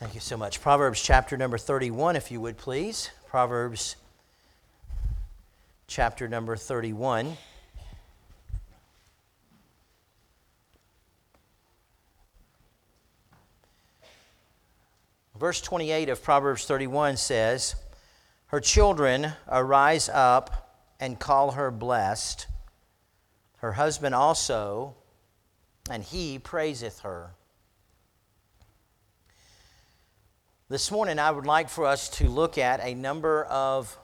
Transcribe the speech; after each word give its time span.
Thank 0.00 0.14
you 0.14 0.20
so 0.20 0.38
much. 0.38 0.62
Proverbs 0.62 1.02
chapter 1.02 1.36
number 1.36 1.58
31, 1.58 2.16
if 2.16 2.30
you 2.30 2.40
would 2.40 2.56
please. 2.56 3.10
Proverbs 3.28 3.96
chapter 5.88 6.26
number 6.26 6.56
31. 6.56 7.36
Verse 15.38 15.60
28 15.60 16.08
of 16.08 16.22
Proverbs 16.22 16.64
31 16.64 17.18
says, 17.18 17.74
Her 18.46 18.60
children 18.60 19.34
arise 19.46 20.08
up 20.08 20.80
and 20.98 21.18
call 21.18 21.50
her 21.50 21.70
blessed, 21.70 22.46
her 23.58 23.72
husband 23.72 24.14
also, 24.14 24.94
and 25.90 26.02
he 26.02 26.38
praiseth 26.38 27.00
her. 27.00 27.32
This 30.70 30.92
morning, 30.92 31.18
I 31.18 31.32
would 31.32 31.46
like 31.46 31.68
for 31.68 31.84
us 31.84 32.08
to 32.10 32.28
look 32.28 32.56
at 32.56 32.78
a 32.78 32.94
number 32.94 33.42
of 33.46 33.98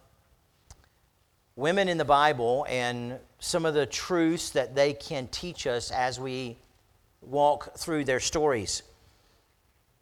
women 1.55 1.89
in 1.89 1.97
the 1.97 2.05
Bible 2.05 2.67
and 2.69 3.21
some 3.39 3.65
of 3.65 3.75
the 3.75 3.87
truths 3.87 4.51
that 4.51 4.75
they 4.75 4.93
can 4.93 5.29
teach 5.29 5.69
us 5.69 5.93
as 5.93 6.19
we 6.19 6.57
walk 7.21 7.77
through 7.77 8.03
their 8.03 8.19
stories. 8.19 8.83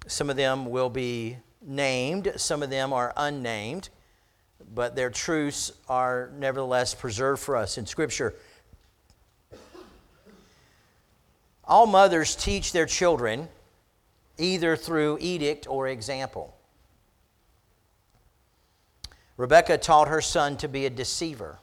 Some 0.06 0.30
of 0.30 0.36
them 0.36 0.70
will 0.70 0.88
be 0.88 1.36
named, 1.60 2.32
some 2.36 2.62
of 2.62 2.70
them 2.70 2.94
are 2.94 3.12
unnamed, 3.14 3.90
but 4.74 4.96
their 4.96 5.10
truths 5.10 5.70
are 5.86 6.30
nevertheless 6.38 6.94
preserved 6.94 7.42
for 7.42 7.58
us 7.58 7.76
in 7.76 7.84
Scripture. 7.84 8.36
All 11.62 11.84
mothers 11.84 12.34
teach 12.34 12.72
their 12.72 12.86
children 12.86 13.50
either 14.38 14.76
through 14.76 15.18
edict 15.20 15.68
or 15.68 15.88
example. 15.88 16.56
Rebecca 19.36 19.78
taught 19.78 20.08
her 20.08 20.20
son 20.20 20.56
to 20.58 20.68
be 20.68 20.86
a 20.86 20.90
deceiver. 20.90 21.58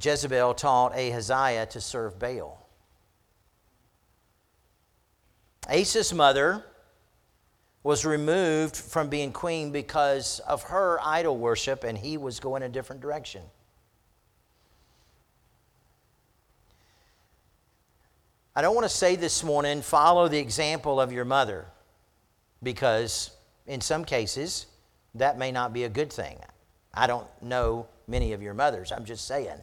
Jezebel 0.00 0.54
taught 0.54 0.92
Ahaziah 0.94 1.66
to 1.66 1.80
serve 1.80 2.18
Baal. 2.18 2.66
Asa's 5.68 6.12
mother 6.12 6.64
was 7.82 8.04
removed 8.04 8.76
from 8.76 9.08
being 9.08 9.32
queen 9.32 9.72
because 9.72 10.40
of 10.40 10.64
her 10.64 10.98
idol 11.02 11.36
worship, 11.36 11.84
and 11.84 11.96
he 11.96 12.16
was 12.16 12.40
going 12.40 12.62
a 12.62 12.68
different 12.68 13.00
direction. 13.00 13.42
I 18.54 18.62
don't 18.62 18.74
want 18.74 18.86
to 18.86 18.94
say 18.94 19.16
this 19.16 19.44
morning, 19.44 19.82
follow 19.82 20.28
the 20.28 20.38
example 20.38 21.00
of 21.00 21.12
your 21.12 21.24
mother, 21.24 21.66
because 22.62 23.35
in 23.66 23.80
some 23.80 24.04
cases, 24.04 24.66
that 25.14 25.38
may 25.38 25.52
not 25.52 25.72
be 25.72 25.84
a 25.84 25.88
good 25.88 26.12
thing. 26.12 26.38
I 26.94 27.06
don't 27.06 27.26
know 27.42 27.86
many 28.06 28.32
of 28.32 28.42
your 28.42 28.54
mothers, 28.54 28.92
I'm 28.92 29.04
just 29.04 29.26
saying. 29.26 29.58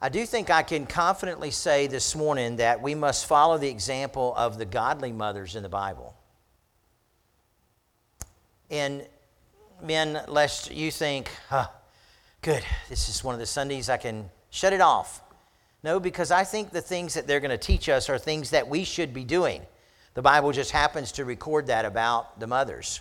I 0.00 0.08
do 0.08 0.26
think 0.26 0.50
I 0.50 0.64
can 0.64 0.86
confidently 0.86 1.52
say 1.52 1.86
this 1.86 2.16
morning 2.16 2.56
that 2.56 2.82
we 2.82 2.94
must 2.94 3.26
follow 3.26 3.56
the 3.56 3.68
example 3.68 4.34
of 4.36 4.58
the 4.58 4.64
godly 4.64 5.12
mothers 5.12 5.54
in 5.54 5.62
the 5.62 5.68
Bible. 5.68 6.16
And 8.68 9.06
men, 9.80 10.20
lest 10.26 10.72
you 10.72 10.90
think, 10.90 11.30
huh, 11.48 11.68
good, 12.40 12.64
this 12.88 13.08
is 13.08 13.22
one 13.22 13.34
of 13.34 13.38
the 13.38 13.46
Sundays 13.46 13.88
I 13.88 13.96
can 13.96 14.28
shut 14.50 14.72
it 14.72 14.80
off. 14.80 15.22
No, 15.84 16.00
because 16.00 16.30
I 16.30 16.44
think 16.44 16.70
the 16.70 16.80
things 16.80 17.14
that 17.14 17.26
they're 17.26 17.40
going 17.40 17.50
to 17.50 17.58
teach 17.58 17.88
us 17.88 18.08
are 18.08 18.18
things 18.18 18.50
that 18.50 18.68
we 18.68 18.84
should 18.84 19.14
be 19.14 19.24
doing. 19.24 19.62
The 20.14 20.22
Bible 20.22 20.52
just 20.52 20.70
happens 20.70 21.12
to 21.12 21.24
record 21.24 21.68
that 21.68 21.84
about 21.84 22.38
the 22.38 22.46
mothers. 22.46 23.00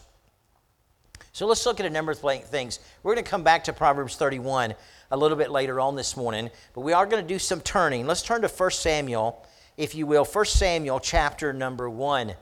So 1.33 1.45
let's 1.45 1.65
look 1.65 1.79
at 1.79 1.85
a 1.85 1.89
number 1.89 2.11
of 2.11 2.19
things. 2.19 2.79
We're 3.03 3.13
going 3.13 3.23
to 3.23 3.29
come 3.29 3.43
back 3.43 3.65
to 3.65 3.73
Proverbs 3.73 4.15
31 4.15 4.75
a 5.11 5.17
little 5.17 5.37
bit 5.37 5.51
later 5.51 5.79
on 5.79 5.95
this 5.95 6.15
morning, 6.15 6.49
but 6.73 6.81
we 6.81 6.93
are 6.93 7.05
going 7.05 7.21
to 7.21 7.27
do 7.27 7.39
some 7.39 7.61
turning. 7.61 8.07
Let's 8.07 8.21
turn 8.21 8.41
to 8.41 8.47
1 8.47 8.71
Samuel, 8.71 9.45
if 9.77 9.93
you 9.93 10.05
will. 10.05 10.25
1 10.25 10.45
Samuel 10.45 10.99
chapter 10.99 11.51
number 11.51 11.89
1. 11.89 12.33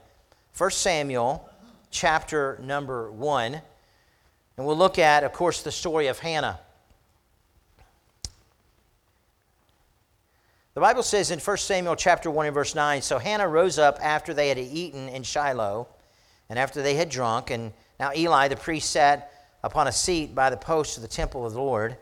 1 0.58 0.72
Samuel 0.72 1.50
chapter 1.90 2.59
number 2.62 3.12
1. 3.12 3.53
And 4.58 4.66
we'll 4.66 4.78
look 4.78 5.00
at, 5.00 5.24
of 5.24 5.34
course, 5.34 5.63
the 5.63 5.72
story 5.72 6.08
of 6.08 6.19
Hannah. 6.19 6.59
The 10.79 10.85
Bible 10.85 11.03
says 11.03 11.29
in 11.29 11.40
1 11.40 11.57
Samuel 11.57 11.97
chapter 11.97 12.31
1 12.31 12.45
and 12.45 12.53
verse 12.56 12.73
9, 12.73 13.01
so 13.01 13.19
Hannah 13.19 13.50
rose 13.50 13.78
up 13.78 14.00
after 14.01 14.34
they 14.34 14.47
had 14.47 14.57
eaten 14.57 15.09
in 15.09 15.23
Shiloh 15.23 15.90
and 16.47 16.57
after 16.57 16.81
they 16.81 16.95
had 16.95 17.09
drunk, 17.09 17.50
and 17.50 17.73
now 18.00 18.12
Eli 18.16 18.47
the 18.47 18.56
priest 18.56 18.90
sat 18.90 19.29
upon 19.62 19.88
a 19.88 19.91
seat 19.91 20.34
by 20.34 20.50
the 20.50 20.56
post 20.56 20.95
of 20.95 21.01
the 21.01 21.09
temple 21.09 21.45
of 21.45 21.51
the 21.51 21.59
Lord. 21.59 21.97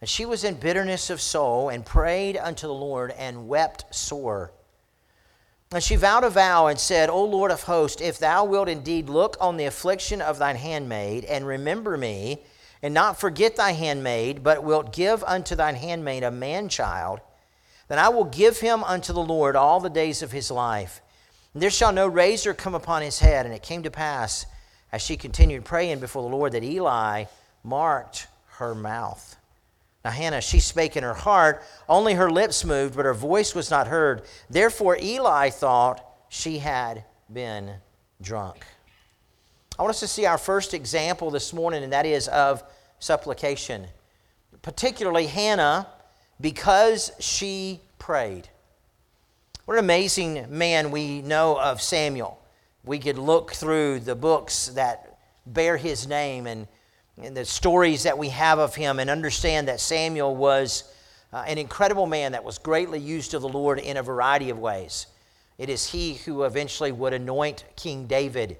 And 0.00 0.08
she 0.08 0.26
was 0.26 0.44
in 0.44 0.54
bitterness 0.54 1.10
of 1.10 1.20
soul 1.20 1.70
and 1.70 1.84
prayed 1.84 2.36
unto 2.36 2.68
the 2.68 2.72
Lord 2.72 3.10
and 3.18 3.48
wept 3.48 3.92
sore. 3.92 4.52
And 5.72 5.82
she 5.82 5.96
vowed 5.96 6.22
a 6.22 6.30
vow 6.30 6.68
and 6.68 6.78
said, 6.78 7.10
O 7.10 7.24
Lord 7.24 7.50
of 7.50 7.64
hosts, 7.64 8.00
if 8.00 8.20
thou 8.20 8.44
wilt 8.44 8.68
indeed 8.68 9.08
look 9.08 9.36
on 9.40 9.56
the 9.56 9.64
affliction 9.64 10.22
of 10.22 10.38
thine 10.38 10.54
handmaid 10.54 11.24
and 11.24 11.48
remember 11.48 11.96
me, 11.96 12.44
and 12.80 12.94
not 12.94 13.18
forget 13.18 13.56
thy 13.56 13.72
handmaid, 13.72 14.44
but 14.44 14.62
wilt 14.62 14.92
give 14.92 15.24
unto 15.24 15.56
thine 15.56 15.74
handmaid 15.74 16.22
a 16.22 16.30
man 16.30 16.68
child, 16.68 17.18
then 17.88 17.98
I 17.98 18.08
will 18.08 18.24
give 18.24 18.60
him 18.60 18.82
unto 18.84 19.12
the 19.12 19.22
Lord 19.22 19.56
all 19.56 19.80
the 19.80 19.90
days 19.90 20.22
of 20.22 20.32
his 20.32 20.50
life. 20.50 21.00
And 21.52 21.62
there 21.62 21.70
shall 21.70 21.92
no 21.92 22.06
razor 22.06 22.54
come 22.54 22.74
upon 22.74 23.02
his 23.02 23.18
head. 23.18 23.46
And 23.46 23.54
it 23.54 23.62
came 23.62 23.82
to 23.82 23.90
pass, 23.90 24.46
as 24.92 25.02
she 25.02 25.16
continued 25.16 25.64
praying 25.64 26.00
before 26.00 26.22
the 26.22 26.36
Lord, 26.36 26.52
that 26.52 26.64
Eli 26.64 27.24
marked 27.62 28.26
her 28.58 28.74
mouth. 28.74 29.36
Now, 30.04 30.10
Hannah, 30.10 30.40
she 30.40 30.60
spake 30.60 30.96
in 30.96 31.02
her 31.02 31.14
heart, 31.14 31.62
only 31.88 32.14
her 32.14 32.30
lips 32.30 32.64
moved, 32.64 32.94
but 32.94 33.06
her 33.06 33.14
voice 33.14 33.54
was 33.54 33.70
not 33.70 33.86
heard. 33.86 34.22
Therefore, 34.50 34.98
Eli 35.00 35.48
thought 35.50 36.04
she 36.28 36.58
had 36.58 37.04
been 37.32 37.72
drunk. 38.20 38.66
I 39.78 39.82
want 39.82 39.90
us 39.90 40.00
to 40.00 40.08
see 40.08 40.26
our 40.26 40.38
first 40.38 40.74
example 40.74 41.30
this 41.30 41.52
morning, 41.52 41.82
and 41.82 41.92
that 41.92 42.06
is 42.06 42.28
of 42.28 42.62
supplication. 42.98 43.86
Particularly, 44.62 45.26
Hannah 45.26 45.88
because 46.40 47.12
she 47.18 47.80
prayed. 47.98 48.48
What 49.64 49.78
an 49.78 49.84
amazing 49.84 50.46
man 50.50 50.90
we 50.90 51.22
know 51.22 51.58
of 51.58 51.80
Samuel. 51.80 52.38
We 52.84 52.98
could 52.98 53.18
look 53.18 53.52
through 53.52 54.00
the 54.00 54.14
books 54.14 54.68
that 54.68 55.18
bear 55.46 55.76
his 55.76 56.06
name 56.06 56.46
and, 56.46 56.66
and 57.22 57.36
the 57.36 57.44
stories 57.44 58.02
that 58.02 58.18
we 58.18 58.28
have 58.28 58.58
of 58.58 58.74
him 58.74 58.98
and 58.98 59.08
understand 59.08 59.68
that 59.68 59.80
Samuel 59.80 60.36
was 60.36 60.84
uh, 61.32 61.44
an 61.46 61.58
incredible 61.58 62.06
man 62.06 62.32
that 62.32 62.44
was 62.44 62.58
greatly 62.58 63.00
used 63.00 63.34
of 63.34 63.42
the 63.42 63.48
Lord 63.48 63.78
in 63.78 63.96
a 63.96 64.02
variety 64.02 64.50
of 64.50 64.58
ways. 64.58 65.06
It 65.56 65.68
is 65.68 65.90
he 65.90 66.14
who 66.14 66.44
eventually 66.44 66.92
would 66.92 67.12
anoint 67.12 67.64
King 67.76 68.06
David, 68.06 68.58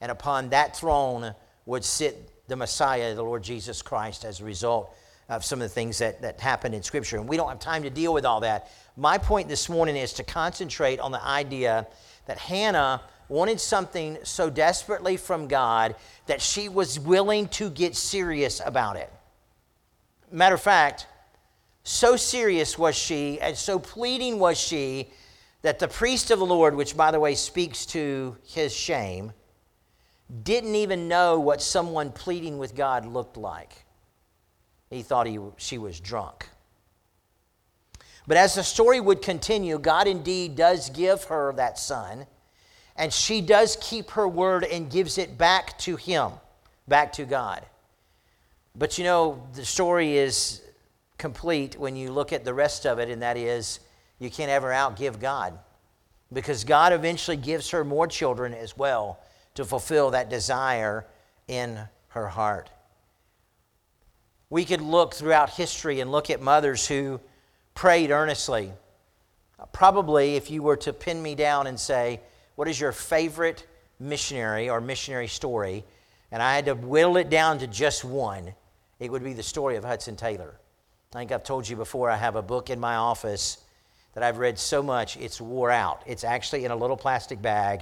and 0.00 0.12
upon 0.12 0.50
that 0.50 0.76
throne 0.76 1.34
would 1.66 1.84
sit 1.84 2.30
the 2.48 2.56
Messiah, 2.56 3.14
the 3.14 3.22
Lord 3.22 3.42
Jesus 3.42 3.82
Christ, 3.82 4.24
as 4.24 4.40
a 4.40 4.44
result 4.44 4.94
of 5.28 5.44
some 5.44 5.60
of 5.60 5.68
the 5.68 5.74
things 5.74 5.98
that, 5.98 6.22
that 6.22 6.40
happened 6.40 6.74
in 6.74 6.82
Scripture. 6.82 7.16
And 7.16 7.28
we 7.28 7.36
don't 7.36 7.48
have 7.48 7.58
time 7.58 7.82
to 7.84 7.90
deal 7.90 8.12
with 8.12 8.24
all 8.24 8.40
that. 8.40 8.70
My 8.96 9.18
point 9.18 9.48
this 9.48 9.68
morning 9.68 9.96
is 9.96 10.12
to 10.14 10.22
concentrate 10.22 11.00
on 11.00 11.12
the 11.12 11.24
idea 11.24 11.86
that 12.26 12.38
Hannah 12.38 13.02
wanted 13.28 13.60
something 13.60 14.18
so 14.22 14.50
desperately 14.50 15.16
from 15.16 15.48
God 15.48 15.96
that 16.26 16.42
she 16.42 16.68
was 16.68 17.00
willing 17.00 17.48
to 17.48 17.70
get 17.70 17.96
serious 17.96 18.60
about 18.64 18.96
it. 18.96 19.10
Matter 20.30 20.54
of 20.54 20.60
fact, 20.60 21.06
so 21.84 22.16
serious 22.16 22.78
was 22.78 22.94
she 22.94 23.40
and 23.40 23.56
so 23.56 23.78
pleading 23.78 24.38
was 24.38 24.58
she 24.58 25.08
that 25.62 25.78
the 25.78 25.88
priest 25.88 26.30
of 26.30 26.38
the 26.38 26.46
Lord, 26.46 26.74
which 26.74 26.96
by 26.96 27.10
the 27.10 27.20
way 27.20 27.34
speaks 27.34 27.86
to 27.86 28.36
his 28.46 28.74
shame, 28.74 29.32
didn't 30.42 30.74
even 30.74 31.08
know 31.08 31.38
what 31.38 31.62
someone 31.62 32.10
pleading 32.10 32.58
with 32.58 32.74
God 32.74 33.06
looked 33.06 33.36
like 33.36 33.83
he 34.94 35.02
thought 35.02 35.26
he, 35.26 35.38
she 35.56 35.78
was 35.78 36.00
drunk. 36.00 36.48
But 38.26 38.36
as 38.36 38.54
the 38.54 38.62
story 38.62 39.00
would 39.00 39.20
continue, 39.20 39.78
God 39.78 40.06
indeed 40.06 40.56
does 40.56 40.88
give 40.90 41.24
her 41.24 41.52
that 41.54 41.78
son, 41.78 42.26
and 42.96 43.12
she 43.12 43.40
does 43.40 43.76
keep 43.80 44.10
her 44.12 44.26
word 44.26 44.64
and 44.64 44.90
gives 44.90 45.18
it 45.18 45.36
back 45.36 45.76
to 45.80 45.96
him, 45.96 46.30
back 46.88 47.12
to 47.14 47.24
God. 47.24 47.64
But 48.76 48.98
you 48.98 49.04
know, 49.04 49.46
the 49.52 49.64
story 49.64 50.16
is 50.16 50.62
complete 51.18 51.78
when 51.78 51.96
you 51.96 52.10
look 52.10 52.32
at 52.32 52.44
the 52.44 52.54
rest 52.54 52.86
of 52.86 52.98
it, 52.98 53.10
and 53.10 53.22
that 53.22 53.36
is 53.36 53.80
you 54.18 54.30
can't 54.30 54.50
ever 54.50 54.70
outgive 54.70 55.20
God. 55.20 55.58
Because 56.32 56.64
God 56.64 56.92
eventually 56.92 57.36
gives 57.36 57.70
her 57.70 57.84
more 57.84 58.06
children 58.06 58.54
as 58.54 58.76
well 58.76 59.20
to 59.54 59.64
fulfill 59.64 60.10
that 60.10 60.30
desire 60.30 61.06
in 61.46 61.78
her 62.08 62.28
heart. 62.28 62.70
We 64.54 64.64
could 64.64 64.82
look 64.82 65.14
throughout 65.14 65.50
history 65.50 65.98
and 65.98 66.12
look 66.12 66.30
at 66.30 66.40
mothers 66.40 66.86
who 66.86 67.20
prayed 67.74 68.12
earnestly. 68.12 68.70
Probably, 69.72 70.36
if 70.36 70.48
you 70.48 70.62
were 70.62 70.76
to 70.76 70.92
pin 70.92 71.20
me 71.20 71.34
down 71.34 71.66
and 71.66 71.80
say, 71.80 72.20
what 72.54 72.68
is 72.68 72.78
your 72.78 72.92
favorite 72.92 73.66
missionary 73.98 74.70
or 74.70 74.80
missionary 74.80 75.26
story, 75.26 75.82
and 76.30 76.40
I 76.40 76.54
had 76.54 76.66
to 76.66 76.76
whittle 76.76 77.16
it 77.16 77.30
down 77.30 77.58
to 77.58 77.66
just 77.66 78.04
one, 78.04 78.54
it 79.00 79.10
would 79.10 79.24
be 79.24 79.32
the 79.32 79.42
story 79.42 79.74
of 79.74 79.82
Hudson 79.82 80.14
Taylor. 80.14 80.54
I 81.12 81.18
think 81.18 81.32
I've 81.32 81.42
told 81.42 81.68
you 81.68 81.74
before, 81.74 82.08
I 82.08 82.16
have 82.16 82.36
a 82.36 82.40
book 82.42 82.70
in 82.70 82.78
my 82.78 82.94
office 82.94 83.58
that 84.12 84.22
I've 84.22 84.38
read 84.38 84.56
so 84.56 84.84
much 84.84 85.16
it's 85.16 85.40
wore 85.40 85.72
out. 85.72 86.04
It's 86.06 86.22
actually 86.22 86.64
in 86.64 86.70
a 86.70 86.76
little 86.76 86.96
plastic 86.96 87.42
bag, 87.42 87.80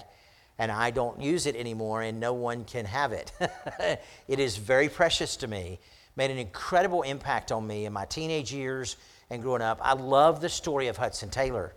and 0.58 0.72
I 0.72 0.90
don't 0.90 1.20
use 1.20 1.44
it 1.44 1.54
anymore, 1.54 2.00
and 2.00 2.18
no 2.18 2.32
one 2.32 2.64
can 2.64 2.86
have 2.86 3.12
it. 3.12 3.30
it 4.26 4.40
is 4.40 4.56
very 4.56 4.88
precious 4.88 5.36
to 5.36 5.46
me. 5.46 5.78
Made 6.16 6.30
an 6.30 6.38
incredible 6.38 7.02
impact 7.02 7.52
on 7.52 7.66
me 7.66 7.86
in 7.86 7.92
my 7.92 8.04
teenage 8.04 8.52
years 8.52 8.96
and 9.30 9.42
growing 9.42 9.62
up. 9.62 9.78
I 9.82 9.94
love 9.94 10.40
the 10.40 10.48
story 10.48 10.88
of 10.88 10.96
Hudson 10.96 11.30
Taylor. 11.30 11.72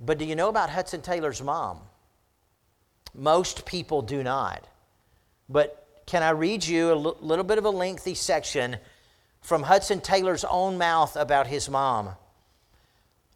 But 0.00 0.18
do 0.18 0.24
you 0.24 0.36
know 0.36 0.48
about 0.48 0.70
Hudson 0.70 1.02
Taylor's 1.02 1.42
mom? 1.42 1.80
Most 3.14 3.66
people 3.66 4.02
do 4.02 4.22
not. 4.22 4.66
But 5.48 6.02
can 6.06 6.22
I 6.22 6.30
read 6.30 6.64
you 6.64 6.90
a 6.90 7.00
l- 7.00 7.16
little 7.20 7.44
bit 7.44 7.58
of 7.58 7.64
a 7.64 7.70
lengthy 7.70 8.14
section 8.14 8.76
from 9.40 9.64
Hudson 9.64 10.00
Taylor's 10.00 10.44
own 10.44 10.78
mouth 10.78 11.16
about 11.16 11.48
his 11.48 11.68
mom? 11.68 12.10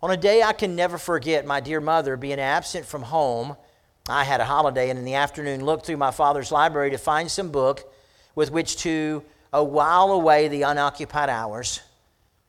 On 0.00 0.10
a 0.10 0.16
day 0.16 0.42
I 0.42 0.52
can 0.52 0.76
never 0.76 0.98
forget, 0.98 1.46
my 1.46 1.60
dear 1.60 1.80
mother 1.80 2.16
being 2.16 2.40
absent 2.40 2.86
from 2.86 3.02
home, 3.02 3.56
I 4.08 4.24
had 4.24 4.40
a 4.40 4.44
holiday 4.44 4.90
and 4.90 4.98
in 4.98 5.04
the 5.04 5.14
afternoon 5.14 5.64
looked 5.64 5.86
through 5.86 5.96
my 5.96 6.10
father's 6.10 6.52
library 6.52 6.90
to 6.90 6.98
find 6.98 7.30
some 7.30 7.50
book 7.50 7.92
with 8.34 8.50
which 8.50 8.76
to 8.78 9.22
a 9.52 9.62
while 9.62 10.12
away 10.12 10.48
the 10.48 10.62
unoccupied 10.62 11.28
hours. 11.28 11.80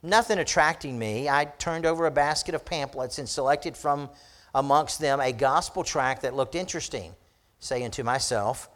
Nothing 0.01 0.39
attracting 0.39 0.97
me, 0.97 1.29
I 1.29 1.45
turned 1.45 1.85
over 1.85 2.05
a 2.05 2.11
basket 2.11 2.55
of 2.55 2.65
pamphlets 2.65 3.19
and 3.19 3.27
selected 3.27 3.77
from 3.77 4.09
amongst 4.53 4.99
them 4.99 5.19
a 5.19 5.31
gospel 5.31 5.83
tract 5.83 6.21
that 6.21 6.35
looked 6.35 6.55
interesting, 6.55 7.13
saying 7.59 7.91
to 7.91 8.03
myself, 8.03 8.69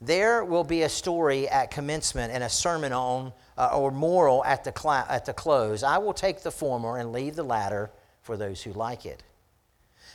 There 0.00 0.44
will 0.44 0.64
be 0.64 0.82
a 0.82 0.88
story 0.88 1.48
at 1.48 1.70
commencement 1.70 2.32
and 2.32 2.42
a 2.42 2.48
sermon 2.48 2.92
on 2.92 3.32
uh, 3.56 3.70
or 3.74 3.90
moral 3.90 4.44
at 4.44 4.64
the, 4.64 4.72
cl- 4.76 5.06
at 5.08 5.24
the 5.24 5.32
close. 5.32 5.82
I 5.82 5.98
will 5.98 6.14
take 6.14 6.42
the 6.42 6.50
former 6.50 6.98
and 6.98 7.12
leave 7.12 7.36
the 7.36 7.42
latter 7.42 7.90
for 8.22 8.36
those 8.36 8.62
who 8.62 8.72
like 8.72 9.04
it. 9.06 9.22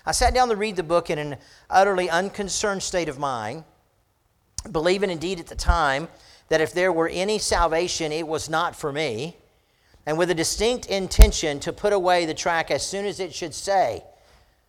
I 0.05 0.11
sat 0.11 0.33
down 0.33 0.49
to 0.49 0.55
read 0.55 0.75
the 0.75 0.83
book 0.83 1.09
in 1.09 1.19
an 1.19 1.37
utterly 1.69 2.09
unconcerned 2.09 2.81
state 2.81 3.09
of 3.09 3.19
mind, 3.19 3.63
believing 4.71 5.09
indeed 5.11 5.39
at 5.39 5.47
the 5.47 5.55
time 5.55 6.07
that 6.49 6.61
if 6.61 6.73
there 6.73 6.93
were 6.93 7.09
any 7.09 7.39
salvation, 7.39 8.11
it 8.11 8.27
was 8.27 8.49
not 8.49 8.75
for 8.75 8.91
me, 8.91 9.37
and 10.05 10.17
with 10.17 10.29
a 10.31 10.35
distinct 10.35 10.85
intention 10.85 11.59
to 11.59 11.73
put 11.73 11.93
away 11.93 12.25
the 12.25 12.33
track 12.33 12.71
as 12.71 12.85
soon 12.85 13.05
as 13.05 13.19
it 13.19 13.33
should 13.33 13.53
say 13.53 14.03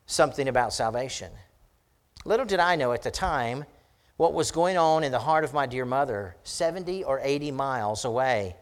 something 0.06 0.48
about 0.48 0.72
salvation. 0.72 1.30
Little 2.24 2.46
did 2.46 2.60
I 2.60 2.76
know 2.76 2.92
at 2.92 3.02
the 3.02 3.10
time 3.10 3.64
what 4.16 4.34
was 4.34 4.50
going 4.50 4.76
on 4.76 5.04
in 5.04 5.12
the 5.12 5.20
heart 5.20 5.44
of 5.44 5.54
my 5.54 5.66
dear 5.66 5.84
mother, 5.84 6.34
70 6.42 7.04
or 7.04 7.20
80 7.22 7.52
miles 7.52 8.04
away. 8.04 8.56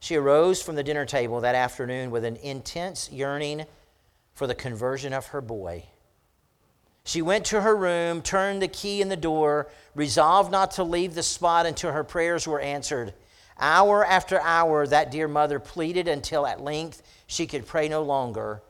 She 0.00 0.16
arose 0.16 0.60
from 0.62 0.76
the 0.76 0.82
dinner 0.82 1.06
table 1.06 1.40
that 1.40 1.54
afternoon 1.54 2.10
with 2.10 2.24
an 2.24 2.36
intense 2.36 3.10
yearning 3.10 3.64
for 4.34 4.46
the 4.46 4.54
conversion 4.54 5.12
of 5.12 5.28
her 5.28 5.40
boy. 5.40 5.84
She 7.08 7.22
went 7.22 7.46
to 7.46 7.62
her 7.62 7.74
room, 7.74 8.20
turned 8.20 8.60
the 8.60 8.68
key 8.68 9.00
in 9.00 9.08
the 9.08 9.16
door, 9.16 9.68
resolved 9.94 10.52
not 10.52 10.72
to 10.72 10.84
leave 10.84 11.14
the 11.14 11.22
spot 11.22 11.64
until 11.64 11.90
her 11.90 12.04
prayers 12.04 12.46
were 12.46 12.60
answered. 12.60 13.14
Hour 13.58 14.04
after 14.04 14.38
hour, 14.42 14.86
that 14.86 15.10
dear 15.10 15.26
mother 15.26 15.58
pleaded 15.58 16.06
until 16.06 16.46
at 16.46 16.60
length 16.60 17.02
she 17.26 17.46
could 17.46 17.66
pray 17.66 17.88
no 17.88 18.02
longer 18.02 18.60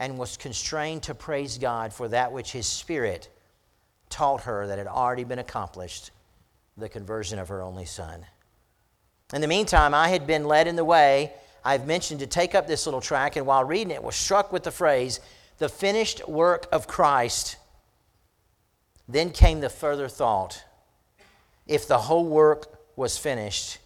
and 0.00 0.18
was 0.18 0.36
constrained 0.36 1.04
to 1.04 1.14
praise 1.14 1.56
God 1.56 1.92
for 1.92 2.08
that 2.08 2.32
which 2.32 2.50
His 2.50 2.66
Spirit 2.66 3.28
taught 4.10 4.40
her 4.40 4.66
that 4.66 4.78
had 4.78 4.88
already 4.88 5.22
been 5.22 5.38
accomplished 5.38 6.10
the 6.76 6.88
conversion 6.88 7.38
of 7.38 7.46
her 7.46 7.62
only 7.62 7.84
son. 7.84 8.26
In 9.32 9.40
the 9.40 9.46
meantime, 9.46 9.94
I 9.94 10.08
had 10.08 10.26
been 10.26 10.46
led 10.46 10.66
in 10.66 10.74
the 10.74 10.84
way, 10.84 11.32
I've 11.64 11.86
mentioned, 11.86 12.18
to 12.18 12.26
take 12.26 12.56
up 12.56 12.66
this 12.66 12.86
little 12.86 13.00
tract, 13.00 13.36
and 13.36 13.46
while 13.46 13.62
reading 13.62 13.92
it, 13.92 14.02
was 14.02 14.16
struck 14.16 14.52
with 14.52 14.64
the 14.64 14.72
phrase, 14.72 15.20
the 15.58 15.68
finished 15.68 16.26
work 16.26 16.66
of 16.72 16.88
Christ 16.88 17.58
then 19.08 19.30
came 19.30 19.60
the 19.60 19.68
further 19.68 20.08
thought 20.08 20.64
if 21.66 21.88
the 21.88 21.98
whole 21.98 22.26
work 22.26 22.78
was 22.96 23.16
finished 23.16 23.78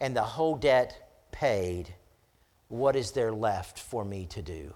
and 0.00 0.16
the 0.16 0.22
whole 0.22 0.56
debt 0.56 1.28
paid, 1.32 1.94
what 2.68 2.96
is 2.96 3.12
there 3.12 3.32
left 3.32 3.78
for 3.78 4.04
me 4.04 4.26
to 4.26 4.42
do? 4.42 4.72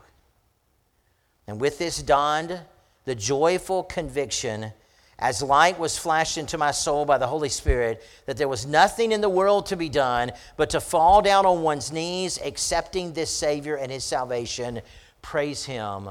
And 1.47 1.61
with 1.61 1.79
this 1.79 2.03
dawned 2.03 2.61
the 3.05 3.15
joyful 3.15 3.83
conviction, 3.83 4.73
as 5.19 5.43
light 5.43 5.79
was 5.79 5.97
flashed 5.97 6.39
into 6.39 6.59
my 6.59 6.71
soul 6.71 7.05
by 7.05 7.19
the 7.19 7.27
Holy 7.27 7.49
Spirit, 7.49 8.03
that 8.27 8.37
there 8.37 8.49
was 8.49 8.67
nothing 8.67 9.13
in 9.13 9.21
the 9.21 9.29
world 9.29 9.67
to 9.67 9.77
be 9.77 9.89
done 9.89 10.33
but 10.57 10.71
to 10.71 10.81
fall 10.81 11.23
down 11.23 11.47
on 11.47 11.63
one's 11.63 11.93
knees, 11.93 12.39
accepting 12.43 13.13
this 13.13 13.31
Savior 13.31 13.77
and 13.77 13.93
his 13.93 14.05
salvation, 14.05 14.81
praise 15.23 15.65
him 15.65 16.09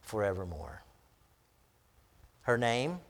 forevermore. 0.00 0.71
Her 2.42 2.58
name? 2.58 3.00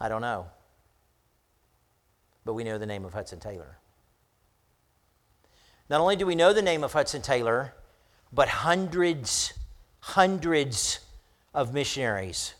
I 0.00 0.08
don't 0.08 0.20
know. 0.20 0.46
But 2.44 2.54
we 2.54 2.64
know 2.64 2.78
the 2.78 2.86
name 2.86 3.04
of 3.04 3.12
Hudson 3.12 3.40
Taylor. 3.40 3.78
Not 5.90 6.00
only 6.00 6.16
do 6.16 6.26
we 6.26 6.34
know 6.34 6.52
the 6.52 6.62
name 6.62 6.84
of 6.84 6.92
Hudson 6.92 7.22
Taylor, 7.22 7.74
but 8.32 8.48
hundreds, 8.48 9.54
hundreds 10.00 11.00
of 11.54 11.72
missionaries 11.72 12.54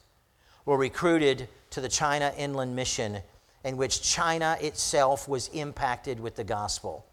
were 0.64 0.78
recruited 0.78 1.48
to 1.70 1.80
the 1.80 1.88
China 1.88 2.32
Inland 2.36 2.74
Mission, 2.74 3.18
in 3.64 3.76
which 3.76 4.02
China 4.02 4.56
itself 4.60 5.28
was 5.28 5.48
impacted 5.48 6.18
with 6.18 6.36
the 6.36 6.44
gospel. 6.44 7.06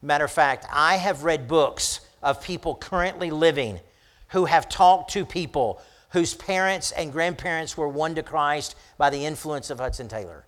Matter 0.00 0.24
of 0.24 0.30
fact, 0.30 0.66
I 0.72 0.96
have 0.96 1.24
read 1.24 1.48
books 1.48 2.00
of 2.22 2.42
people 2.42 2.74
currently 2.74 3.30
living 3.30 3.80
who 4.28 4.46
have 4.46 4.68
talked 4.68 5.12
to 5.12 5.26
people 5.26 5.82
whose 6.10 6.34
parents 6.34 6.92
and 6.92 7.12
grandparents 7.12 7.76
were 7.76 7.88
won 7.88 8.14
to 8.14 8.22
Christ 8.22 8.76
by 8.96 9.10
the 9.10 9.24
influence 9.24 9.70
of 9.70 9.78
Hudson 9.78 10.08
Taylor. 10.08 10.46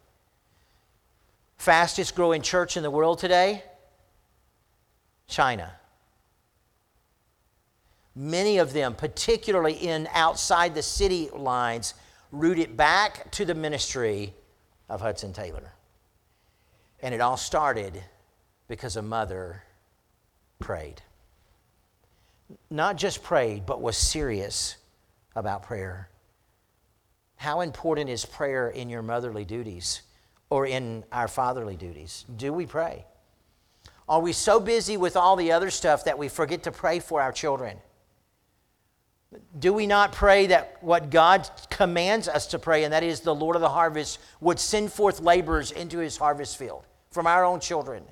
Fastest 1.59 2.15
growing 2.15 2.41
church 2.41 2.77
in 2.77 2.83
the 2.83 2.91
world 2.91 3.19
today? 3.19 3.62
China. 5.29 5.73
Many 8.14 8.59
of 8.59 8.73
them, 8.73 8.95
particularly 8.95 9.75
in 9.75 10.09
outside 10.12 10.75
the 10.75 10.83
city 10.83 11.29
lines, 11.35 11.95
root 12.33 12.59
it 12.59 12.76
back 12.76 13.31
to 13.33 13.45
the 13.45 13.55
ministry 13.55 14.35
of 14.88 15.00
Hudson 15.00 15.33
Taylor. 15.33 15.73
And 17.02 17.14
it 17.14 17.21
all 17.21 17.37
started 17.37 18.02
because 18.67 18.97
a 18.97 19.02
mother 19.02 19.62
prayed. 20.59 21.02
Not 22.71 22.97
just 22.97 23.23
prayed, 23.23 23.67
but 23.67 23.81
was 23.81 23.97
serious 23.97 24.76
about 25.35 25.63
prayer. 25.63 26.09
How 27.37 27.61
important 27.61 28.11
is 28.11 28.25
prayer 28.25 28.69
in 28.69 28.91
your 28.91 29.03
motherly 29.03 29.45
duties 29.45 30.03
or 30.51 30.67
in 30.67 31.05
our 31.11 31.29
fatherly 31.29 31.77
duties? 31.77 32.25
Do 32.37 32.53
we 32.53 32.67
pray? 32.67 33.07
Are 34.09 34.21
we 34.21 34.33
so 34.33 34.61
busy 34.61 34.97
with 34.97 35.17
all 35.17 35.37
the 35.37 35.53
other 35.53 35.71
stuff 35.71 36.05
that 36.05 36.19
we 36.19 36.29
forget 36.29 36.65
to 36.65 36.73
pray 36.73 36.99
for 36.99 37.23
our 37.23 37.33
children? 37.33 37.79
Do 39.59 39.73
we 39.73 39.87
not 39.87 40.13
pray 40.13 40.49
that 40.49 40.79
what 40.81 41.11
God 41.11 41.49
commands 41.71 42.27
us 42.27 42.49
to 42.49 42.59
pray, 42.59 42.83
and 42.83 42.93
that 42.93 43.05
is 43.05 43.21
the 43.21 43.35
Lord 43.35 43.55
of 43.55 43.63
the 43.63 43.69
harvest, 43.69 44.19
would 44.41 44.59
send 44.59 44.93
forth 44.93 45.21
laborers 45.21 45.71
into 45.71 45.99
his 45.99 46.17
harvest 46.17 46.57
field 46.57 46.85
from 47.13 47.29
our 47.29 47.45
own 47.45 47.61
children? 47.61 48.03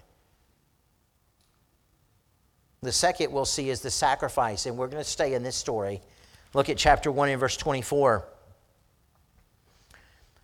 The 2.80 2.92
second 2.92 3.32
we'll 3.32 3.44
see 3.44 3.68
is 3.68 3.80
the 3.80 3.90
sacrifice, 3.90 4.66
and 4.66 4.78
we're 4.78 4.86
going 4.86 5.02
to 5.02 5.10
stay 5.10 5.34
in 5.34 5.42
this 5.42 5.56
story 5.56 6.00
Look 6.54 6.68
at 6.68 6.78
chapter 6.78 7.12
1 7.12 7.28
and 7.28 7.40
verse 7.40 7.56
24. 7.56 8.26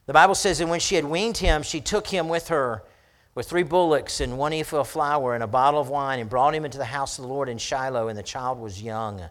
The 0.07 0.13
Bible 0.13 0.35
says, 0.35 0.61
And 0.61 0.71
when 0.71 0.81
she 0.81 0.97
had 0.97 1.05
weaned 1.05 1.39
him, 1.39 1.63
she 1.63 1.81
took 1.81 2.07
him 2.07 2.29
with 2.29 2.49
her 2.49 2.83
with 3.35 3.49
three 3.49 3.63
bullocks 3.63 4.21
and 4.21 4.39
one 4.39 4.53
ephah 4.53 4.81
of 4.81 4.89
flour 4.89 5.35
and 5.35 5.43
a 5.43 5.49
bottle 5.49 5.81
of 5.81 5.89
wine 5.89 6.21
and 6.21 6.31
brought 6.31 6.55
him 6.55 6.65
into 6.65 6.79
the 6.79 6.85
house 6.85 7.19
of 7.19 7.23
the 7.23 7.29
Lord 7.29 7.49
in 7.49 7.59
Shiloh, 7.59 8.09
and 8.09 8.19
the 8.19 8.23
child 8.23 8.61
was 8.61 8.83
young. 8.83 9.23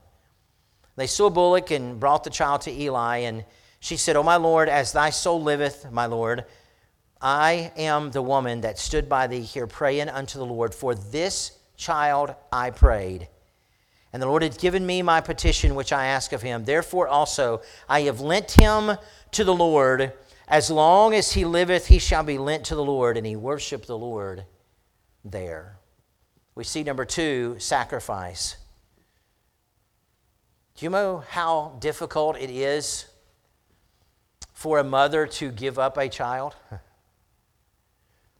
They 0.96 1.08
slew 1.08 1.27
a 1.27 1.30
bullock 1.30 1.72
and 1.72 2.00
brought 2.00 2.24
the 2.24 2.30
child 2.30 2.62
to 2.62 2.72
Eli, 2.72 3.20
and 3.20 3.46
she 3.80 3.98
said, 3.98 4.15
O 4.15 4.24
my 4.24 4.36
Lord, 4.36 4.68
as 4.68 4.92
thy 4.92 5.10
soul 5.10 5.42
liveth, 5.42 5.92
my 5.92 6.06
Lord, 6.06 6.46
I 7.22 7.72
am 7.77 8.12
the 8.12 8.22
woman 8.22 8.62
that 8.62 8.77
stood 8.77 9.08
by 9.08 9.27
thee 9.27 9.42
here 9.42 9.68
praying 9.68 10.10
unto 10.10 10.38
the 10.38 10.46
Lord. 10.46 10.75
For 10.75 10.94
this 10.94 11.58
child 11.77 12.36
I 12.51 12.72
prayed 12.72 13.30
and 14.13 14.22
the 14.22 14.27
Lord 14.27 14.43
had 14.43 14.60
given 14.60 14.86
me 14.86 15.01
my 15.01 15.20
petition 15.22 15.74
which 15.74 15.91
I 15.91 16.05
ask 16.05 16.32
of 16.32 16.43
him. 16.43 16.65
Therefore 16.65 17.08
also 17.08 17.62
I 17.89 18.01
have 18.01 18.22
lent 18.22 18.51
him 18.51 18.98
to 19.32 19.43
the 19.43 19.53
Lord. 19.53 20.13
As 20.48 20.70
long 20.70 21.15
as 21.15 21.32
he 21.32 21.46
liveth, 21.46 21.88
he 21.88 21.98
shall 21.98 22.24
be 22.24 22.38
lent 22.38 22.65
to 22.65 22.75
the 22.75 22.84
Lord. 22.84 23.17
And 23.17 23.25
he 23.25 23.36
worshiped 23.36 23.88
the 23.88 23.98
Lord 23.98 24.46
there. 25.25 25.79
We 26.53 26.63
see 26.63 26.84
number 26.84 27.05
two, 27.05 27.55
sacrifice. 27.58 28.55
Do 30.75 30.86
you 30.86 30.91
know 30.91 31.24
how 31.29 31.75
difficult 31.79 32.38
it 32.38 32.51
is 32.51 33.08
for 34.53 34.77
a 34.77 34.84
mother 34.84 35.25
to 35.25 35.51
give 35.51 35.79
up 35.79 35.98
a 35.98 36.08
child? 36.08 36.55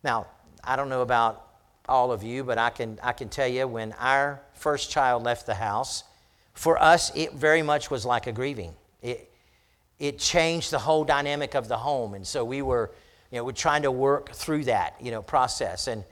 Now, 0.04 0.28
I 0.62 0.76
don't 0.76 0.90
know 0.90 1.02
about 1.02 1.53
all 1.88 2.12
of 2.12 2.24
you, 2.24 2.44
but 2.44 2.58
I 2.58 2.70
can, 2.70 3.00
I 3.04 3.12
can 3.12 3.30
tell 3.30 3.48
you 3.48 3.68
when 3.68 3.94
our 3.94 4.42
first 4.54 4.90
child 4.90 5.24
left 5.24 5.46
the 5.46 5.56
house, 5.56 6.04
for 6.54 6.82
us, 6.82 7.12
it 7.16 7.34
very 7.34 7.62
much 7.62 7.92
was 7.92 8.06
like 8.06 8.28
a 8.28 8.32
grieving. 8.32 8.74
It, 9.02 9.30
it 10.00 10.20
changed 10.20 10.72
the 10.72 10.80
whole 10.80 11.04
dynamic 11.04 11.56
of 11.56 11.68
the 11.68 11.78
home. 11.78 12.14
And 12.14 12.26
so 12.26 12.46
we 12.46 12.62
were, 12.62 12.92
you 13.32 13.38
know, 13.38 13.44
we're 13.44 13.52
trying 13.52 13.84
to 13.84 13.92
work 13.92 14.32
through 14.32 14.66
that, 14.66 14.96
you 15.02 15.12
know, 15.12 15.22
process. 15.22 15.88
And, 15.88 16.04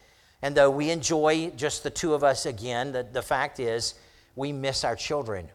and 0.42 0.56
though 0.56 0.70
we 0.70 0.90
enjoy 0.90 1.52
just 1.52 1.84
the 1.84 1.90
two 1.90 2.14
of 2.14 2.24
us 2.24 2.46
again, 2.46 2.92
the, 2.92 3.04
the 3.04 3.22
fact 3.22 3.60
is 3.60 3.94
we 4.36 4.52
miss 4.52 4.84
our 4.84 4.96
children. 4.96 5.48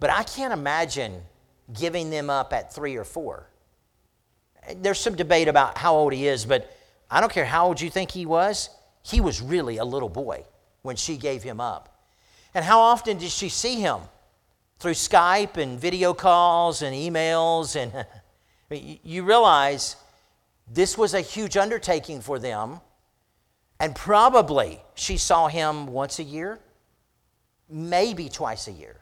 But 0.00 0.10
I 0.10 0.22
can't 0.22 0.52
imagine 0.52 1.20
giving 1.78 2.10
them 2.10 2.30
up 2.30 2.52
at 2.52 2.74
three 2.74 2.96
or 2.96 3.04
four. 3.04 3.48
There's 4.76 4.98
some 4.98 5.14
debate 5.14 5.48
about 5.48 5.78
how 5.78 5.94
old 5.94 6.12
he 6.12 6.26
is, 6.26 6.44
but 6.44 6.74
I 7.10 7.20
don't 7.20 7.32
care 7.32 7.44
how 7.44 7.66
old 7.66 7.80
you 7.80 7.90
think 7.90 8.10
he 8.10 8.26
was, 8.26 8.70
he 9.06 9.20
was 9.20 9.40
really 9.40 9.76
a 9.76 9.84
little 9.84 10.08
boy 10.08 10.44
when 10.82 10.96
she 10.96 11.16
gave 11.16 11.42
him 11.44 11.60
up. 11.60 12.02
And 12.54 12.64
how 12.64 12.80
often 12.80 13.18
did 13.18 13.30
she 13.30 13.48
see 13.48 13.76
him? 13.76 14.00
Through 14.80 14.92
Skype 14.92 15.56
and 15.56 15.78
video 15.78 16.12
calls 16.12 16.82
and 16.82 16.94
emails. 16.94 17.76
And 17.76 18.04
you 19.04 19.22
realize 19.22 19.94
this 20.68 20.98
was 20.98 21.14
a 21.14 21.20
huge 21.20 21.56
undertaking 21.56 22.20
for 22.20 22.40
them. 22.40 22.80
And 23.78 23.94
probably 23.94 24.80
she 24.94 25.18
saw 25.18 25.46
him 25.46 25.86
once 25.86 26.18
a 26.18 26.24
year, 26.24 26.58
maybe 27.68 28.28
twice 28.28 28.66
a 28.66 28.72
year, 28.72 28.96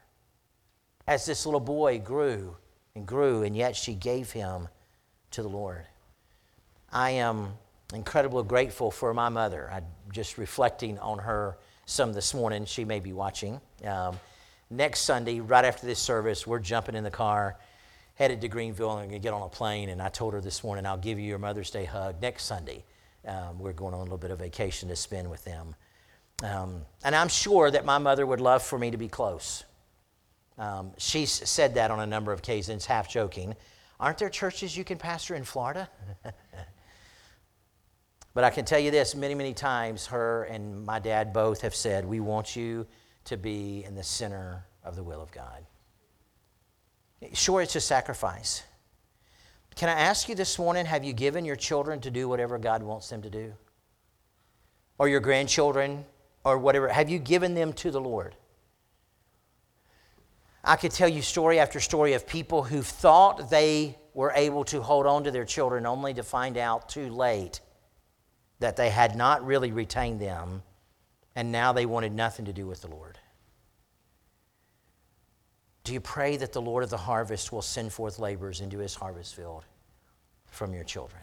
as 1.07 1.25
this 1.25 1.47
little 1.47 1.61
boy 1.61 1.99
grew 1.99 2.57
and 2.95 3.07
grew, 3.07 3.43
and 3.43 3.57
yet 3.57 3.75
she 3.75 3.95
gave 3.95 4.33
him 4.33 4.69
to 5.31 5.43
the 5.43 5.49
Lord. 5.49 5.87
I 6.93 7.11
am 7.11 7.55
incredibly 7.93 8.45
grateful 8.45 8.91
for 8.91 9.13
my 9.13 9.29
mother. 9.29 9.71
I'm 9.73 9.85
just 10.13 10.39
reflecting 10.39 10.99
on 10.99 11.19
her 11.19 11.59
some 11.87 12.13
this 12.13 12.33
morning. 12.33 12.65
She 12.65 12.85
may 12.85 13.01
be 13.01 13.13
watching. 13.13 13.61
Um, 13.85 14.19
next 14.71 15.01
Sunday, 15.01 15.41
right 15.41 15.65
after 15.65 15.87
this 15.87 15.99
service, 15.99 16.47
we're 16.47 16.61
jumping 16.61 16.95
in 16.95 17.05
the 17.05 17.11
car, 17.11 17.59
headed 18.15 18.41
to 18.41 18.49
Greenville, 18.49 18.93
and 18.93 19.05
I'm 19.05 19.11
to 19.11 19.19
get 19.19 19.35
on 19.35 19.43
a 19.43 19.49
plane. 19.49 19.91
And 19.91 20.01
I 20.01 20.09
told 20.09 20.35
her 20.35 20.41
this 20.41 20.65
morning, 20.65 20.87
I'll 20.87 20.97
give 20.97 21.19
you 21.19 21.27
your 21.27 21.39
Mother's 21.39 21.71
Day 21.71 21.85
hug 21.85 22.21
next 22.23 22.45
Sunday. 22.45 22.85
Um, 23.27 23.59
we're 23.59 23.73
going 23.73 23.95
on 23.95 24.01
a 24.01 24.03
little 24.03 24.19
bit 24.19 24.31
of 24.31 24.39
vacation 24.39 24.89
to 24.89 24.97
spend 24.97 25.31
with 25.31 25.45
them. 25.45 25.75
Um, 26.43 26.83
and 27.05 27.15
I'm 27.15 27.29
sure 27.29 27.71
that 27.71 27.85
my 27.85 27.99
mother 27.99 28.27
would 28.27 28.41
love 28.41 28.63
for 28.63 28.79
me 28.79 28.91
to 28.91 28.97
be 28.97 29.09
close. 29.09 29.65
Um, 30.59 30.93
she's 30.99 31.31
said 31.31 31.75
that 31.75 31.91
on 31.91 32.01
a 32.01 32.07
number 32.07 32.33
of 32.33 32.41
occasions, 32.41 32.87
half 32.87 33.09
joking. 33.09 33.55
Aren't 33.99 34.19
there 34.19 34.29
churches 34.29 34.77
you 34.77 34.85
can 34.85 34.99
pastor 34.99 35.35
in 35.35 35.45
Florida? 35.45 35.89
But 38.35 38.43
I 38.43 38.51
can 38.51 38.65
tell 38.65 38.81
you 38.81 38.91
this 38.91 39.15
many, 39.15 39.35
many 39.35 39.55
times, 39.55 40.07
her 40.07 40.45
and 40.45 40.85
my 40.85 40.99
dad 40.99 41.33
both 41.33 41.61
have 41.61 41.75
said, 41.75 42.05
We 42.05 42.19
want 42.19 42.57
you 42.57 42.87
to 43.27 43.37
be 43.37 43.85
in 43.85 43.95
the 43.95 44.03
center 44.03 44.67
of 44.83 44.97
the 44.97 45.05
will 45.05 45.23
of 45.23 45.31
God. 45.31 45.65
Sure, 47.33 47.63
it's 47.63 47.77
a 47.77 47.81
sacrifice. 47.81 48.65
Can 49.77 49.89
I 49.89 49.93
ask 49.93 50.29
you 50.29 50.35
this 50.35 50.59
morning 50.59 50.85
have 50.87 51.05
you 51.05 51.13
given 51.13 51.45
your 51.45 51.57
children 51.57 52.01
to 52.01 52.11
do 52.11 52.29
whatever 52.29 52.59
God 52.59 52.83
wants 52.83 53.09
them 53.09 53.23
to 53.23 53.31
do? 53.31 53.55
Or 54.99 55.09
your 55.09 55.21
grandchildren, 55.21 56.05
or 56.45 56.59
whatever? 56.59 56.89
Have 56.89 57.09
you 57.09 57.19
given 57.19 57.55
them 57.55 57.73
to 57.75 57.91
the 57.91 58.01
Lord? 58.01 58.35
I 60.63 60.77
could 60.77 60.93
tell 60.93 61.09
you 61.09 61.23
story 61.23 61.59
after 61.59 61.79
story 61.81 62.15
of 62.15 62.27
people 62.27 62.63
who 62.63 62.83
thought 62.83 63.51
they 63.51 63.99
were 64.13 64.33
able 64.35 64.65
to 64.65 64.81
hold 64.81 65.07
on 65.07 65.25
to 65.25 65.31
their 65.31 65.45
children 65.45 65.87
only 65.87 66.15
to 66.15 66.23
find 66.23 66.57
out 66.57 66.89
too 66.89 67.09
late 67.11 67.61
that 68.61 68.77
they 68.77 68.91
had 68.91 69.17
not 69.17 69.45
really 69.45 69.73
retained 69.73 70.21
them, 70.21 70.63
and 71.35 71.51
now 71.51 71.73
they 71.73 71.87
wanted 71.87 72.13
nothing 72.13 72.45
to 72.45 72.53
do 72.53 72.67
with 72.67 72.83
the 72.83 72.89
Lord. 72.89 73.19
Do 75.83 75.93
you 75.93 76.01
pray 76.01 76.37
that 76.39 76.53
the 76.53 76.63
Lord 76.63 76.83
of 76.83 76.91
the 76.91 76.97
harvest 76.97 77.53
will 77.53 77.63
send 77.63 77.93
forth 77.93 78.19
laborers 78.19 78.61
into 78.61 78.79
his 78.79 78.95
harvest 78.95 79.35
field 79.35 79.65
from 80.47 80.73
your 80.73 80.85
children, 80.85 81.23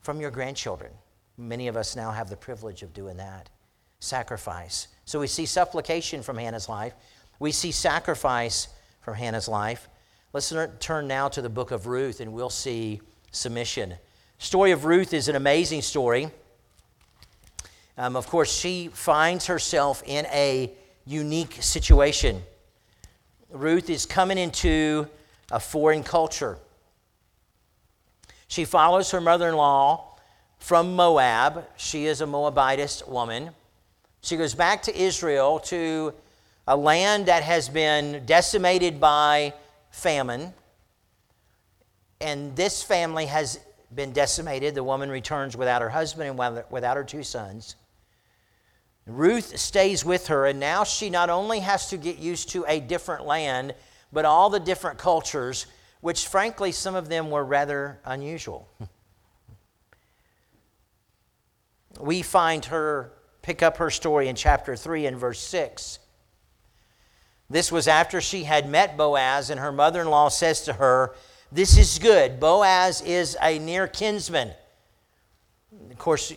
from 0.00 0.20
your 0.20 0.30
grandchildren? 0.30 0.92
Many 1.36 1.68
of 1.68 1.76
us 1.76 1.94
now 1.96 2.10
have 2.10 2.30
the 2.30 2.36
privilege 2.36 2.82
of 2.82 2.94
doing 2.94 3.18
that. 3.18 3.50
Sacrifice. 3.98 4.88
So 5.04 5.20
we 5.20 5.26
see 5.26 5.44
supplication 5.44 6.22
from 6.22 6.38
Hannah's 6.38 6.68
life, 6.68 6.94
we 7.38 7.52
see 7.52 7.72
sacrifice 7.72 8.68
from 9.00 9.14
Hannah's 9.14 9.48
life. 9.48 9.88
Let's 10.32 10.52
turn 10.80 11.06
now 11.06 11.28
to 11.28 11.42
the 11.42 11.50
book 11.50 11.70
of 11.70 11.86
Ruth 11.86 12.20
and 12.20 12.32
we'll 12.32 12.50
see 12.50 13.00
submission. 13.32 13.94
Story 14.38 14.70
of 14.70 14.84
Ruth 14.84 15.12
is 15.12 15.28
an 15.28 15.36
amazing 15.36 15.82
story. 15.82 16.30
Um, 17.96 18.16
of 18.16 18.26
course, 18.26 18.52
she 18.52 18.88
finds 18.92 19.46
herself 19.46 20.02
in 20.04 20.26
a 20.26 20.72
unique 21.06 21.58
situation. 21.60 22.42
Ruth 23.50 23.88
is 23.88 24.04
coming 24.04 24.38
into 24.38 25.06
a 25.50 25.60
foreign 25.60 26.02
culture. 26.02 26.58
She 28.48 28.64
follows 28.64 29.10
her 29.12 29.20
mother 29.20 29.48
in 29.48 29.56
law 29.56 30.16
from 30.58 30.96
Moab. 30.96 31.66
She 31.76 32.06
is 32.06 32.20
a 32.20 32.26
Moabitess 32.26 33.06
woman. 33.06 33.50
She 34.22 34.36
goes 34.36 34.54
back 34.54 34.82
to 34.84 34.96
Israel 34.96 35.60
to 35.60 36.14
a 36.66 36.76
land 36.76 37.26
that 37.26 37.42
has 37.42 37.68
been 37.68 38.24
decimated 38.24 38.98
by 38.98 39.54
famine. 39.90 40.52
And 42.20 42.56
this 42.56 42.82
family 42.82 43.26
has 43.26 43.60
been 43.94 44.12
decimated. 44.12 44.74
The 44.74 44.82
woman 44.82 45.10
returns 45.10 45.56
without 45.56 45.82
her 45.82 45.90
husband 45.90 46.40
and 46.40 46.64
without 46.70 46.96
her 46.96 47.04
two 47.04 47.22
sons. 47.22 47.76
Ruth 49.06 49.58
stays 49.58 50.04
with 50.04 50.28
her, 50.28 50.46
and 50.46 50.58
now 50.58 50.84
she 50.84 51.10
not 51.10 51.28
only 51.28 51.60
has 51.60 51.88
to 51.90 51.96
get 51.96 52.18
used 52.18 52.48
to 52.50 52.64
a 52.66 52.80
different 52.80 53.26
land, 53.26 53.74
but 54.12 54.24
all 54.24 54.48
the 54.48 54.60
different 54.60 54.98
cultures, 54.98 55.66
which 56.00 56.26
frankly, 56.26 56.72
some 56.72 56.94
of 56.94 57.08
them 57.08 57.30
were 57.30 57.44
rather 57.44 58.00
unusual. 58.04 58.68
we 62.00 62.22
find 62.22 62.64
her 62.66 63.12
pick 63.42 63.62
up 63.62 63.76
her 63.76 63.90
story 63.90 64.28
in 64.28 64.36
chapter 64.36 64.74
3 64.74 65.06
and 65.06 65.18
verse 65.18 65.40
6. 65.40 65.98
This 67.50 67.70
was 67.70 67.86
after 67.86 68.22
she 68.22 68.44
had 68.44 68.68
met 68.68 68.96
Boaz, 68.96 69.50
and 69.50 69.60
her 69.60 69.70
mother 69.70 70.00
in 70.00 70.08
law 70.08 70.28
says 70.28 70.62
to 70.62 70.72
her, 70.72 71.14
This 71.52 71.76
is 71.76 71.98
good. 71.98 72.40
Boaz 72.40 73.02
is 73.02 73.36
a 73.42 73.58
near 73.58 73.86
kinsman. 73.86 74.52
Of 75.90 75.98
course, 75.98 76.32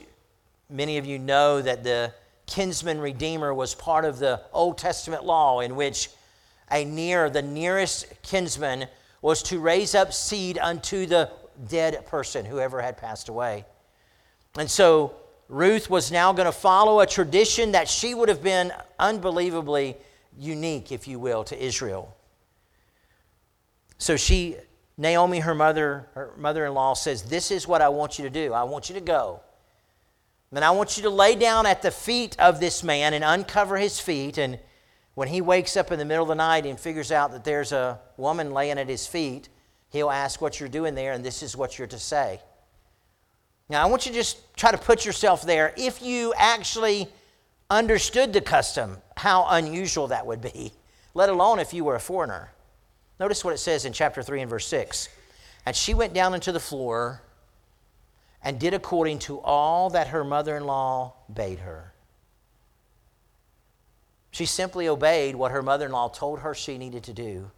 many 0.70 0.98
of 0.98 1.06
you 1.06 1.18
know 1.18 1.62
that 1.62 1.86
the 1.86 2.14
kinsman 2.48 3.00
redeemer 3.00 3.54
was 3.54 3.76
part 3.76 4.06
of 4.06 4.20
the 4.20 4.42
Old 4.52 4.78
Testament 4.78 5.24
law 5.24 5.60
in 5.60 5.76
which 5.76 6.10
a 6.72 6.84
near, 6.84 7.30
the 7.30 7.42
nearest 7.42 8.08
kinsman, 8.24 8.88
was 9.22 9.44
to 9.44 9.60
raise 9.60 9.94
up 9.94 10.14
seed 10.14 10.58
unto 10.58 11.06
the 11.06 11.30
dead 11.70 12.06
person, 12.08 12.46
whoever 12.46 12.82
had 12.82 12.98
passed 12.98 13.30
away. 13.30 13.66
And 14.58 14.70
so 14.70 15.14
Ruth 15.50 15.90
was 15.90 16.12
now 16.12 16.34
going 16.34 16.46
to 16.46 16.52
follow 16.52 17.00
a 17.00 17.06
tradition 17.06 17.72
that 17.72 17.88
she 17.88 18.14
would 18.14 18.30
have 18.30 18.44
been 18.44 18.74
unbelievably 19.00 19.98
unique, 20.38 20.92
if 20.92 21.08
you 21.08 21.20
will, 21.20 21.44
to 21.46 21.64
Israel. 21.64 22.16
So 23.98 24.16
she, 24.16 24.58
Naomi, 24.98 25.40
her 25.40 25.56
mother, 25.56 26.08
her 26.14 26.34
mother-in-law 26.38 26.94
says, 26.96 27.24
This 27.24 27.50
is 27.50 27.68
what 27.68 27.82
I 27.82 27.90
want 27.90 28.20
you 28.20 28.24
to 28.26 28.30
do. 28.30 28.54
I 28.54 28.64
want 28.64 28.90
you 28.90 28.96
to 28.96 29.02
go. 29.02 29.42
Then 30.52 30.64
I 30.64 30.72
want 30.72 30.98
you 30.98 31.04
to 31.04 31.10
lay 31.10 31.36
down 31.36 31.66
at 31.66 31.82
the 31.82 31.92
feet 31.92 32.38
of 32.40 32.60
this 32.60 32.84
man 32.84 33.14
and 33.14 33.24
uncover 33.24 33.78
his 33.78 34.00
feet. 34.00 34.38
And 34.38 34.60
when 35.14 35.28
he 35.28 35.42
wakes 35.42 35.76
up 35.76 35.92
in 35.92 36.00
the 36.00 36.06
middle 36.06 36.24
of 36.24 36.30
the 36.30 36.36
night 36.36 36.66
and 36.66 36.80
figures 36.80 37.12
out 37.12 37.32
that 37.32 37.44
there's 37.44 37.72
a 37.72 38.00
woman 38.16 38.52
laying 38.52 38.80
at 38.80 38.88
his 38.88 39.06
feet, 39.06 39.50
he'll 39.90 40.10
ask 40.10 40.42
what 40.42 40.60
you're 40.60 40.70
doing 40.70 40.96
there, 40.96 41.12
and 41.12 41.24
this 41.24 41.44
is 41.44 41.58
what 41.58 41.78
you're 41.78 41.88
to 41.88 42.00
say. 42.00 42.40
Now, 43.70 43.84
I 43.84 43.88
want 43.88 44.06
you 44.06 44.14
to 44.14 44.18
just 44.18 44.56
try 44.56 44.72
to 44.72 44.78
put 44.78 45.06
yourself 45.06 45.42
there. 45.42 45.74
If 45.76 46.02
you 46.02 46.34
actually 46.38 47.10
understood 47.70 48.32
the 48.32 48.40
custom, 48.40 48.98
how 49.18 49.46
unusual 49.50 50.08
that 50.08 50.26
would 50.26 50.40
be, 50.40 50.72
let 51.14 51.28
alone 51.28 51.60
if 51.60 51.74
you 51.74 51.84
were 51.84 51.96
a 51.96 52.00
foreigner. 52.00 52.52
Notice 53.20 53.44
what 53.44 53.54
it 53.54 53.58
says 53.58 53.84
in 53.84 53.92
chapter 53.92 54.24
3 54.24 54.42
and 54.42 54.50
verse 54.50 54.68
6. 54.68 55.10
And 55.66 55.76
she 55.76 55.94
went 55.94 56.14
down 56.14 56.34
into 56.34 56.54
the 56.54 56.60
floor 56.62 57.22
and 58.48 58.62
did 58.62 58.74
according 58.74 59.20
to 59.20 59.42
all 59.42 59.90
that 59.90 60.08
her 60.08 60.24
mother 60.24 60.56
in 60.56 60.64
law 60.64 61.12
bade 61.34 61.60
her. 61.60 61.92
She 64.32 64.46
simply 64.46 64.88
obeyed 64.88 65.36
what 65.36 65.52
her 65.52 65.62
mother 65.62 65.88
in 65.88 65.92
law 65.92 66.08
told 66.08 66.40
her 66.40 66.56
she 66.56 66.78
needed 66.78 67.04
to 67.04 67.14
do. 67.14 67.52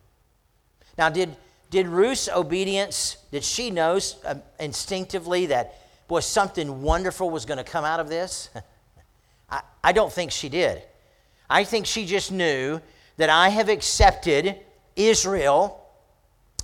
Now, 0.97 1.09
did, 1.09 1.35
did 1.69 1.85
Ruth's 1.85 2.27
obedience, 2.27 3.17
did 3.31 3.43
she 3.43 3.69
know 3.69 3.99
uh, 4.25 4.33
instinctively 4.59 5.45
that, 5.45 5.75
boy, 6.07 6.21
something 6.21 6.81
wonderful 6.81 7.29
was 7.29 7.45
going 7.45 7.59
to 7.59 7.63
come 7.63 7.85
out 7.85 7.99
of 7.99 8.09
this? 8.09 8.49
I, 9.51 9.61
I 9.83 9.91
don't 9.91 10.11
think 10.11 10.31
she 10.31 10.49
did. 10.49 10.81
I 11.47 11.65
think 11.65 11.85
she 11.85 12.07
just 12.07 12.31
knew 12.31 12.81
that 13.17 13.29
I 13.29 13.49
have 13.49 13.69
accepted 13.69 14.55
Israel 14.95 15.87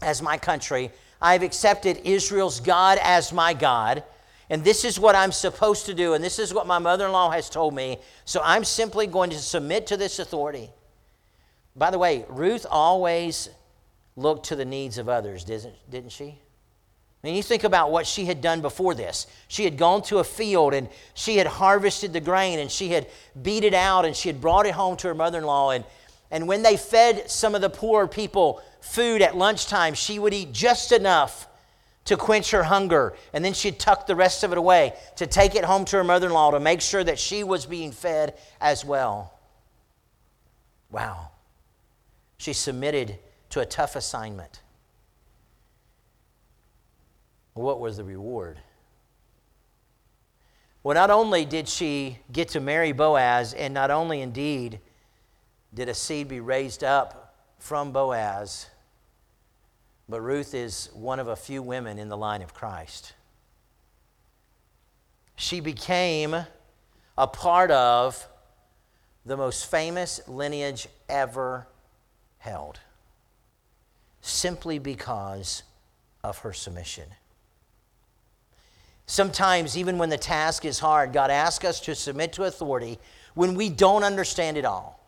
as 0.02 0.24
my 0.24 0.40
country. 0.40 0.90
I've 1.22 1.44
accepted 1.44 2.02
Israel's 2.04 2.60
God 2.60 2.98
as 3.04 3.32
my 3.32 3.54
God. 3.54 4.04
And 4.50 4.64
this 4.64 4.86
is 4.86 5.00
what 5.00 5.16
I'm 5.16 5.32
supposed 5.32 5.88
to 5.88 5.94
do. 5.94 6.14
And 6.14 6.24
this 6.24 6.40
is 6.40 6.54
what 6.54 6.68
my 6.68 6.80
mother 6.80 7.06
in 7.06 7.12
law 7.12 7.32
has 7.32 7.50
told 7.50 7.74
me. 7.74 7.98
So 8.26 8.42
I'm 8.44 8.64
simply 8.64 9.08
going 9.08 9.32
to 9.32 9.38
submit 9.38 9.88
to 9.88 9.98
this 9.98 10.20
authority. 10.20 10.70
By 11.76 11.92
the 11.92 12.00
way, 12.00 12.26
Ruth 12.30 12.66
always 12.70 13.50
looked 14.16 14.48
to 14.48 14.56
the 14.56 14.66
needs 14.66 14.98
of 14.98 15.10
others, 15.10 15.44
didn't 15.44 16.12
she? 16.12 16.40
I 17.26 17.28
mean, 17.28 17.36
you 17.36 17.44
think 17.44 17.64
about 17.64 17.92
what 17.92 18.06
she 18.06 18.26
had 18.26 18.40
done 18.40 18.62
before 18.62 18.94
this. 18.94 19.26
She 19.48 19.64
had 19.64 19.78
gone 19.78 20.04
to 20.04 20.20
a 20.20 20.24
field 20.24 20.76
and 20.76 20.88
she 21.16 21.38
had 21.38 21.48
harvested 21.48 22.14
the 22.14 22.22
grain 22.22 22.60
and 22.60 22.70
she 22.70 22.90
had 22.90 23.08
beat 23.42 23.64
it 23.64 23.74
out 23.74 24.06
and 24.06 24.16
she 24.16 24.30
had 24.30 24.40
brought 24.40 24.68
it 24.68 24.74
home 24.74 24.96
to 24.98 25.08
her 25.08 25.16
mother 25.16 25.40
in 25.40 25.44
law. 25.44 25.72
And, 25.72 25.84
and 26.30 26.48
when 26.48 26.62
they 26.62 26.78
fed 26.78 27.30
some 27.30 27.56
of 27.56 27.62
the 27.62 27.70
poor 27.70 28.08
people 28.08 28.62
food 28.80 29.24
at 29.24 29.36
lunchtime, 29.36 29.96
she 29.96 30.20
would 30.20 30.36
eat 30.36 30.54
just 30.54 30.92
enough 30.92 31.48
to 32.06 32.16
quench 32.16 32.52
her 32.52 32.64
hunger. 32.64 33.16
And 33.34 33.44
then 33.44 33.54
she'd 33.54 33.80
tuck 33.80 34.08
the 34.08 34.16
rest 34.16 34.44
of 34.44 34.52
it 34.52 34.58
away 34.58 34.94
to 35.18 35.28
take 35.28 35.56
it 35.56 35.66
home 35.66 35.86
to 35.86 35.98
her 35.98 36.04
mother 36.04 36.28
in 36.28 36.34
law 36.34 36.52
to 36.52 36.60
make 36.60 36.82
sure 36.82 37.04
that 37.04 37.20
she 37.20 37.44
was 37.44 37.66
being 37.66 37.92
fed 37.92 38.38
as 38.62 38.86
well. 38.86 39.34
Wow. 40.90 41.30
She 42.38 42.54
submitted 42.54 43.18
to 43.50 43.60
a 43.60 43.66
tough 43.66 43.96
assignment. 43.96 44.62
What 47.54 47.80
was 47.80 47.98
the 47.98 48.04
reward? 48.04 48.60
Well, 50.84 50.94
not 50.94 51.10
only 51.10 51.46
did 51.46 51.68
she 51.68 52.20
get 52.32 52.50
to 52.50 52.60
marry 52.60 52.92
Boaz, 52.92 53.54
and 53.54 53.74
not 53.74 53.90
only 53.90 54.22
indeed 54.22 54.80
did 55.74 55.90
a 55.90 55.94
seed 55.94 56.28
be 56.28 56.40
raised 56.40 56.84
up 56.84 57.36
from 57.58 57.92
Boaz, 57.92 58.68
but 60.08 60.22
Ruth 60.22 60.54
is 60.54 60.90
one 60.94 61.20
of 61.20 61.28
a 61.28 61.36
few 61.36 61.62
women 61.62 61.98
in 61.98 62.10
the 62.10 62.18
line 62.18 62.42
of 62.42 62.54
Christ. 62.54 63.14
She 65.36 65.60
became 65.60 66.36
a 67.18 67.28
part 67.28 67.72
of 67.72 68.28
the 69.26 69.36
most 69.36 69.70
famous 69.70 70.22
lineage 70.28 70.88
ever 71.10 71.68
held 72.38 72.80
simply 74.22 74.80
because 74.80 75.64
of 76.24 76.40
her 76.40 76.54
submission. 76.54 77.06
Sometimes, 79.08 79.78
even 79.78 79.98
when 79.98 80.10
the 80.10 80.18
task 80.18 80.66
is 80.66 80.80
hard, 80.80 81.14
God 81.14 81.30
asks 81.30 81.64
us 81.64 81.80
to 81.82 81.94
submit 81.94 82.34
to 82.34 82.44
authority 82.44 82.98
when 83.36 83.54
we 83.54 83.70
don't 83.70 84.04
understand 84.04 84.58
it 84.58 84.66
all. 84.66 85.00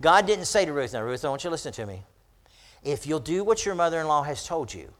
God 0.00 0.26
didn't 0.26 0.44
say 0.44 0.64
to 0.64 0.72
Ruth, 0.72 0.92
Now, 0.92 1.02
Ruth, 1.02 1.24
I 1.24 1.28
want 1.28 1.42
you 1.42 1.48
to 1.48 1.52
listen 1.52 1.72
to 1.72 1.86
me. 1.86 2.02
If 2.82 3.06
you'll 3.06 3.20
do 3.20 3.44
what 3.44 3.66
your 3.66 3.74
mother 3.74 4.00
in 4.00 4.08
law 4.08 4.22
has 4.22 4.46
told 4.46 4.72
you, 4.72 4.92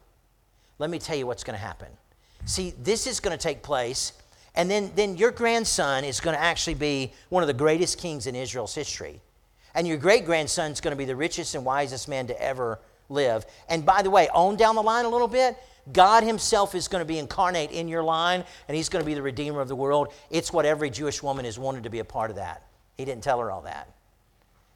let 0.79 0.91
me 0.91 0.99
tell 0.99 1.17
you 1.17 1.27
what's 1.27 1.45
going 1.45 1.59
to 1.59 1.65
happen. 1.65 1.89
See, 2.47 2.75
this 2.83 3.07
is 3.07 3.21
going 3.21 3.37
to 3.37 3.43
take 3.43 3.63
place, 3.63 4.13
and 4.55 4.71
then, 4.71 4.93
then 4.97 5.17
your 5.17 5.31
grandson 5.31 6.05
is 6.05 6.21
going 6.21 6.35
to 6.37 6.43
actually 6.43 6.75
be 6.75 7.13
one 7.29 7.43
of 7.43 7.47
the 7.47 7.55
greatest 7.55 7.99
kings 7.99 8.27
in 8.27 8.35
Israel's 8.35 8.75
history. 8.75 9.21
And 9.75 9.87
your 9.87 9.99
great 9.99 10.25
grandson 10.25 10.73
is 10.73 10.81
going 10.81 10.93
to 10.93 10.97
be 10.97 11.05
the 11.05 11.17
richest 11.17 11.55
and 11.55 11.65
wisest 11.65 12.09
man 12.09 12.27
to 12.27 12.43
ever 12.43 12.81
live. 13.09 13.45
And 13.69 13.85
by 13.85 14.03
the 14.03 14.11
way, 14.11 14.29
on 14.31 14.57
down 14.57 14.75
the 14.75 14.83
line 14.83 15.05
a 15.05 15.09
little 15.09 15.29
bit, 15.29 15.57
God 15.93 16.25
Himself 16.25 16.75
is 16.75 16.89
going 16.89 17.01
to 17.01 17.07
be 17.07 17.19
incarnate 17.19 17.71
in 17.71 17.89
your 17.89 18.03
line, 18.03 18.45
and 18.69 18.77
He's 18.77 18.89
going 18.89 19.03
to 19.03 19.07
be 19.07 19.15
the 19.15 19.23
Redeemer 19.23 19.61
of 19.61 19.69
the 19.69 19.77
world. 19.77 20.13
It's 20.31 20.53
what 20.53 20.65
every 20.65 20.91
Jewish 20.91 21.23
woman 21.23 21.45
has 21.45 21.59
wanted 21.59 21.85
to 21.85 21.91
be 21.91 22.01
a 22.01 22.05
part 22.05 22.31
of 22.31 22.37
that. 22.37 22.67
He 22.97 23.05
didn't 23.05 23.23
tell 23.23 23.39
her 23.41 23.51
all 23.51 23.63
that. 23.63 23.93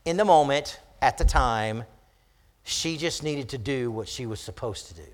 In 0.04 0.16
the 0.16 0.24
moment, 0.24 0.80
at 1.02 1.18
the 1.18 1.24
time, 1.24 1.84
she 2.64 2.96
just 2.96 3.22
needed 3.22 3.50
to 3.50 3.58
do 3.58 3.90
what 3.90 4.08
she 4.08 4.26
was 4.26 4.40
supposed 4.40 4.88
to 4.88 4.94
do. 4.94 5.08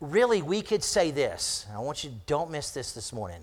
Really, 0.00 0.42
we 0.42 0.62
could 0.62 0.84
say 0.84 1.10
this. 1.10 1.66
I 1.74 1.78
want 1.78 2.04
you 2.04 2.12
don't 2.26 2.50
miss 2.50 2.70
this 2.70 2.92
this 2.92 3.12
morning. 3.12 3.42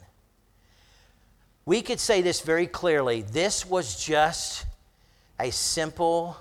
We 1.66 1.82
could 1.82 2.00
say 2.00 2.22
this 2.22 2.42
very 2.42 2.68
clearly. 2.68 3.22
This 3.22 3.66
was 3.66 4.04
just 4.04 4.66
a 5.40 5.52
simple, 5.52 6.38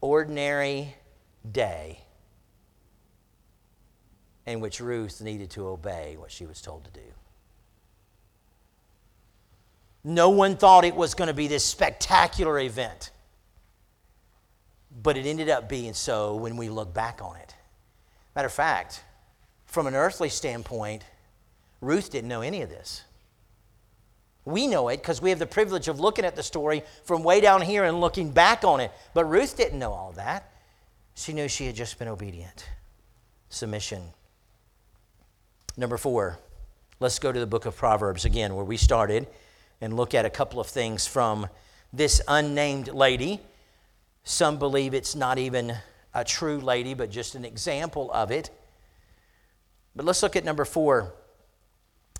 ordinary 0.00 0.94
day 1.50 2.00
in 4.46 4.60
which 4.60 4.80
Ruth 4.80 5.20
needed 5.20 5.50
to 5.50 5.68
obey 5.68 6.16
what 6.18 6.30
she 6.30 6.46
was 6.46 6.60
told 6.60 6.84
to 6.84 6.90
do. 6.90 7.06
No 10.02 10.30
one 10.30 10.56
thought 10.56 10.84
it 10.84 10.94
was 10.94 11.14
going 11.14 11.28
to 11.28 11.34
be 11.34 11.46
this 11.46 11.64
spectacular 11.64 12.58
event, 12.58 13.10
but 15.02 15.16
it 15.16 15.26
ended 15.26 15.48
up 15.48 15.68
being 15.68 15.94
so 15.94 16.36
when 16.36 16.56
we 16.56 16.68
look 16.68 16.92
back 16.92 17.20
on 17.22 17.36
it. 17.36 17.54
Matter 18.34 18.46
of 18.46 18.52
fact, 18.52 19.02
from 19.66 19.86
an 19.86 19.94
earthly 19.94 20.28
standpoint, 20.28 21.04
Ruth 21.80 22.10
didn't 22.10 22.28
know 22.28 22.42
any 22.42 22.62
of 22.62 22.68
this. 22.68 23.04
We 24.44 24.66
know 24.66 24.88
it 24.88 24.98
because 24.98 25.20
we 25.22 25.30
have 25.30 25.38
the 25.38 25.46
privilege 25.46 25.88
of 25.88 26.00
looking 26.00 26.24
at 26.24 26.34
the 26.34 26.42
story 26.42 26.82
from 27.04 27.22
way 27.22 27.40
down 27.40 27.62
here 27.62 27.84
and 27.84 28.00
looking 28.00 28.30
back 28.30 28.64
on 28.64 28.80
it. 28.80 28.90
But 29.14 29.26
Ruth 29.26 29.56
didn't 29.56 29.78
know 29.78 29.92
all 29.92 30.12
that. 30.12 30.50
She 31.14 31.32
knew 31.32 31.48
she 31.48 31.66
had 31.66 31.76
just 31.76 31.98
been 31.98 32.08
obedient. 32.08 32.66
Submission. 33.48 34.02
Number 35.76 35.98
four, 35.98 36.38
let's 36.98 37.18
go 37.18 37.32
to 37.32 37.38
the 37.38 37.46
book 37.46 37.66
of 37.66 37.76
Proverbs 37.76 38.24
again, 38.24 38.54
where 38.54 38.64
we 38.64 38.76
started, 38.76 39.26
and 39.80 39.96
look 39.96 40.14
at 40.14 40.24
a 40.24 40.30
couple 40.30 40.60
of 40.60 40.66
things 40.66 41.06
from 41.06 41.46
this 41.92 42.20
unnamed 42.26 42.88
lady. 42.88 43.40
Some 44.24 44.58
believe 44.58 44.94
it's 44.94 45.14
not 45.14 45.38
even 45.38 45.74
a 46.14 46.24
true 46.24 46.58
lady, 46.58 46.94
but 46.94 47.10
just 47.10 47.34
an 47.34 47.44
example 47.44 48.10
of 48.12 48.30
it. 48.30 48.50
But 49.94 50.04
let's 50.04 50.22
look 50.22 50.36
at 50.36 50.44
number 50.44 50.64
four 50.64 51.12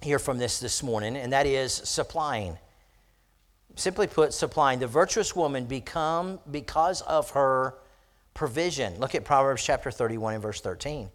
here 0.02 0.18
from 0.18 0.38
this 0.38 0.60
this 0.60 0.82
morning, 0.82 1.16
and 1.16 1.32
that 1.32 1.46
is 1.46 1.72
supplying. 1.72 2.58
Simply 3.76 4.06
put, 4.06 4.32
supplying. 4.32 4.78
The 4.78 4.86
virtuous 4.86 5.36
woman 5.36 5.66
become 5.66 6.40
because 6.50 7.02
of 7.02 7.30
her 7.30 7.74
provision. 8.34 8.98
Look 8.98 9.14
at 9.14 9.24
Proverbs 9.24 9.62
chapter 9.64 9.90
31 9.90 10.34
and 10.34 10.42
verse 10.42 10.60
13. 10.60 11.10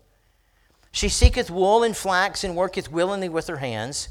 She 0.91 1.09
seeketh 1.09 1.51
wool 1.51 1.83
and 1.83 1.95
flax 1.95 2.43
and 2.43 2.55
worketh 2.55 2.91
willingly 2.91 3.27
with 3.27 3.47
her 3.47 3.57
hands. 3.57 4.09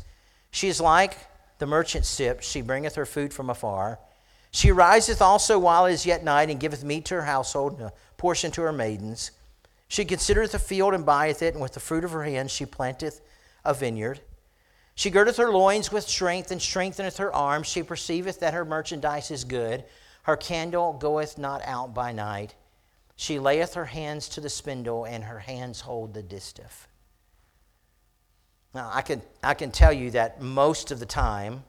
She 0.50 0.68
is 0.68 0.80
like 0.80 1.16
the 1.58 1.66
merchant 1.66 2.04
ship. 2.04 2.42
She 2.42 2.60
bringeth 2.60 2.94
her 2.96 3.06
food 3.06 3.32
from 3.32 3.48
afar. 3.48 3.98
She 4.54 4.70
riseth 4.70 5.20
also 5.20 5.58
while 5.58 5.86
it 5.86 5.92
is 5.94 6.06
yet 6.06 6.22
night 6.22 6.48
and 6.48 6.60
giveth 6.60 6.84
meat 6.84 7.06
to 7.06 7.16
her 7.16 7.24
household 7.24 7.72
and 7.72 7.88
a 7.88 7.92
portion 8.16 8.52
to 8.52 8.62
her 8.62 8.72
maidens. 8.72 9.32
She 9.88 10.04
considereth 10.04 10.54
a 10.54 10.60
field 10.60 10.94
and 10.94 11.04
buyeth 11.04 11.42
it, 11.42 11.54
and 11.54 11.60
with 11.60 11.72
the 11.72 11.80
fruit 11.80 12.04
of 12.04 12.12
her 12.12 12.22
hands 12.22 12.52
she 12.52 12.64
planteth 12.64 13.20
a 13.64 13.74
vineyard. 13.74 14.20
She 14.94 15.10
girdeth 15.10 15.38
her 15.38 15.50
loins 15.50 15.90
with 15.90 16.08
strength 16.08 16.52
and 16.52 16.62
strengtheneth 16.62 17.16
her 17.16 17.34
arms. 17.34 17.66
She 17.66 17.82
perceiveth 17.82 18.38
that 18.38 18.54
her 18.54 18.64
merchandise 18.64 19.32
is 19.32 19.42
good. 19.42 19.82
Her 20.22 20.36
candle 20.36 20.92
goeth 20.92 21.36
not 21.36 21.60
out 21.64 21.92
by 21.92 22.12
night. 22.12 22.54
She 23.16 23.40
layeth 23.40 23.74
her 23.74 23.86
hands 23.86 24.28
to 24.30 24.40
the 24.40 24.48
spindle, 24.48 25.04
and 25.04 25.24
her 25.24 25.40
hands 25.40 25.80
hold 25.80 26.14
the 26.14 26.22
distaff. 26.22 26.86
Now, 28.72 28.88
I 28.94 29.02
can, 29.02 29.20
I 29.42 29.54
can 29.54 29.72
tell 29.72 29.92
you 29.92 30.12
that 30.12 30.40
most 30.40 30.92
of 30.92 31.00
the 31.00 31.06
time, 31.06 31.64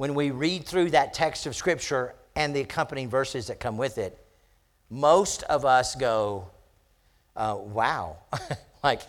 when 0.00 0.14
we 0.14 0.30
read 0.30 0.64
through 0.64 0.88
that 0.88 1.12
text 1.12 1.44
of 1.44 1.54
Scripture 1.54 2.14
and 2.34 2.56
the 2.56 2.62
accompanying 2.62 3.10
verses 3.10 3.48
that 3.48 3.60
come 3.60 3.76
with 3.76 3.98
it, 3.98 4.18
most 4.88 5.42
of 5.42 5.66
us 5.66 5.94
go, 5.94 6.48
uh, 7.36 7.54
wow. 7.60 8.16
like, 8.82 9.02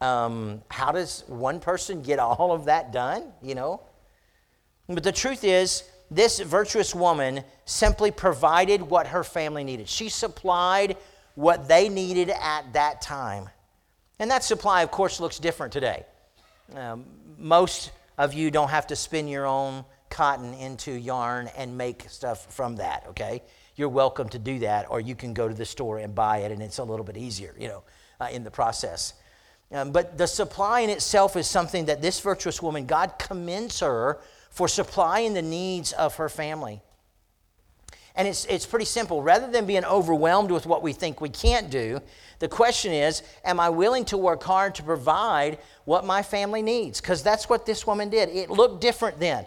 um, 0.00 0.62
how 0.70 0.92
does 0.92 1.24
one 1.26 1.58
person 1.58 2.00
get 2.00 2.20
all 2.20 2.52
of 2.52 2.66
that 2.66 2.92
done? 2.92 3.24
You 3.42 3.56
know? 3.56 3.80
But 4.88 5.02
the 5.02 5.10
truth 5.10 5.42
is, 5.42 5.82
this 6.12 6.38
virtuous 6.38 6.94
woman 6.94 7.42
simply 7.64 8.12
provided 8.12 8.80
what 8.80 9.08
her 9.08 9.24
family 9.24 9.64
needed. 9.64 9.88
She 9.88 10.08
supplied 10.08 10.96
what 11.34 11.66
they 11.66 11.88
needed 11.88 12.30
at 12.30 12.72
that 12.74 13.02
time. 13.02 13.50
And 14.20 14.30
that 14.30 14.44
supply, 14.44 14.84
of 14.84 14.92
course, 14.92 15.18
looks 15.18 15.40
different 15.40 15.72
today. 15.72 16.06
Um, 16.72 17.04
most 17.36 17.90
of 18.16 18.32
you 18.32 18.52
don't 18.52 18.68
have 18.68 18.86
to 18.86 18.94
spin 18.94 19.26
your 19.26 19.44
own 19.44 19.84
cotton 20.10 20.54
into 20.54 20.92
yarn 20.92 21.48
and 21.56 21.76
make 21.76 22.08
stuff 22.08 22.52
from 22.54 22.76
that, 22.76 23.04
okay? 23.08 23.42
You're 23.76 23.88
welcome 23.88 24.28
to 24.30 24.38
do 24.38 24.58
that, 24.60 24.86
or 24.90 25.00
you 25.00 25.14
can 25.14 25.34
go 25.34 25.48
to 25.48 25.54
the 25.54 25.64
store 25.64 25.98
and 25.98 26.14
buy 26.14 26.38
it, 26.38 26.52
and 26.52 26.62
it's 26.62 26.78
a 26.78 26.84
little 26.84 27.04
bit 27.04 27.16
easier, 27.16 27.54
you 27.58 27.68
know, 27.68 27.82
uh, 28.20 28.28
in 28.32 28.44
the 28.44 28.50
process. 28.50 29.14
Um, 29.72 29.90
but 29.90 30.16
the 30.16 30.26
supply 30.26 30.80
in 30.80 30.90
itself 30.90 31.36
is 31.36 31.46
something 31.46 31.86
that 31.86 32.00
this 32.00 32.20
virtuous 32.20 32.62
woman, 32.62 32.86
God 32.86 33.18
commends 33.18 33.80
her 33.80 34.18
for 34.50 34.68
supplying 34.68 35.34
the 35.34 35.42
needs 35.42 35.92
of 35.92 36.16
her 36.16 36.28
family. 36.28 36.80
And 38.14 38.26
it's, 38.26 38.46
it's 38.46 38.64
pretty 38.64 38.86
simple. 38.86 39.22
Rather 39.22 39.50
than 39.50 39.66
being 39.66 39.84
overwhelmed 39.84 40.50
with 40.50 40.64
what 40.64 40.82
we 40.82 40.94
think 40.94 41.20
we 41.20 41.28
can't 41.28 41.68
do, 41.68 42.00
the 42.38 42.48
question 42.48 42.92
is 42.92 43.22
Am 43.44 43.60
I 43.60 43.68
willing 43.68 44.06
to 44.06 44.16
work 44.16 44.42
hard 44.42 44.74
to 44.76 44.82
provide 44.82 45.58
what 45.84 46.06
my 46.06 46.22
family 46.22 46.62
needs? 46.62 47.00
Because 47.00 47.22
that's 47.22 47.48
what 47.48 47.66
this 47.66 47.86
woman 47.86 48.08
did. 48.08 48.30
It 48.30 48.48
looked 48.48 48.80
different 48.80 49.20
then. 49.20 49.46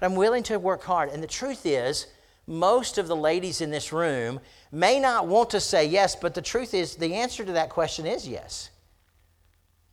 But 0.00 0.06
I'm 0.06 0.16
willing 0.16 0.42
to 0.44 0.58
work 0.58 0.82
hard. 0.82 1.10
And 1.10 1.22
the 1.22 1.28
truth 1.28 1.66
is, 1.66 2.06
most 2.46 2.98
of 2.98 3.06
the 3.06 3.14
ladies 3.14 3.60
in 3.60 3.70
this 3.70 3.92
room 3.92 4.40
may 4.72 4.98
not 4.98 5.28
want 5.28 5.50
to 5.50 5.60
say 5.60 5.86
yes, 5.86 6.16
but 6.16 6.34
the 6.34 6.42
truth 6.42 6.74
is, 6.74 6.96
the 6.96 7.14
answer 7.14 7.44
to 7.44 7.52
that 7.52 7.68
question 7.68 8.06
is 8.06 8.26
yes. 8.26 8.70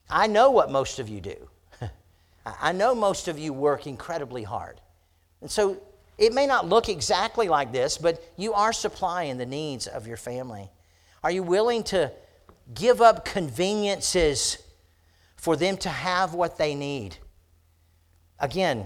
I 0.09 0.27
know 0.27 0.49
what 0.49 0.71
most 0.71 0.99
of 0.99 1.09
you 1.09 1.21
do. 1.21 1.49
I 2.45 2.71
know 2.71 2.95
most 2.95 3.27
of 3.27 3.37
you 3.37 3.51
work 3.53 3.85
incredibly 3.85 4.43
hard. 4.43 4.79
And 5.41 5.51
so 5.51 5.81
it 6.17 6.33
may 6.33 6.47
not 6.47 6.67
look 6.67 6.89
exactly 6.89 7.49
like 7.49 7.71
this, 7.71 7.97
but 7.97 8.23
you 8.37 8.53
are 8.53 8.73
supplying 8.73 9.37
the 9.37 9.45
needs 9.45 9.85
of 9.85 10.07
your 10.07 10.17
family. 10.17 10.71
Are 11.23 11.31
you 11.31 11.43
willing 11.43 11.83
to 11.85 12.11
give 12.73 13.01
up 13.01 13.25
conveniences 13.25 14.57
for 15.35 15.55
them 15.55 15.77
to 15.77 15.89
have 15.89 16.33
what 16.33 16.57
they 16.57 16.73
need? 16.73 17.17
Again, 18.39 18.85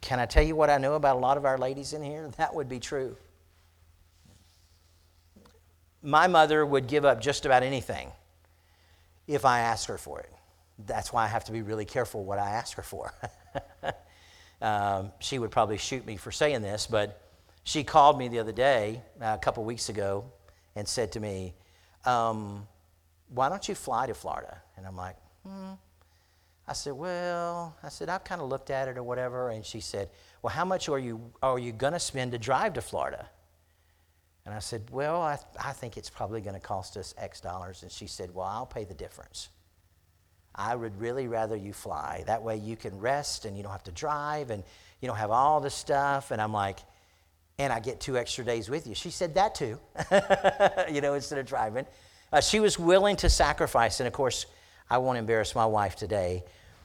can 0.00 0.20
I 0.20 0.26
tell 0.26 0.42
you 0.42 0.54
what 0.54 0.70
I 0.70 0.78
know 0.78 0.94
about 0.94 1.16
a 1.16 1.18
lot 1.18 1.36
of 1.36 1.44
our 1.44 1.58
ladies 1.58 1.92
in 1.92 2.02
here? 2.02 2.30
That 2.36 2.54
would 2.54 2.68
be 2.68 2.78
true. 2.78 3.16
My 6.02 6.26
mother 6.26 6.64
would 6.64 6.86
give 6.86 7.04
up 7.04 7.20
just 7.20 7.46
about 7.46 7.62
anything 7.62 8.12
if 9.26 9.44
I 9.44 9.60
asked 9.60 9.86
her 9.86 9.98
for 9.98 10.20
it. 10.20 10.32
That's 10.86 11.12
why 11.12 11.24
I 11.24 11.28
have 11.28 11.44
to 11.44 11.52
be 11.52 11.62
really 11.62 11.84
careful 11.84 12.24
what 12.24 12.38
I 12.38 12.50
ask 12.50 12.76
her 12.76 12.82
for. 12.82 13.12
um, 14.62 15.10
she 15.18 15.38
would 15.38 15.50
probably 15.50 15.78
shoot 15.78 16.06
me 16.06 16.16
for 16.16 16.30
saying 16.30 16.62
this, 16.62 16.86
but 16.86 17.22
she 17.64 17.82
called 17.82 18.18
me 18.18 18.28
the 18.28 18.38
other 18.38 18.52
day, 18.52 19.02
uh, 19.20 19.34
a 19.34 19.38
couple 19.38 19.64
weeks 19.64 19.88
ago, 19.88 20.24
and 20.76 20.86
said 20.86 21.12
to 21.12 21.20
me, 21.20 21.54
um, 22.04 22.68
Why 23.30 23.48
don't 23.48 23.66
you 23.68 23.74
fly 23.74 24.06
to 24.06 24.14
Florida? 24.14 24.60
And 24.76 24.86
I'm 24.86 24.96
like, 24.96 25.16
Hmm. 25.46 25.72
I 26.68 26.72
said, 26.72 26.94
Well, 26.94 27.76
I 27.82 27.88
said, 27.88 28.08
I've 28.08 28.24
kind 28.24 28.40
of 28.40 28.48
looked 28.48 28.70
at 28.70 28.88
it 28.88 28.98
or 28.98 29.02
whatever. 29.02 29.50
And 29.50 29.64
she 29.64 29.80
said, 29.80 30.10
Well, 30.42 30.52
how 30.52 30.64
much 30.64 30.88
are 30.88 30.98
you, 30.98 31.32
are 31.42 31.58
you 31.58 31.72
going 31.72 31.92
to 31.92 32.00
spend 32.00 32.32
to 32.32 32.38
drive 32.38 32.74
to 32.74 32.80
Florida? 32.80 33.28
And 34.44 34.54
I 34.54 34.58
said, 34.58 34.90
Well, 34.90 35.22
I, 35.22 35.38
I 35.62 35.72
think 35.72 35.96
it's 35.96 36.10
probably 36.10 36.40
going 36.40 36.54
to 36.54 36.60
cost 36.60 36.96
us 36.96 37.14
X 37.18 37.40
dollars. 37.40 37.82
And 37.82 37.90
she 37.90 38.06
said, 38.06 38.34
Well, 38.34 38.46
I'll 38.46 38.66
pay 38.66 38.84
the 38.84 38.94
difference. 38.94 39.48
I 40.54 40.74
would 40.74 40.98
really 40.98 41.28
rather 41.28 41.54
you 41.54 41.72
fly. 41.72 42.24
That 42.26 42.42
way 42.42 42.56
you 42.56 42.76
can 42.76 42.98
rest 42.98 43.44
and 43.44 43.56
you 43.56 43.62
don't 43.62 43.72
have 43.72 43.84
to 43.84 43.92
drive 43.92 44.50
and 44.50 44.64
you 45.00 45.06
don't 45.06 45.18
have 45.18 45.30
all 45.30 45.60
this 45.60 45.74
stuff. 45.74 46.30
And 46.30 46.40
I'm 46.40 46.52
like, 46.52 46.78
and 47.58 47.72
I 47.72 47.80
get 47.80 48.00
two 48.00 48.16
extra 48.16 48.44
days 48.44 48.68
with 48.68 48.86
you. 48.86 48.94
She 48.94 49.10
said 49.10 49.34
that 49.34 49.54
too, 49.54 49.78
you 50.92 51.00
know, 51.00 51.14
instead 51.14 51.38
of 51.38 51.46
driving. 51.46 51.86
Uh, 52.32 52.40
she 52.40 52.60
was 52.60 52.78
willing 52.78 53.16
to 53.16 53.30
sacrifice. 53.30 54.00
And 54.00 54.06
of 54.06 54.12
course, 54.12 54.46
I 54.88 54.98
won't 54.98 55.18
embarrass 55.18 55.54
my 55.54 55.66
wife 55.66 55.96
today 55.96 56.44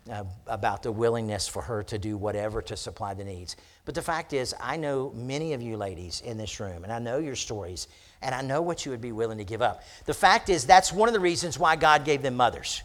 uh, 0.09 0.23
about 0.47 0.81
the 0.83 0.91
willingness 0.91 1.47
for 1.47 1.61
her 1.61 1.83
to 1.83 1.97
do 1.99 2.17
whatever 2.17 2.61
to 2.63 2.75
supply 2.75 3.13
the 3.13 3.23
needs. 3.23 3.55
But 3.85 3.95
the 3.95 4.01
fact 4.01 4.33
is, 4.33 4.55
I 4.59 4.77
know 4.77 5.11
many 5.15 5.53
of 5.53 5.61
you 5.61 5.77
ladies 5.77 6.21
in 6.21 6.37
this 6.37 6.59
room, 6.59 6.83
and 6.83 6.91
I 6.91 6.99
know 6.99 7.19
your 7.19 7.35
stories, 7.35 7.87
and 8.21 8.33
I 8.33 8.41
know 8.41 8.61
what 8.61 8.85
you 8.85 8.91
would 8.91 9.01
be 9.01 9.11
willing 9.11 9.37
to 9.37 9.43
give 9.43 9.61
up. 9.61 9.83
The 10.05 10.13
fact 10.13 10.49
is, 10.49 10.65
that's 10.65 10.91
one 10.91 11.07
of 11.07 11.13
the 11.13 11.19
reasons 11.19 11.59
why 11.59 11.75
God 11.75 12.05
gave 12.05 12.21
them 12.21 12.35
mothers. 12.35 12.81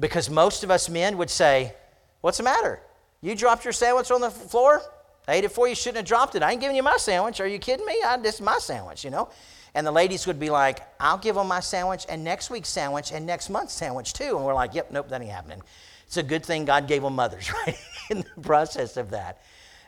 Because 0.00 0.28
most 0.28 0.64
of 0.64 0.70
us 0.70 0.88
men 0.88 1.16
would 1.18 1.30
say, 1.30 1.74
What's 2.22 2.38
the 2.38 2.44
matter? 2.44 2.80
You 3.20 3.36
dropped 3.36 3.64
your 3.64 3.72
sandwich 3.72 4.10
on 4.10 4.20
the 4.20 4.30
floor? 4.30 4.82
I 5.28 5.34
ate 5.34 5.44
it 5.44 5.52
for 5.52 5.68
you, 5.68 5.74
shouldn't 5.74 5.98
have 5.98 6.06
dropped 6.06 6.34
it. 6.34 6.42
I 6.42 6.52
ain't 6.52 6.60
giving 6.60 6.76
you 6.76 6.82
my 6.82 6.96
sandwich. 6.96 7.40
Are 7.40 7.46
you 7.46 7.58
kidding 7.58 7.86
me? 7.86 7.96
I, 8.04 8.16
this 8.16 8.36
is 8.36 8.40
my 8.40 8.58
sandwich, 8.58 9.04
you 9.04 9.10
know? 9.10 9.28
And 9.76 9.86
the 9.86 9.92
ladies 9.92 10.26
would 10.26 10.40
be 10.40 10.48
like, 10.48 10.80
I'll 10.98 11.18
give 11.18 11.34
them 11.34 11.48
my 11.48 11.60
sandwich 11.60 12.06
and 12.08 12.24
next 12.24 12.48
week's 12.48 12.70
sandwich 12.70 13.12
and 13.12 13.26
next 13.26 13.50
month's 13.50 13.74
sandwich 13.74 14.14
too. 14.14 14.36
And 14.36 14.44
we're 14.44 14.54
like, 14.54 14.74
yep, 14.74 14.90
nope, 14.90 15.10
that 15.10 15.20
ain't 15.20 15.30
happening. 15.30 15.60
It's 16.06 16.16
a 16.16 16.22
good 16.22 16.46
thing 16.46 16.64
God 16.64 16.88
gave 16.88 17.02
them 17.02 17.14
mothers, 17.14 17.52
right? 17.66 17.76
In 18.08 18.24
the 18.34 18.40
process 18.40 18.96
of 18.96 19.10
that. 19.10 19.42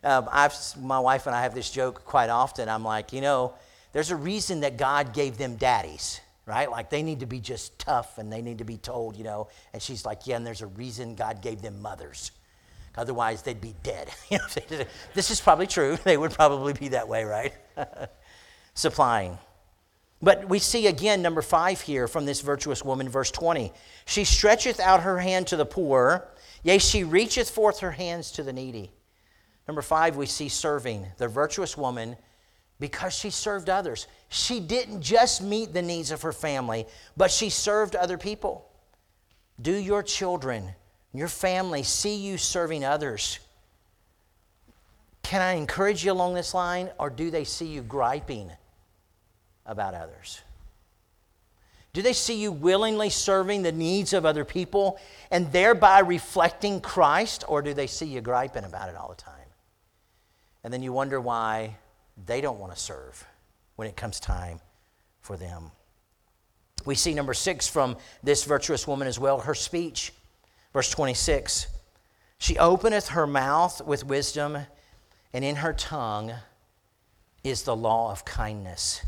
Um, 0.04 0.28
I've, 0.30 0.54
my 0.78 1.00
wife 1.00 1.26
and 1.26 1.34
I 1.34 1.42
have 1.42 1.54
this 1.54 1.70
joke 1.70 2.04
quite 2.04 2.28
often. 2.28 2.68
I'm 2.68 2.84
like, 2.84 3.14
you 3.14 3.22
know, 3.22 3.54
there's 3.92 4.10
a 4.10 4.16
reason 4.16 4.60
that 4.60 4.76
God 4.76 5.14
gave 5.14 5.38
them 5.38 5.56
daddies 5.56 6.20
right? 6.44 6.70
Like 6.70 6.88
they 6.88 7.02
need 7.02 7.20
to 7.20 7.26
be 7.26 7.40
just 7.40 7.78
tough 7.78 8.16
and 8.16 8.32
they 8.32 8.40
need 8.40 8.56
to 8.58 8.64
be 8.64 8.78
told, 8.78 9.16
you 9.16 9.22
know. 9.22 9.48
And 9.74 9.82
she's 9.82 10.06
like, 10.06 10.26
yeah, 10.26 10.36
and 10.36 10.46
there's 10.46 10.62
a 10.62 10.66
reason 10.66 11.14
God 11.14 11.42
gave 11.42 11.60
them 11.60 11.82
mothers. 11.82 12.30
Otherwise, 12.96 13.42
they'd 13.42 13.60
be 13.60 13.74
dead. 13.82 14.08
this 15.14 15.30
is 15.30 15.42
probably 15.42 15.66
true. 15.66 15.98
They 16.04 16.16
would 16.16 16.32
probably 16.32 16.72
be 16.72 16.88
that 16.88 17.06
way, 17.06 17.24
right? 17.24 17.52
Supplying. 18.74 19.36
But 20.20 20.48
we 20.48 20.58
see 20.58 20.86
again, 20.86 21.22
number 21.22 21.42
five 21.42 21.80
here 21.80 22.08
from 22.08 22.26
this 22.26 22.40
virtuous 22.40 22.84
woman, 22.84 23.08
verse 23.08 23.30
20. 23.30 23.72
She 24.04 24.24
stretcheth 24.24 24.80
out 24.80 25.02
her 25.02 25.18
hand 25.18 25.46
to 25.48 25.56
the 25.56 25.64
poor, 25.64 26.26
yea, 26.62 26.78
she 26.78 27.04
reacheth 27.04 27.50
forth 27.50 27.80
her 27.80 27.92
hands 27.92 28.32
to 28.32 28.42
the 28.42 28.52
needy. 28.52 28.90
Number 29.68 29.82
five, 29.82 30.16
we 30.16 30.26
see 30.26 30.48
serving. 30.48 31.06
The 31.18 31.28
virtuous 31.28 31.76
woman 31.76 32.16
because 32.80 33.12
she 33.12 33.30
served 33.30 33.68
others. 33.68 34.06
She 34.28 34.60
didn't 34.60 35.02
just 35.02 35.42
meet 35.42 35.72
the 35.72 35.82
needs 35.82 36.10
of 36.10 36.22
her 36.22 36.32
family, 36.32 36.86
but 37.16 37.30
she 37.30 37.50
served 37.50 37.96
other 37.96 38.18
people. 38.18 38.70
Do 39.60 39.72
your 39.72 40.02
children, 40.02 40.70
your 41.12 41.28
family 41.28 41.82
see 41.82 42.16
you 42.16 42.38
serving 42.38 42.84
others? 42.84 43.40
Can 45.22 45.42
I 45.42 45.54
encourage 45.54 46.04
you 46.04 46.12
along 46.12 46.34
this 46.34 46.54
line, 46.54 46.90
or 46.98 47.10
do 47.10 47.30
they 47.30 47.44
see 47.44 47.66
you 47.66 47.82
griping 47.82 48.50
about 49.68 49.94
others? 49.94 50.40
Do 51.92 52.02
they 52.02 52.12
see 52.12 52.40
you 52.40 52.52
willingly 52.52 53.10
serving 53.10 53.62
the 53.62 53.72
needs 53.72 54.12
of 54.12 54.26
other 54.26 54.44
people 54.44 54.98
and 55.30 55.50
thereby 55.52 56.00
reflecting 56.00 56.80
Christ, 56.80 57.44
or 57.48 57.62
do 57.62 57.74
they 57.74 57.86
see 57.86 58.06
you 58.06 58.20
griping 58.20 58.64
about 58.64 58.88
it 58.88 58.96
all 58.96 59.08
the 59.08 59.14
time? 59.14 59.34
And 60.64 60.72
then 60.72 60.82
you 60.82 60.92
wonder 60.92 61.20
why 61.20 61.76
they 62.26 62.40
don't 62.40 62.58
want 62.58 62.74
to 62.74 62.78
serve 62.78 63.24
when 63.76 63.88
it 63.88 63.96
comes 63.96 64.20
time 64.20 64.60
for 65.20 65.36
them. 65.36 65.70
We 66.84 66.94
see 66.94 67.14
number 67.14 67.34
six 67.34 67.66
from 67.66 67.96
this 68.22 68.44
virtuous 68.44 68.86
woman 68.86 69.08
as 69.08 69.18
well 69.18 69.40
her 69.40 69.54
speech. 69.54 70.12
Verse 70.72 70.90
26 70.90 71.66
She 72.38 72.58
openeth 72.58 73.08
her 73.08 73.26
mouth 73.26 73.84
with 73.84 74.04
wisdom, 74.04 74.58
and 75.32 75.44
in 75.44 75.56
her 75.56 75.72
tongue 75.72 76.32
is 77.44 77.62
the 77.62 77.76
law 77.76 78.10
of 78.12 78.24
kindness. 78.24 79.02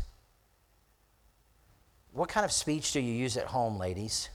What 2.11 2.29
kind 2.29 2.45
of 2.45 2.51
speech 2.51 2.91
do 2.91 2.99
you 2.99 3.13
use 3.13 3.37
at 3.37 3.45
home, 3.45 3.77
ladies? 3.77 4.29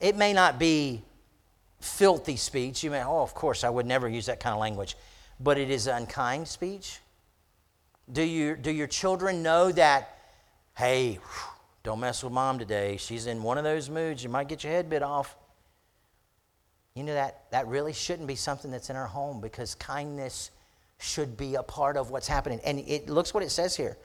It 0.00 0.16
may 0.16 0.32
not 0.32 0.58
be 0.58 1.02
filthy 1.80 2.36
speech. 2.36 2.82
You 2.82 2.90
may, 2.90 3.04
oh, 3.04 3.22
of 3.22 3.34
course, 3.34 3.64
I 3.64 3.70
would 3.70 3.86
never 3.86 4.08
use 4.08 4.26
that 4.26 4.40
kind 4.40 4.54
of 4.54 4.60
language 4.60 4.96
but 5.42 5.58
it 5.58 5.70
is 5.70 5.86
unkind 5.86 6.46
speech? 6.46 7.00
Do, 8.10 8.22
you, 8.22 8.56
do 8.56 8.70
your 8.70 8.86
children 8.86 9.42
know 9.42 9.72
that, 9.72 10.18
hey, 10.76 11.18
don't 11.82 12.00
mess 12.00 12.22
with 12.22 12.32
mom 12.32 12.58
today? 12.58 12.96
She's 12.96 13.26
in 13.26 13.42
one 13.42 13.58
of 13.58 13.64
those 13.64 13.90
moods. 13.90 14.22
You 14.22 14.30
might 14.30 14.48
get 14.48 14.64
your 14.64 14.72
head 14.72 14.88
bit 14.88 15.02
off. 15.02 15.36
You 16.94 17.04
know 17.04 17.14
that 17.14 17.50
that 17.52 17.66
really 17.68 17.92
shouldn't 17.92 18.28
be 18.28 18.34
something 18.34 18.70
that's 18.70 18.90
in 18.90 18.96
our 18.96 19.06
home 19.06 19.40
because 19.40 19.74
kindness 19.74 20.50
should 21.00 21.36
be 21.36 21.54
a 21.54 21.62
part 21.62 21.96
of 21.96 22.10
what's 22.10 22.28
happening. 22.28 22.60
And 22.64 22.80
it 22.80 23.08
looks 23.08 23.32
what 23.32 23.42
it 23.42 23.50
says 23.50 23.74
here. 23.76 23.96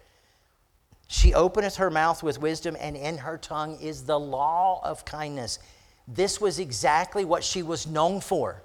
She 1.07 1.33
openeth 1.33 1.77
her 1.77 1.89
mouth 1.89 2.21
with 2.21 2.39
wisdom, 2.41 2.75
and 2.79 2.97
in 2.97 3.17
her 3.19 3.37
tongue 3.37 3.79
is 3.79 4.03
the 4.03 4.19
law 4.19 4.81
of 4.83 5.05
kindness. 5.05 5.59
This 6.07 6.41
was 6.41 6.59
exactly 6.59 7.23
what 7.23 7.43
she 7.43 7.63
was 7.63 7.87
known 7.87 8.19
for. 8.19 8.61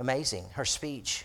Amazing, 0.00 0.44
her 0.54 0.64
speech. 0.64 1.24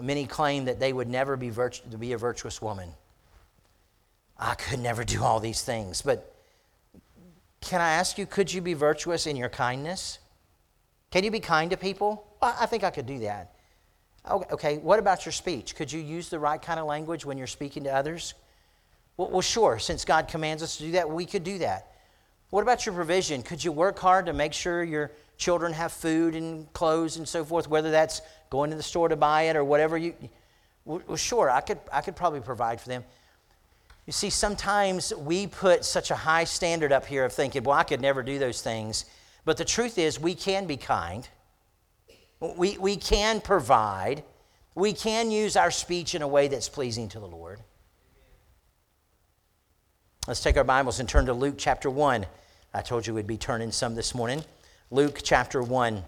Many 0.00 0.26
claim 0.26 0.66
that 0.66 0.78
they 0.78 0.92
would 0.92 1.08
never 1.08 1.36
be, 1.36 1.50
virtu- 1.50 1.88
to 1.90 1.98
be 1.98 2.12
a 2.12 2.18
virtuous 2.18 2.62
woman. 2.62 2.90
I 4.38 4.54
could 4.54 4.78
never 4.78 5.02
do 5.02 5.24
all 5.24 5.40
these 5.40 5.62
things. 5.62 6.02
But 6.02 6.32
can 7.60 7.80
I 7.80 7.90
ask 7.90 8.18
you, 8.18 8.26
could 8.26 8.52
you 8.52 8.60
be 8.60 8.74
virtuous 8.74 9.26
in 9.26 9.34
your 9.36 9.48
kindness? 9.48 10.18
Can 11.10 11.24
you 11.24 11.30
be 11.30 11.40
kind 11.40 11.70
to 11.70 11.76
people? 11.76 12.24
I 12.40 12.66
think 12.66 12.84
I 12.84 12.90
could 12.90 13.06
do 13.06 13.18
that. 13.20 13.55
Oh, 14.26 14.44
okay, 14.50 14.78
what 14.78 14.98
about 14.98 15.24
your 15.24 15.32
speech? 15.32 15.76
Could 15.76 15.92
you 15.92 16.00
use 16.00 16.28
the 16.28 16.38
right 16.38 16.60
kind 16.60 16.80
of 16.80 16.86
language 16.86 17.24
when 17.24 17.38
you're 17.38 17.46
speaking 17.46 17.84
to 17.84 17.94
others? 17.94 18.34
Well, 19.16 19.30
well, 19.30 19.40
sure, 19.40 19.78
since 19.78 20.04
God 20.04 20.28
commands 20.28 20.62
us 20.62 20.76
to 20.78 20.84
do 20.84 20.92
that, 20.92 21.08
we 21.08 21.24
could 21.26 21.44
do 21.44 21.58
that. 21.58 21.92
What 22.50 22.62
about 22.62 22.86
your 22.86 22.94
provision? 22.94 23.42
Could 23.42 23.62
you 23.62 23.72
work 23.72 23.98
hard 23.98 24.26
to 24.26 24.32
make 24.32 24.52
sure 24.52 24.82
your 24.84 25.12
children 25.36 25.72
have 25.72 25.92
food 25.92 26.34
and 26.34 26.72
clothes 26.72 27.16
and 27.16 27.28
so 27.28 27.44
forth, 27.44 27.68
whether 27.68 27.90
that's 27.90 28.20
going 28.50 28.70
to 28.70 28.76
the 28.76 28.82
store 28.82 29.08
to 29.08 29.16
buy 29.16 29.42
it 29.42 29.56
or 29.56 29.64
whatever 29.64 29.96
you 29.96 30.14
well 30.84 31.16
sure 31.16 31.50
i 31.50 31.60
could 31.60 31.78
i 31.92 32.00
could 32.00 32.16
probably 32.16 32.40
provide 32.40 32.80
for 32.80 32.88
them 32.88 33.04
you 34.06 34.12
see 34.12 34.30
sometimes 34.30 35.12
we 35.14 35.46
put 35.46 35.84
such 35.84 36.10
a 36.10 36.14
high 36.14 36.44
standard 36.44 36.92
up 36.92 37.04
here 37.04 37.24
of 37.24 37.32
thinking 37.32 37.62
well 37.64 37.76
i 37.76 37.82
could 37.82 38.00
never 38.00 38.22
do 38.22 38.38
those 38.38 38.62
things 38.62 39.04
but 39.44 39.56
the 39.56 39.64
truth 39.64 39.98
is 39.98 40.20
we 40.20 40.34
can 40.34 40.66
be 40.66 40.76
kind 40.76 41.28
we, 42.40 42.78
we 42.78 42.96
can 42.96 43.40
provide. 43.40 44.22
We 44.74 44.92
can 44.92 45.30
use 45.30 45.56
our 45.56 45.70
speech 45.70 46.14
in 46.14 46.22
a 46.22 46.28
way 46.28 46.48
that's 46.48 46.68
pleasing 46.68 47.08
to 47.10 47.20
the 47.20 47.26
lord. 47.26 47.60
Let's 50.26 50.42
take 50.42 50.56
our 50.56 50.64
bibles 50.64 51.00
and 51.00 51.08
turn 51.08 51.26
to 51.26 51.32
luke 51.32 51.54
chapter 51.56 51.88
1 51.88 52.26
i 52.74 52.82
told 52.82 53.06
you 53.06 53.14
we'd 53.14 53.26
be 53.26 53.38
turning 53.38 53.72
some 53.72 53.94
this 53.94 54.14
morning. 54.14 54.44
Luke 54.90 55.20
chapter 55.22 55.62
1 55.62 56.04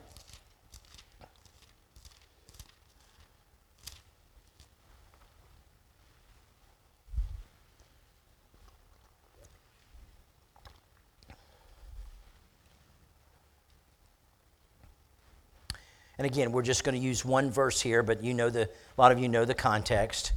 And 16.19 16.27
again, 16.27 16.51
we're 16.51 16.63
just 16.63 16.83
going 16.83 16.97
to 16.97 17.01
use 17.01 17.25
one 17.25 17.51
verse 17.51 17.81
here, 17.81 18.03
but 18.03 18.23
you 18.25 18.35
know 18.35 18.51
the, 18.51 18.65
a 18.65 19.01
lot 19.01 19.13
of 19.13 19.21
you 19.21 19.29
know 19.29 19.45
the 19.45 19.55
context. 19.55 20.33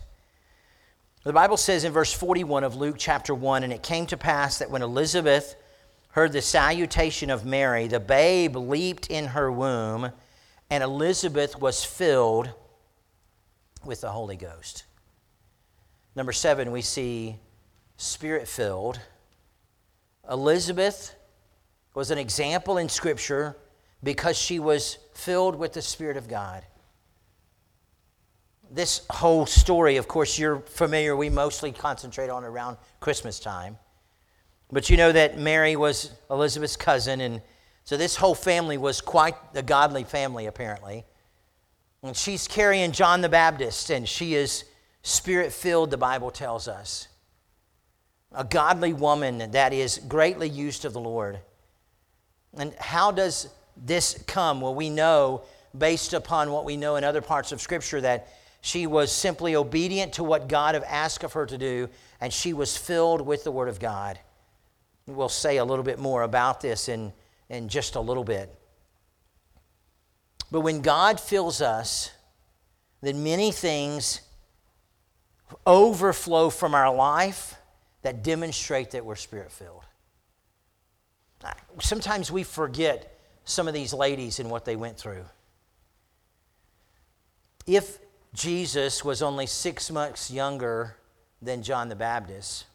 The 1.23 1.33
Bible 1.33 1.57
says 1.57 1.83
in 1.83 1.91
verse 1.91 2.13
41 2.13 2.63
of 2.63 2.75
Luke 2.75 2.95
chapter 2.97 3.33
1 3.33 3.63
And 3.63 3.73
it 3.73 3.83
came 3.83 4.05
to 4.07 4.17
pass 4.17 4.59
that 4.59 4.69
when 4.69 4.83
Elizabeth 4.83 5.55
heard 6.09 6.33
the 6.33 6.41
salutation 6.41 7.29
of 7.29 7.45
Mary, 7.45 7.87
the 7.87 7.99
babe 7.99 8.55
leaped 8.55 9.07
in 9.07 9.27
her 9.27 9.51
womb, 9.51 10.11
and 10.69 10.83
Elizabeth 10.83 11.59
was 11.59 11.83
filled 11.83 12.51
with 13.83 14.01
the 14.01 14.09
Holy 14.09 14.35
Ghost. 14.35 14.85
Number 16.15 16.31
seven, 16.31 16.71
we 16.71 16.81
see 16.81 17.37
spirit 17.97 18.47
filled. 18.47 18.99
Elizabeth 20.29 21.15
was 21.93 22.11
an 22.11 22.17
example 22.17 22.77
in 22.77 22.89
Scripture 22.89 23.55
because 24.03 24.37
she 24.37 24.59
was 24.59 24.97
filled 25.13 25.55
with 25.55 25.73
the 25.73 25.81
Spirit 25.81 26.17
of 26.17 26.27
God. 26.27 26.63
This 28.69 29.01
whole 29.09 29.45
story, 29.45 29.97
of 29.97 30.07
course, 30.07 30.39
you're 30.39 30.59
familiar, 30.61 31.15
we 31.15 31.29
mostly 31.29 31.71
concentrate 31.71 32.29
on 32.29 32.43
around 32.43 32.77
Christmas 32.99 33.39
time. 33.39 33.77
But 34.71 34.89
you 34.89 34.95
know 34.95 35.11
that 35.11 35.37
Mary 35.37 35.75
was 35.75 36.11
Elizabeth's 36.29 36.77
cousin, 36.77 37.19
and 37.19 37.41
so 37.83 37.97
this 37.97 38.15
whole 38.15 38.35
family 38.35 38.77
was 38.77 39.01
quite 39.01 39.35
a 39.53 39.61
godly 39.61 40.05
family, 40.05 40.45
apparently. 40.45 41.03
And 42.01 42.15
she's 42.15 42.47
carrying 42.47 42.93
John 42.93 43.21
the 43.21 43.29
Baptist, 43.29 43.89
and 43.89 44.07
she 44.07 44.33
is 44.33 44.63
spirit 45.03 45.51
filled, 45.51 45.91
the 45.91 45.97
Bible 45.97 46.31
tells 46.31 46.67
us. 46.67 47.07
A 48.31 48.45
godly 48.45 48.93
woman 48.93 49.51
that 49.51 49.73
is 49.73 49.97
greatly 50.07 50.47
used 50.47 50.85
of 50.85 50.93
the 50.93 51.01
Lord. 51.01 51.39
And 52.57 52.73
how 52.75 53.11
does 53.11 53.49
this 53.77 54.21
come? 54.27 54.61
Well, 54.61 54.75
we 54.75 54.89
know, 54.89 55.43
based 55.77 56.13
upon 56.13 56.51
what 56.51 56.65
we 56.65 56.77
know 56.77 56.95
in 56.95 57.03
other 57.03 57.21
parts 57.21 57.51
of 57.51 57.61
Scripture, 57.61 58.01
that 58.01 58.27
she 58.61 58.85
was 58.87 59.11
simply 59.11 59.55
obedient 59.55 60.13
to 60.13 60.23
what 60.23 60.47
God 60.47 60.75
had 60.75 60.83
asked 60.83 61.23
of 61.23 61.33
her 61.33 61.45
to 61.45 61.57
do, 61.57 61.89
and 62.19 62.31
she 62.31 62.53
was 62.53 62.77
filled 62.77 63.21
with 63.21 63.43
the 63.43 63.51
Word 63.51 63.69
of 63.69 63.79
God. 63.79 64.19
We'll 65.07 65.29
say 65.29 65.57
a 65.57 65.65
little 65.65 65.83
bit 65.83 65.99
more 65.99 66.21
about 66.21 66.61
this 66.61 66.87
in, 66.87 67.11
in 67.49 67.69
just 67.69 67.95
a 67.95 67.99
little 67.99 68.23
bit. 68.23 68.53
But 70.51 70.61
when 70.61 70.81
God 70.81 71.19
fills 71.19 71.61
us, 71.61 72.11
then 73.01 73.23
many 73.23 73.51
things 73.51 74.21
overflow 75.65 76.49
from 76.49 76.75
our 76.75 76.93
life 76.93 77.55
that 78.03 78.23
demonstrate 78.23 78.91
that 78.91 79.05
we're 79.05 79.15
spirit 79.15 79.51
filled. 79.51 79.83
Sometimes 81.79 82.31
we 82.31 82.43
forget 82.43 83.17
some 83.51 83.67
of 83.67 83.73
these 83.73 83.93
ladies 83.93 84.39
and 84.39 84.49
what 84.49 84.65
they 84.65 84.75
went 84.75 84.97
through. 84.97 85.25
If 87.67 87.99
Jesus 88.33 89.03
was 89.03 89.21
only 89.21 89.45
six 89.45 89.91
months 89.91 90.31
younger 90.31 90.95
than 91.41 91.63
John 91.63 91.89
the 91.89 91.95
Baptist, 91.95 92.65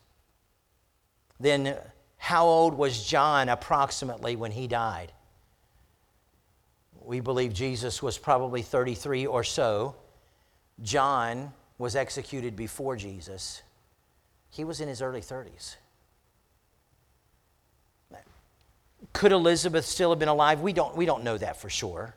then 1.41 1.77
how 2.17 2.47
old 2.47 2.75
was 2.75 3.05
John 3.07 3.49
approximately 3.49 4.37
when 4.37 4.53
he 4.53 4.67
died? 4.67 5.13
We 7.01 7.21
believe 7.21 7.53
Jesus 7.55 8.03
was 8.03 8.19
probably 8.19 8.63
33 8.63 9.27
or 9.27 9.45
so. 9.45 9.95
John 10.83 11.53
was 11.79 11.95
executed 11.95 12.57
before 12.57 12.97
Jesus. 12.97 13.63
He 14.51 14.65
was 14.65 14.81
in 14.81 14.89
his 14.89 15.03
early 15.03 15.21
30s. 15.21 15.77
Could 19.13 19.33
Elizabeth 19.33 19.85
still 19.85 20.11
have 20.11 20.19
been 20.19 20.29
alive? 20.29 20.61
We 20.61 20.73
don't, 20.73 20.97
we 20.97 21.07
don't 21.07 21.25
know 21.25 21.39
that 21.39 21.61
for 21.61 21.71
sure. 21.71 22.15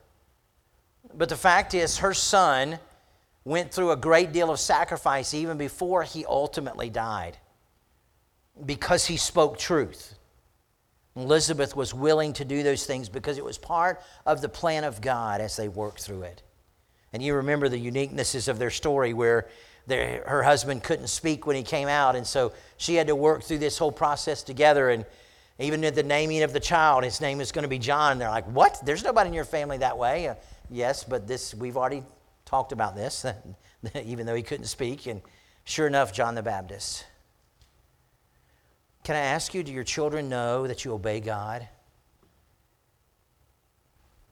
But 1.14 1.30
the 1.30 1.36
fact 1.36 1.74
is, 1.74 2.00
her 2.00 2.14
son 2.14 2.80
went 3.46 3.74
through 3.74 3.92
a 3.92 3.98
great 3.98 4.32
deal 4.32 4.52
of 4.52 4.60
sacrifice 4.60 5.34
even 5.34 5.58
before 5.58 6.04
he 6.04 6.26
ultimately 6.26 6.90
died 6.90 7.38
because 8.66 9.06
he 9.06 9.18
spoke 9.18 9.58
truth. 9.58 10.16
Elizabeth 11.16 11.76
was 11.76 11.94
willing 11.94 12.34
to 12.34 12.46
do 12.46 12.64
those 12.64 12.86
things 12.86 13.10
because 13.10 13.38
it 13.38 13.44
was 13.44 13.58
part 13.58 14.02
of 14.26 14.42
the 14.42 14.50
plan 14.50 14.84
of 14.84 15.02
God 15.02 15.42
as 15.42 15.56
they 15.56 15.68
worked 15.68 16.02
through 16.02 16.24
it. 16.24 16.44
And 17.12 17.24
you 17.24 17.36
remember 17.36 17.70
the 17.70 17.92
uniquenesses 17.92 18.48
of 18.48 18.60
their 18.60 18.70
story 18.70 19.14
where 19.14 19.48
their, 19.88 20.24
her 20.28 20.44
husband 20.44 20.84
couldn't 20.84 21.08
speak 21.08 21.48
when 21.48 21.56
he 21.56 21.64
came 21.64 21.88
out, 21.88 22.16
and 22.16 22.26
so 22.26 22.54
she 22.78 22.96
had 22.96 23.08
to 23.08 23.16
work 23.16 23.44
through 23.44 23.58
this 23.58 23.78
whole 23.78 23.92
process 23.92 24.44
together. 24.44 24.90
And 24.90 25.06
even 25.60 25.84
at 25.84 25.94
the 25.94 26.04
naming 26.04 26.42
of 26.44 26.54
the 26.54 26.60
child, 26.60 27.04
his 27.04 27.20
name 27.20 27.42
is 27.42 27.52
going 27.52 27.64
to 27.64 27.70
be 27.70 27.80
John. 27.80 28.14
And 28.14 28.22
they're 28.22 28.30
like, 28.30 28.48
What? 28.48 28.80
There's 28.86 29.04
nobody 29.04 29.28
in 29.28 29.34
your 29.34 29.46
family 29.46 29.78
that 29.80 29.98
way. 29.98 30.30
Uh, 30.30 30.36
yes, 30.70 31.04
but 31.04 31.28
this 31.28 31.54
we've 31.54 31.78
already 31.78 32.04
talked 32.46 32.72
about 32.72 32.96
this, 32.96 33.26
even 34.04 34.26
though 34.26 34.36
he 34.36 34.44
couldn't 34.44 34.66
speak. 34.66 35.06
And 35.06 35.22
sure 35.66 35.86
enough, 35.86 36.14
John 36.14 36.36
the 36.36 36.42
Baptist. 36.42 37.06
Can 39.04 39.16
I 39.16 39.20
ask 39.20 39.54
you, 39.54 39.64
do 39.64 39.72
your 39.72 39.84
children 39.84 40.30
know 40.30 40.68
that 40.68 40.86
you 40.86 40.94
obey 40.94 41.20
God? 41.20 41.68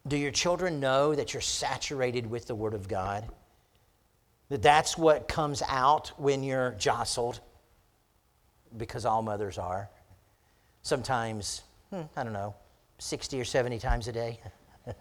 Do 0.08 0.18
your 0.18 0.32
children 0.32 0.80
know 0.80 1.14
that 1.14 1.34
you're 1.34 1.42
saturated 1.42 2.26
with 2.30 2.48
the 2.48 2.56
Word 2.56 2.74
of 2.74 2.88
God? 2.88 3.28
That 4.50 4.62
that's 4.62 4.98
what 4.98 5.28
comes 5.28 5.62
out 5.68 6.14
when 6.18 6.44
you're 6.44 6.72
jostled? 6.78 7.42
Because 8.78 9.06
all 9.06 9.22
mothers 9.22 9.58
are. 9.58 9.90
Sometimes, 10.82 11.64
hmm, 11.90 12.04
I 12.16 12.24
don't 12.24 12.34
know, 12.34 12.56
60 13.00 13.40
or 13.40 13.46
70 13.46 13.80
times 13.80 14.08
a 14.08 14.12
day. 14.12 14.40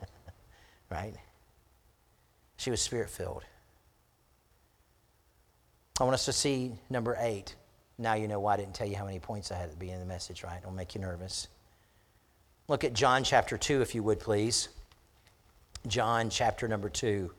right? 0.91 1.15
She 2.57 2.71
was 2.71 2.81
spirit 2.81 3.11
filled. 3.11 3.45
I 6.01 6.05
want 6.05 6.15
us 6.15 6.27
to 6.27 6.33
see 6.33 6.75
number 6.91 7.17
eight. 7.19 7.55
Now 7.99 8.15
you 8.15 8.29
know 8.29 8.41
why 8.41 8.55
I 8.55 8.57
didn't 8.59 8.75
tell 8.75 8.87
you 8.87 8.97
how 8.97 9.07
many 9.07 9.19
points 9.19 9.51
I 9.51 9.57
had 9.57 9.65
at 9.65 9.71
the 9.71 9.77
beginning 9.77 10.03
of 10.03 10.09
the 10.09 10.13
message, 10.13 10.45
right? 10.45 10.59
It'll 10.59 10.73
make 10.73 10.95
you 10.95 11.01
nervous. 11.01 11.49
Look 12.69 12.85
at 12.85 12.93
John 12.93 13.25
chapter 13.25 13.57
2, 13.57 13.81
if 13.81 13.95
you 13.95 14.03
would, 14.03 14.21
please. 14.21 14.69
John 15.87 16.29
chapter 16.29 16.69
number 16.69 16.89
2. 16.89 17.33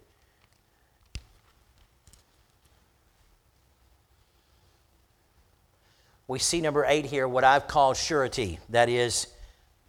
We 6.27 6.39
see 6.39 6.59
number 6.59 6.85
8 6.85 7.05
here, 7.05 7.27
what 7.27 7.43
I've 7.43 7.67
called 7.67 7.95
surety. 7.95 8.59
That 8.69 8.89
is, 8.89 9.27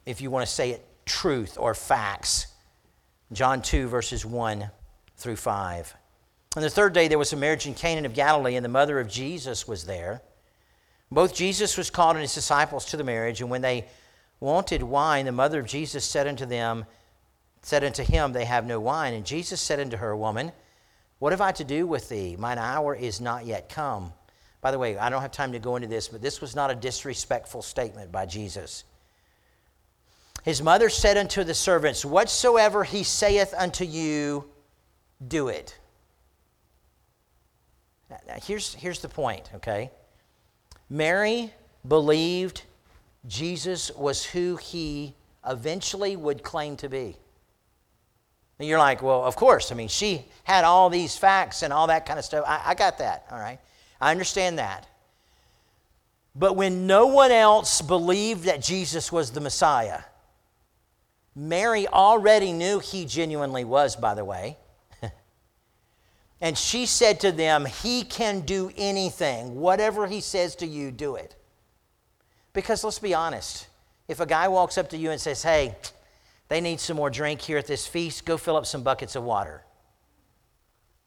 if 0.07 0.20
you 0.20 0.31
want 0.31 0.46
to 0.46 0.53
say 0.53 0.70
it, 0.70 0.87
truth 1.05 1.57
or 1.59 1.74
facts. 1.74 2.46
John 3.33 3.61
2, 3.61 3.88
verses 3.88 4.24
1 4.24 4.70
through 5.16 5.37
5. 5.37 5.94
On 6.57 6.62
the 6.62 6.70
third 6.70 6.92
day, 6.92 7.09
there 7.09 7.18
was 7.18 7.33
a 7.33 7.37
marriage 7.37 7.66
in 7.66 7.74
Cana 7.74 8.07
of 8.07 8.14
Galilee, 8.14 8.55
and 8.55 8.64
the 8.64 8.70
mother 8.70 9.01
of 9.01 9.09
Jesus 9.09 9.66
was 9.66 9.85
there. 9.85 10.22
Both 11.11 11.35
Jesus 11.35 11.77
was 11.77 11.90
called 11.90 12.16
and 12.16 12.22
his 12.22 12.35
disciples 12.35 12.85
to 12.87 12.96
the 12.96 13.05
marriage, 13.05 13.40
and 13.40 13.51
when 13.51 13.62
they 13.62 13.87
wanted 14.40 14.83
wine, 14.83 15.24
the 15.24 15.33
mother 15.33 15.59
of 15.59 15.66
Jesus 15.66 16.05
said 16.05 16.27
unto 16.27 16.46
them, 16.46 16.85
said 17.62 17.83
unto 17.83 18.05
him, 18.05 18.33
They 18.33 18.44
have 18.44 18.64
no 18.64 18.79
wine. 18.79 19.14
And 19.14 19.27
Jesus 19.27 19.61
said 19.61 19.81
unto 19.81 19.96
her, 19.96 20.16
Woman, 20.16 20.53
what 21.18 21.33
have 21.33 21.40
I 21.40 21.53
to 21.53 21.64
do 21.64 21.87
with 21.87 22.09
thee? 22.09 22.37
Mine 22.38 22.59
hour 22.59 22.94
is 22.94 23.20
not 23.20 23.44
yet 23.44 23.68
come. 23.68 24.12
By 24.61 24.71
the 24.71 24.79
way, 24.79 24.99
I 24.99 25.09
don't 25.09 25.23
have 25.23 25.31
time 25.31 25.53
to 25.53 25.59
go 25.59 25.77
into 25.77 25.88
this, 25.88 26.09
but 26.09 26.21
this 26.21 26.40
was 26.40 26.57
not 26.57 26.71
a 26.71 26.75
disrespectful 26.75 27.62
statement 27.62 28.11
by 28.11 28.27
Jesus. 28.27 28.85
His 30.44 30.62
mother 30.62 30.88
said 30.88 31.16
unto 31.16 31.44
the 31.44 31.55
servants, 31.55 32.05
Whatsoever 32.05 32.85
he 32.85 33.03
saith 33.03 33.55
unto 33.57 33.85
you, 33.85 34.44
do 35.27 35.49
it. 35.49 35.79
Now, 38.11 38.18
here's, 38.42 38.75
here's 38.75 39.01
the 39.01 39.09
point, 39.09 39.51
okay? 39.57 39.90
Mary 40.88 41.53
believed 41.87 42.62
Jesus 43.27 43.90
was 43.94 44.25
who 44.25 44.57
he 44.57 45.14
eventually 45.47 46.16
would 46.16 46.42
claim 46.42 46.77
to 46.79 46.88
be. 46.88 47.16
And 48.59 48.66
you're 48.66 48.79
like, 48.79 49.03
well, 49.03 49.25
of 49.25 49.37
course. 49.37 49.71
I 49.71 49.75
mean, 49.75 49.88
she 49.88 50.25
had 50.44 50.64
all 50.64 50.90
these 50.90 51.16
facts 51.16 51.62
and 51.62 51.73
all 51.73 51.87
that 51.88 52.07
kind 52.07 52.18
of 52.18 52.25
stuff. 52.25 52.44
I, 52.47 52.62
I 52.66 52.75
got 52.75 52.99
that, 52.99 53.27
all 53.31 53.38
right? 53.38 53.61
I 54.00 54.11
understand 54.11 54.58
that. 54.58 54.87
But 56.34 56.54
when 56.54 56.87
no 56.87 57.06
one 57.06 57.32
else 57.32 57.82
believed 57.82 58.44
that 58.44 58.62
Jesus 58.62 59.11
was 59.11 59.32
the 59.32 59.40
Messiah, 59.40 60.02
Mary 61.34 61.87
already 61.88 62.52
knew 62.52 62.78
he 62.78 63.04
genuinely 63.04 63.64
was, 63.64 63.96
by 63.96 64.14
the 64.14 64.24
way. 64.24 64.56
and 66.40 66.56
she 66.56 66.87
said 66.87 67.20
to 67.20 67.32
them, 67.32 67.64
He 67.64 68.04
can 68.04 68.40
do 68.40 68.70
anything. 68.76 69.56
Whatever 69.56 70.06
he 70.06 70.20
says 70.20 70.54
to 70.56 70.66
you, 70.66 70.90
do 70.90 71.16
it. 71.16 71.34
Because 72.52 72.84
let's 72.84 72.98
be 72.98 73.14
honest, 73.14 73.68
if 74.06 74.20
a 74.20 74.26
guy 74.26 74.48
walks 74.48 74.78
up 74.78 74.90
to 74.90 74.96
you 74.96 75.11
and 75.11 75.20
says, 75.20 75.42
Hey, 75.42 75.76
they 76.48 76.61
need 76.61 76.80
some 76.80 76.96
more 76.96 77.11
drink 77.11 77.40
here 77.40 77.58
at 77.58 77.66
this 77.66 77.87
feast, 77.87 78.24
go 78.24 78.37
fill 78.37 78.56
up 78.56 78.66
some 78.66 78.82
buckets 78.82 79.16
of 79.16 79.22
water. 79.22 79.62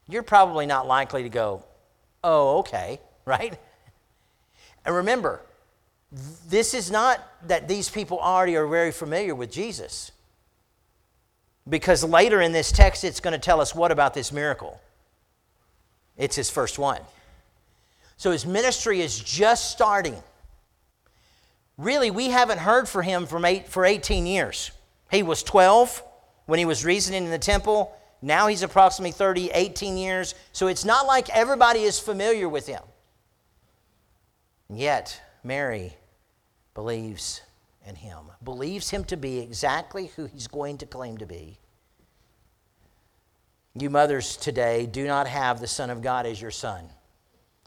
You're 0.08 0.22
probably 0.22 0.66
not 0.66 0.86
likely 0.86 1.22
to 1.22 1.28
go, 1.28 1.64
Oh, 2.24 2.58
okay, 2.58 3.00
right? 3.24 3.58
And 4.84 4.94
remember, 4.94 5.40
this 6.48 6.74
is 6.74 6.90
not 6.90 7.20
that 7.46 7.68
these 7.68 7.88
people 7.88 8.18
already 8.18 8.56
are 8.56 8.66
very 8.66 8.92
familiar 8.92 9.34
with 9.34 9.50
Jesus. 9.50 10.12
Because 11.68 12.02
later 12.02 12.40
in 12.40 12.52
this 12.52 12.72
text, 12.72 13.04
it's 13.04 13.20
going 13.20 13.32
to 13.32 13.38
tell 13.38 13.60
us 13.60 13.74
what 13.74 13.92
about 13.92 14.14
this 14.14 14.32
miracle? 14.32 14.80
It's 16.16 16.36
his 16.36 16.50
first 16.50 16.78
one. 16.78 17.00
So 18.16 18.30
his 18.30 18.44
ministry 18.44 19.00
is 19.00 19.18
just 19.18 19.70
starting. 19.70 20.16
Really, 21.78 22.10
we 22.10 22.28
haven't 22.28 22.58
heard 22.58 22.88
from 22.88 23.04
him 23.04 23.26
from 23.26 23.44
eight, 23.44 23.68
for 23.68 23.84
18 23.84 24.26
years. 24.26 24.70
He 25.10 25.22
was 25.22 25.42
12 25.42 26.02
when 26.46 26.58
he 26.58 26.64
was 26.64 26.84
reasoning 26.84 27.24
in 27.24 27.30
the 27.30 27.38
temple. 27.38 27.96
Now 28.22 28.46
he's 28.46 28.62
approximately 28.62 29.10
30, 29.10 29.50
18 29.50 29.96
years. 29.96 30.36
So 30.52 30.68
it's 30.68 30.84
not 30.84 31.06
like 31.06 31.28
everybody 31.30 31.80
is 31.80 31.98
familiar 31.98 32.48
with 32.48 32.68
him. 32.68 32.82
And 34.68 34.78
yet, 34.78 35.20
Mary 35.42 35.96
believes 36.72 37.42
in 37.86 37.96
him, 37.96 38.30
believes 38.44 38.90
him 38.90 39.04
to 39.04 39.16
be 39.16 39.40
exactly 39.40 40.06
who 40.16 40.26
he's 40.26 40.46
going 40.46 40.78
to 40.78 40.86
claim 40.86 41.18
to 41.18 41.26
be. 41.26 41.58
You 43.74 43.90
mothers 43.90 44.36
today 44.36 44.86
do 44.86 45.06
not 45.06 45.26
have 45.26 45.60
the 45.60 45.66
Son 45.66 45.90
of 45.90 46.00
God 46.00 46.26
as 46.26 46.40
your 46.40 46.50
son, 46.50 46.84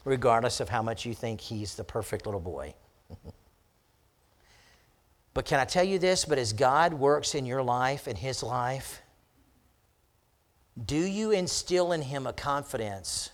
regardless 0.04 0.60
of 0.60 0.68
how 0.68 0.82
much 0.82 1.04
you 1.04 1.14
think 1.14 1.40
he's 1.40 1.74
the 1.74 1.84
perfect 1.84 2.26
little 2.26 2.40
boy. 2.40 2.74
but 5.34 5.44
can 5.44 5.60
I 5.60 5.64
tell 5.64 5.84
you 5.84 5.98
this? 5.98 6.24
But 6.24 6.38
as 6.38 6.52
God 6.52 6.94
works 6.94 7.34
in 7.34 7.44
your 7.44 7.62
life 7.62 8.06
and 8.06 8.16
his 8.16 8.42
life, 8.42 9.02
do 10.84 10.96
you 10.96 11.30
instill 11.30 11.92
in 11.92 12.02
him 12.02 12.26
a 12.26 12.32
confidence 12.32 13.30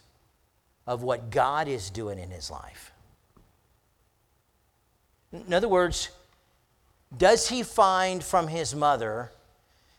of 0.86 1.02
what 1.02 1.30
God 1.30 1.68
is 1.68 1.90
doing 1.90 2.18
in 2.18 2.30
his 2.30 2.50
life? 2.50 2.92
In 5.32 5.52
other 5.52 5.68
words, 5.68 6.10
does 7.16 7.48
he 7.48 7.62
find 7.62 8.22
from 8.22 8.48
his 8.48 8.74
mother 8.74 9.32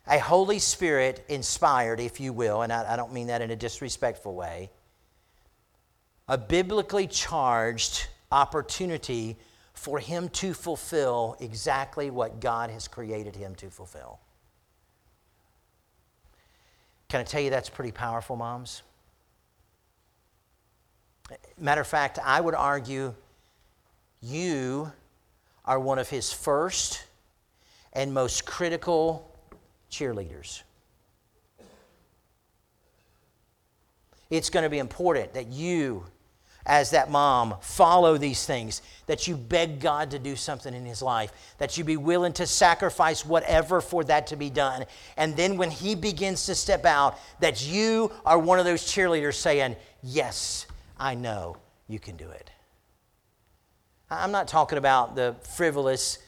a 0.08 0.20
Holy 0.20 0.60
Spirit 0.60 1.24
inspired, 1.30 2.00
if 2.00 2.20
you 2.20 2.34
will, 2.34 2.62
and 2.62 2.72
I, 2.72 2.94
I, 2.94 2.96
don't 2.96 3.14
mean 3.14 3.28
that 3.28 3.42
in 3.42 3.52
a 3.52 3.56
disrespectful 3.56 4.36
way, 4.36 4.70
a 6.28 6.38
biblically 6.38 7.08
charged 7.08 8.08
opportunity 8.32 9.38
for 9.74 10.00
him 10.00 10.30
to 10.30 10.54
fulfill 10.54 11.38
exactly 11.40 12.10
what 12.10 12.40
God 12.40 12.70
has 12.70 12.88
created 12.88 13.36
him 13.36 13.56
to 13.56 13.70
fulfill? 13.70 14.20
Can 17.14 17.20
I 17.20 17.26
tell 17.26 17.42
you 17.42 17.52
that's 17.52 17.70
pretty 17.70 17.92
powerful, 17.92 18.36
moms? 18.36 18.82
Matter 21.60 21.82
of 21.82 21.86
fact, 21.86 22.18
I 22.18 22.42
would 22.42 22.56
argue 22.56 23.14
you 24.20 24.92
are 25.64 25.80
one 25.80 26.00
of 26.00 26.10
his 26.10 26.34
first 26.34 27.06
and 27.94 28.16
most 28.16 28.48
critical 28.48 29.32
cheerleaders. 29.92 30.64
It's 34.32 34.50
going 34.50 34.64
to 34.64 34.70
be 34.72 34.80
important 34.80 35.36
that 35.36 35.50
you, 35.50 36.06
as 36.66 36.92
that 36.92 37.12
mom, 37.12 37.56
follow 37.62 38.18
these 38.18 38.46
things, 38.46 38.82
that 39.06 39.28
you 39.28 39.36
beg 39.36 39.80
God 39.80 40.12
to 40.12 40.20
do 40.20 40.36
something 40.36 40.74
in 40.74 40.86
his 40.86 41.02
life, 41.02 41.32
that 41.58 41.78
you 41.78 41.84
be 41.84 41.98
willing 41.98 42.34
to 42.34 42.48
sacrifice 42.48 43.26
whatever 43.26 43.82
for 43.82 44.04
that 44.06 44.28
to 44.28 44.36
be 44.36 44.50
done. 44.50 44.86
And 45.18 45.36
then 45.36 45.58
when 45.58 45.72
he 45.72 45.94
begins 45.96 46.46
to 46.46 46.56
step 46.56 46.86
out, 46.86 47.20
that 47.42 47.66
you 47.68 48.12
are 48.26 48.40
one 48.40 48.60
of 48.60 48.66
those 48.66 48.84
cheerleaders 48.84 49.36
saying, 49.36 49.76
Yes, 50.02 50.66
I 50.98 51.16
know 51.16 51.58
you 51.88 52.00
can 52.00 52.16
do 52.16 52.30
it. 52.30 52.50
I'm 54.10 54.32
not 54.32 54.48
talking 54.48 54.78
about 54.78 55.16
the 55.16 55.36
frivolous 55.56 56.20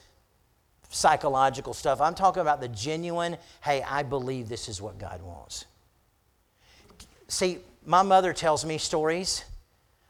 psychological 0.90 1.74
stuff. 1.74 2.02
I'm 2.02 2.16
talking 2.16 2.42
about 2.42 2.62
the 2.62 2.70
genuine, 2.70 3.38
hey, 3.62 3.84
I 3.84 4.04
believe 4.04 4.48
this 4.48 4.70
is 4.70 4.82
what 4.82 4.98
God 4.98 5.22
wants. 5.22 5.66
See, 7.28 7.60
my 7.86 8.02
mother 8.02 8.34
tells 8.34 8.66
me 8.66 8.78
stories 8.78 9.44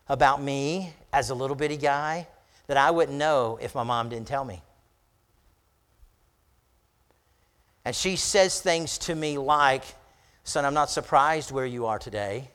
about 0.07 0.41
me 0.41 0.93
as 1.11 1.29
a 1.29 1.35
little 1.35 1.55
bitty 1.55 1.77
guy 1.77 2.27
that 2.67 2.77
I 2.77 2.91
wouldn't 2.91 3.17
know 3.17 3.57
if 3.61 3.75
my 3.75 3.83
mom 3.83 4.09
didn't 4.09 4.27
tell 4.27 4.45
me. 4.45 4.61
And 7.83 7.95
she 7.95 8.15
says 8.15 8.59
things 8.59 8.97
to 8.99 9.15
me 9.15 9.37
like, 9.37 9.83
Son, 10.43 10.63
I'm 10.63 10.73
not 10.73 10.89
surprised 10.91 11.51
where 11.51 11.65
you 11.65 11.87
are 11.87 11.97
today. 11.97 12.49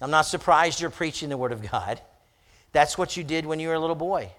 I'm 0.00 0.10
not 0.10 0.22
surprised 0.22 0.80
you're 0.80 0.90
preaching 0.90 1.28
the 1.28 1.36
Word 1.36 1.52
of 1.52 1.70
God. 1.70 2.00
That's 2.72 2.98
what 2.98 3.16
you 3.16 3.22
did 3.22 3.46
when 3.46 3.60
you 3.60 3.68
were 3.68 3.74
a 3.74 3.80
little 3.80 3.94
boy. 3.94 4.30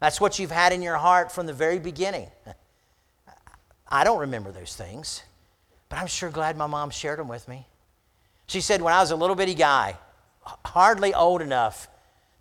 That's 0.00 0.20
what 0.20 0.38
you've 0.38 0.50
had 0.50 0.72
in 0.72 0.82
your 0.82 0.96
heart 0.96 1.30
from 1.30 1.46
the 1.46 1.52
very 1.52 1.78
beginning. 1.78 2.28
I 3.86 4.04
don't 4.04 4.20
remember 4.20 4.50
those 4.50 4.74
things, 4.74 5.22
but 5.90 5.98
I'm 5.98 6.06
sure 6.06 6.30
glad 6.30 6.56
my 6.56 6.66
mom 6.66 6.88
shared 6.90 7.18
them 7.18 7.28
with 7.28 7.46
me. 7.46 7.66
She 8.46 8.62
said, 8.62 8.80
when 8.80 8.94
I 8.94 9.00
was 9.00 9.10
a 9.10 9.16
little 9.16 9.36
bitty 9.36 9.54
guy, 9.54 9.96
hardly 10.44 11.14
old 11.14 11.42
enough 11.42 11.88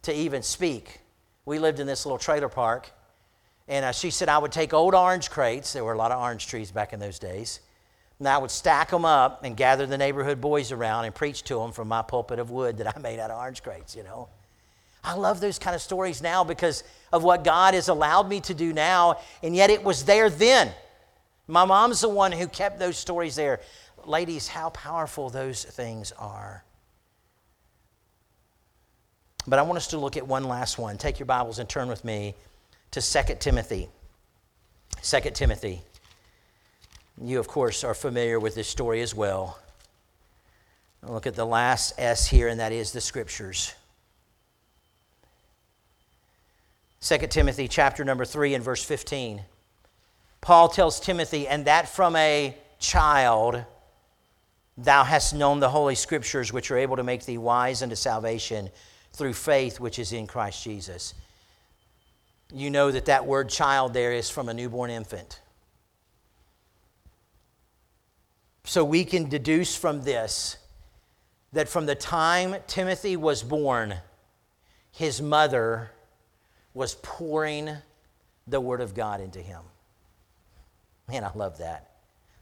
to 0.03 0.13
even 0.13 0.41
speak, 0.43 1.01
we 1.45 1.59
lived 1.59 1.79
in 1.79 1.87
this 1.87 2.05
little 2.05 2.17
trailer 2.17 2.49
park. 2.49 2.91
And 3.67 3.85
uh, 3.85 3.91
she 3.91 4.09
said, 4.09 4.29
I 4.29 4.37
would 4.37 4.51
take 4.51 4.73
old 4.73 4.93
orange 4.93 5.29
crates. 5.29 5.73
There 5.73 5.83
were 5.83 5.93
a 5.93 5.97
lot 5.97 6.11
of 6.11 6.19
orange 6.19 6.47
trees 6.47 6.71
back 6.71 6.93
in 6.93 6.99
those 6.99 7.19
days. 7.19 7.59
And 8.19 8.27
I 8.27 8.37
would 8.37 8.51
stack 8.51 8.89
them 8.89 9.05
up 9.05 9.43
and 9.43 9.57
gather 9.57 9.85
the 9.85 9.97
neighborhood 9.97 10.41
boys 10.41 10.71
around 10.71 11.05
and 11.05 11.15
preach 11.15 11.43
to 11.45 11.55
them 11.55 11.71
from 11.71 11.87
my 11.87 12.01
pulpit 12.01 12.37
of 12.37 12.51
wood 12.51 12.77
that 12.77 12.95
I 12.95 12.99
made 12.99 13.19
out 13.19 13.31
of 13.31 13.39
orange 13.39 13.63
crates, 13.63 13.95
you 13.95 14.03
know. 14.03 14.29
I 15.03 15.15
love 15.15 15.39
those 15.39 15.57
kind 15.57 15.75
of 15.75 15.81
stories 15.81 16.21
now 16.21 16.43
because 16.43 16.83
of 17.11 17.23
what 17.23 17.43
God 17.43 17.73
has 17.73 17.87
allowed 17.87 18.29
me 18.29 18.39
to 18.41 18.53
do 18.53 18.73
now, 18.73 19.19
and 19.41 19.55
yet 19.55 19.71
it 19.71 19.83
was 19.83 20.05
there 20.05 20.29
then. 20.29 20.71
My 21.47 21.65
mom's 21.65 22.01
the 22.01 22.09
one 22.09 22.31
who 22.31 22.47
kept 22.47 22.77
those 22.77 22.97
stories 22.97 23.35
there. 23.35 23.61
Ladies, 24.05 24.47
how 24.47 24.69
powerful 24.69 25.29
those 25.29 25.63
things 25.63 26.11
are. 26.19 26.63
But 29.47 29.59
I 29.59 29.63
want 29.63 29.77
us 29.77 29.87
to 29.87 29.97
look 29.97 30.17
at 30.17 30.27
one 30.27 30.43
last 30.43 30.77
one. 30.77 30.97
Take 30.97 31.19
your 31.19 31.25
Bibles 31.25 31.59
and 31.59 31.67
turn 31.67 31.87
with 31.87 32.05
me 32.05 32.35
to 32.91 33.01
2 33.01 33.35
Timothy. 33.39 33.89
2 35.01 35.19
Timothy. 35.31 35.81
You, 37.21 37.39
of 37.39 37.47
course, 37.47 37.83
are 37.83 37.93
familiar 37.93 38.39
with 38.39 38.55
this 38.55 38.67
story 38.67 39.01
as 39.01 39.15
well. 39.15 39.59
Look 41.03 41.25
at 41.25 41.35
the 41.35 41.45
last 41.45 41.93
S 41.97 42.27
here, 42.27 42.47
and 42.47 42.59
that 42.59 42.71
is 42.71 42.91
the 42.91 43.01
scriptures. 43.01 43.73
2 47.01 47.17
Timothy 47.27 47.67
chapter 47.67 48.05
number 48.05 48.25
3 48.25 48.53
and 48.53 48.63
verse 48.63 48.83
15. 48.83 49.41
Paul 50.39 50.69
tells 50.69 50.99
Timothy, 50.99 51.47
and 51.47 51.65
that 51.65 51.89
from 51.89 52.15
a 52.15 52.55
child 52.79 53.63
thou 54.77 55.03
hast 55.03 55.33
known 55.33 55.59
the 55.59 55.69
holy 55.69 55.95
scriptures 55.95 56.53
which 56.53 56.69
are 56.69 56.77
able 56.77 56.95
to 56.95 57.03
make 57.03 57.25
thee 57.25 57.37
wise 57.39 57.81
unto 57.81 57.95
salvation 57.95 58.69
through 59.13 59.33
faith 59.33 59.79
which 59.79 59.99
is 59.99 60.13
in 60.13 60.27
Christ 60.27 60.63
Jesus. 60.63 61.13
You 62.53 62.69
know 62.69 62.91
that 62.91 63.05
that 63.05 63.25
word 63.25 63.49
child 63.49 63.93
there 63.93 64.13
is 64.13 64.29
from 64.29 64.49
a 64.49 64.53
newborn 64.53 64.89
infant. 64.91 65.41
So 68.63 68.83
we 68.83 69.05
can 69.05 69.29
deduce 69.29 69.75
from 69.75 70.03
this 70.03 70.57
that 71.53 71.67
from 71.67 71.85
the 71.85 71.95
time 71.95 72.55
Timothy 72.67 73.17
was 73.17 73.43
born, 73.43 73.95
his 74.91 75.21
mother 75.21 75.91
was 76.73 76.95
pouring 77.01 77.69
the 78.47 78.61
Word 78.61 78.81
of 78.81 78.93
God 78.93 79.19
into 79.19 79.39
him. 79.39 79.61
Man, 81.09 81.23
I 81.23 81.31
love 81.35 81.57
that. 81.57 81.91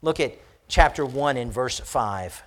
Look 0.01 0.19
at 0.19 0.37
chapter 0.67 1.05
1 1.05 1.37
in 1.37 1.51
verse 1.51 1.79
5. 1.79 2.43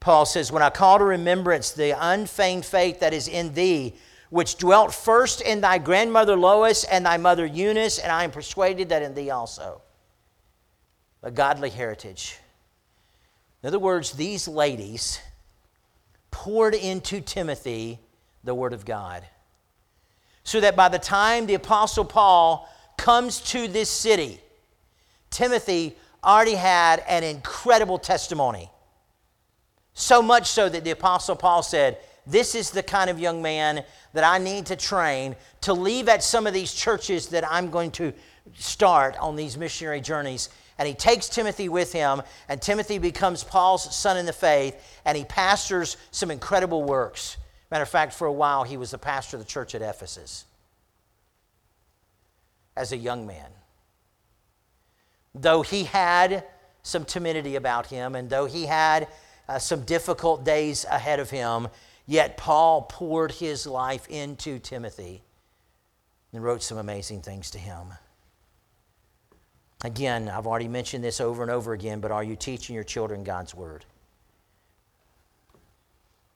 Paul 0.00 0.24
says, 0.24 0.50
When 0.50 0.62
I 0.62 0.70
call 0.70 0.98
to 0.98 1.04
remembrance 1.04 1.70
the 1.70 1.94
unfeigned 1.98 2.64
faith 2.64 3.00
that 3.00 3.12
is 3.12 3.28
in 3.28 3.54
thee, 3.54 3.94
which 4.30 4.56
dwelt 4.56 4.94
first 4.94 5.40
in 5.40 5.60
thy 5.60 5.78
grandmother 5.78 6.36
Lois 6.36 6.84
and 6.84 7.04
thy 7.04 7.16
mother 7.16 7.44
Eunice, 7.44 7.98
and 7.98 8.10
I 8.10 8.24
am 8.24 8.30
persuaded 8.30 8.88
that 8.88 9.02
in 9.02 9.14
thee 9.14 9.30
also. 9.30 9.82
A 11.22 11.30
godly 11.30 11.68
heritage. 11.68 12.38
In 13.62 13.66
other 13.66 13.78
words, 13.78 14.12
these 14.12 14.48
ladies 14.48 15.20
poured 16.30 16.74
into 16.74 17.20
Timothy 17.20 17.98
the 18.42 18.54
Word 18.54 18.72
of 18.72 18.86
God 18.86 19.24
so 20.44 20.60
that 20.60 20.76
by 20.76 20.88
the 20.88 20.98
time 20.98 21.46
the 21.46 21.54
Apostle 21.54 22.04
Paul 22.04 22.68
comes 22.96 23.40
to 23.40 23.68
this 23.68 23.90
city, 23.90 24.40
Timothy 25.30 25.96
already 26.24 26.54
had 26.54 27.04
an 27.06 27.22
incredible 27.22 27.98
testimony. 27.98 28.70
So 30.10 30.20
much 30.20 30.48
so 30.48 30.68
that 30.68 30.82
the 30.82 30.90
Apostle 30.90 31.36
Paul 31.36 31.62
said, 31.62 31.98
This 32.26 32.56
is 32.56 32.72
the 32.72 32.82
kind 32.82 33.10
of 33.10 33.20
young 33.20 33.40
man 33.42 33.84
that 34.12 34.24
I 34.24 34.38
need 34.38 34.66
to 34.66 34.74
train 34.74 35.36
to 35.60 35.72
leave 35.72 36.08
at 36.08 36.24
some 36.24 36.48
of 36.48 36.52
these 36.52 36.74
churches 36.74 37.28
that 37.28 37.48
I'm 37.48 37.70
going 37.70 37.92
to 37.92 38.12
start 38.56 39.16
on 39.18 39.36
these 39.36 39.56
missionary 39.56 40.00
journeys. 40.00 40.48
And 40.78 40.88
he 40.88 40.94
takes 40.94 41.28
Timothy 41.28 41.68
with 41.68 41.92
him, 41.92 42.22
and 42.48 42.60
Timothy 42.60 42.98
becomes 42.98 43.44
Paul's 43.44 43.94
son 43.94 44.16
in 44.16 44.26
the 44.26 44.32
faith, 44.32 44.74
and 45.04 45.16
he 45.16 45.24
pastors 45.24 45.96
some 46.10 46.32
incredible 46.32 46.82
works. 46.82 47.36
Matter 47.70 47.84
of 47.84 47.88
fact, 47.88 48.12
for 48.12 48.26
a 48.26 48.32
while, 48.32 48.64
he 48.64 48.76
was 48.76 48.90
the 48.90 48.98
pastor 48.98 49.36
of 49.36 49.44
the 49.44 49.48
church 49.48 49.76
at 49.76 49.80
Ephesus 49.80 50.44
as 52.76 52.90
a 52.90 52.96
young 52.96 53.28
man. 53.28 53.50
Though 55.36 55.62
he 55.62 55.84
had 55.84 56.42
some 56.82 57.04
timidity 57.04 57.54
about 57.54 57.86
him, 57.86 58.16
and 58.16 58.28
though 58.28 58.46
he 58.46 58.66
had 58.66 59.06
uh, 59.50 59.58
some 59.58 59.82
difficult 59.82 60.44
days 60.44 60.86
ahead 60.88 61.18
of 61.18 61.28
him, 61.28 61.66
yet 62.06 62.36
Paul 62.36 62.82
poured 62.82 63.32
his 63.32 63.66
life 63.66 64.06
into 64.08 64.60
Timothy 64.60 65.22
and 66.32 66.40
wrote 66.44 66.62
some 66.62 66.78
amazing 66.78 67.22
things 67.22 67.50
to 67.50 67.58
him. 67.58 67.88
Again, 69.82 70.28
I've 70.28 70.46
already 70.46 70.68
mentioned 70.68 71.02
this 71.02 71.20
over 71.20 71.42
and 71.42 71.50
over 71.50 71.72
again, 71.72 71.98
but 71.98 72.12
are 72.12 72.22
you 72.22 72.36
teaching 72.36 72.76
your 72.76 72.84
children 72.84 73.24
God's 73.24 73.52
Word? 73.52 73.84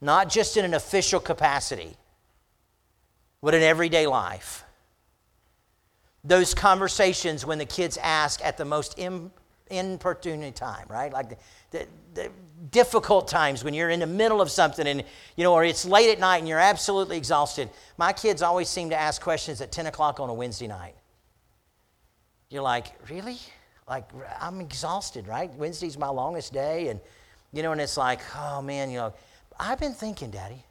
Not 0.01 0.29
just 0.29 0.57
in 0.57 0.65
an 0.65 0.75
official 0.75 1.21
capacity, 1.21 1.97
but 3.41 3.55
in 3.55 3.63
everyday 3.63 4.09
life. 4.09 4.65
Those 6.25 6.53
conversations 6.53 7.47
when 7.47 7.59
the 7.59 7.65
kids 7.67 7.97
ask 7.99 8.45
at 8.45 8.57
the 8.57 8.65
most 8.65 8.99
inopportune 9.71 10.53
time, 10.53 10.87
right? 10.89 11.13
Like 11.13 11.29
the, 11.29 11.37
the, 11.75 11.87
the, 12.15 12.31
difficult 12.71 13.29
times 13.29 13.63
when 13.63 13.75
you're 13.75 13.91
in 13.91 14.01
the 14.01 14.07
middle 14.07 14.41
of 14.41 14.51
something 14.51 14.87
and, 14.87 15.05
you 15.37 15.45
know, 15.45 15.53
or 15.53 15.65
it's 15.65 15.85
late 15.85 16.11
at 16.11 16.19
night 16.19 16.39
and 16.39 16.49
you're 16.49 16.59
absolutely 16.59 17.17
exhausted. 17.17 17.69
My 17.99 18.13
kids 18.13 18.43
always 18.43 18.69
seem 18.69 18.91
to 18.91 18.97
ask 18.97 19.23
questions 19.23 19.61
at 19.61 19.71
10 19.71 19.87
o'clock 19.87 20.19
on 20.19 20.29
a 20.29 20.35
Wednesday 20.35 20.67
night. 20.67 20.95
You're 22.49 22.63
like, 22.63 22.87
really? 23.09 23.39
Like, 23.89 24.09
I'm 24.41 24.61
exhausted, 24.61 25.29
right? 25.29 25.55
Wednesday's 25.55 25.99
my 25.99 26.09
longest 26.09 26.53
day. 26.53 26.89
And, 26.89 27.01
you 27.53 27.63
know, 27.63 27.73
and 27.73 27.81
it's 27.81 27.97
like, 27.97 28.21
oh 28.37 28.63
man, 28.63 28.91
you 28.91 28.99
know, 28.99 29.15
I've 29.59 29.79
been 29.79 29.95
thinking, 29.95 30.31
Daddy, 30.31 30.65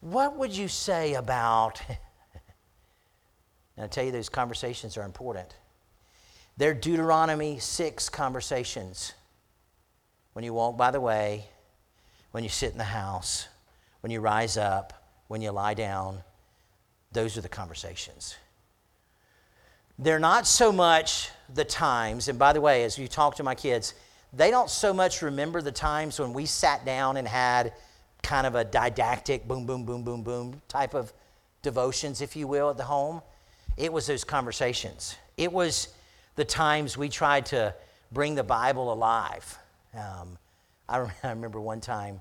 what 0.00 0.36
would 0.36 0.56
you 0.56 0.66
say 0.66 1.14
about. 1.14 1.80
and 3.76 3.84
I 3.84 3.86
tell 3.86 4.04
you, 4.04 4.12
those 4.12 4.28
conversations 4.28 4.96
are 4.96 5.04
important. 5.04 5.54
They're 6.56 6.74
Deuteronomy 6.74 7.58
6 7.58 8.08
conversations. 8.08 9.12
When 10.36 10.44
you 10.44 10.52
walk 10.52 10.76
by 10.76 10.90
the 10.90 11.00
way, 11.00 11.46
when 12.32 12.44
you 12.44 12.50
sit 12.50 12.70
in 12.70 12.76
the 12.76 12.84
house, 12.84 13.48
when 14.02 14.10
you 14.10 14.20
rise 14.20 14.58
up, 14.58 14.92
when 15.28 15.40
you 15.40 15.50
lie 15.50 15.72
down, 15.72 16.18
those 17.10 17.38
are 17.38 17.40
the 17.40 17.48
conversations. 17.48 18.36
They're 19.98 20.18
not 20.18 20.46
so 20.46 20.72
much 20.72 21.30
the 21.54 21.64
times, 21.64 22.28
and 22.28 22.38
by 22.38 22.52
the 22.52 22.60
way, 22.60 22.84
as 22.84 22.98
you 22.98 23.08
talk 23.08 23.36
to 23.36 23.42
my 23.42 23.54
kids, 23.54 23.94
they 24.30 24.50
don't 24.50 24.68
so 24.68 24.92
much 24.92 25.22
remember 25.22 25.62
the 25.62 25.72
times 25.72 26.20
when 26.20 26.34
we 26.34 26.44
sat 26.44 26.84
down 26.84 27.16
and 27.16 27.26
had 27.26 27.72
kind 28.22 28.46
of 28.46 28.56
a 28.56 28.62
didactic 28.62 29.48
boom, 29.48 29.64
boom, 29.64 29.86
boom, 29.86 30.02
boom, 30.02 30.22
boom 30.22 30.60
type 30.68 30.92
of 30.92 31.14
devotions, 31.62 32.20
if 32.20 32.36
you 32.36 32.46
will, 32.46 32.68
at 32.68 32.76
the 32.76 32.84
home. 32.84 33.22
It 33.78 33.90
was 33.90 34.06
those 34.06 34.22
conversations. 34.22 35.16
It 35.38 35.50
was 35.50 35.88
the 36.34 36.44
times 36.44 36.98
we 36.98 37.08
tried 37.08 37.46
to 37.46 37.74
bring 38.12 38.34
the 38.34 38.44
Bible 38.44 38.92
alive. 38.92 39.58
Um, 39.96 40.38
I, 40.88 41.08
remember 41.24 41.60
one 41.60 41.80
time 41.80 42.20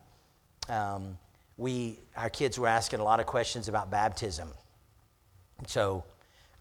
um, 0.70 1.18
we, 1.58 2.00
our 2.18 2.30
kids 2.30 2.58
were 2.58 2.68
asking 2.68 3.00
a 3.00 3.04
lot 3.04 3.20
of 3.20 3.28
questions 3.28 3.68
about 3.68 3.92
baptism. 3.92 4.50
So 5.68 6.04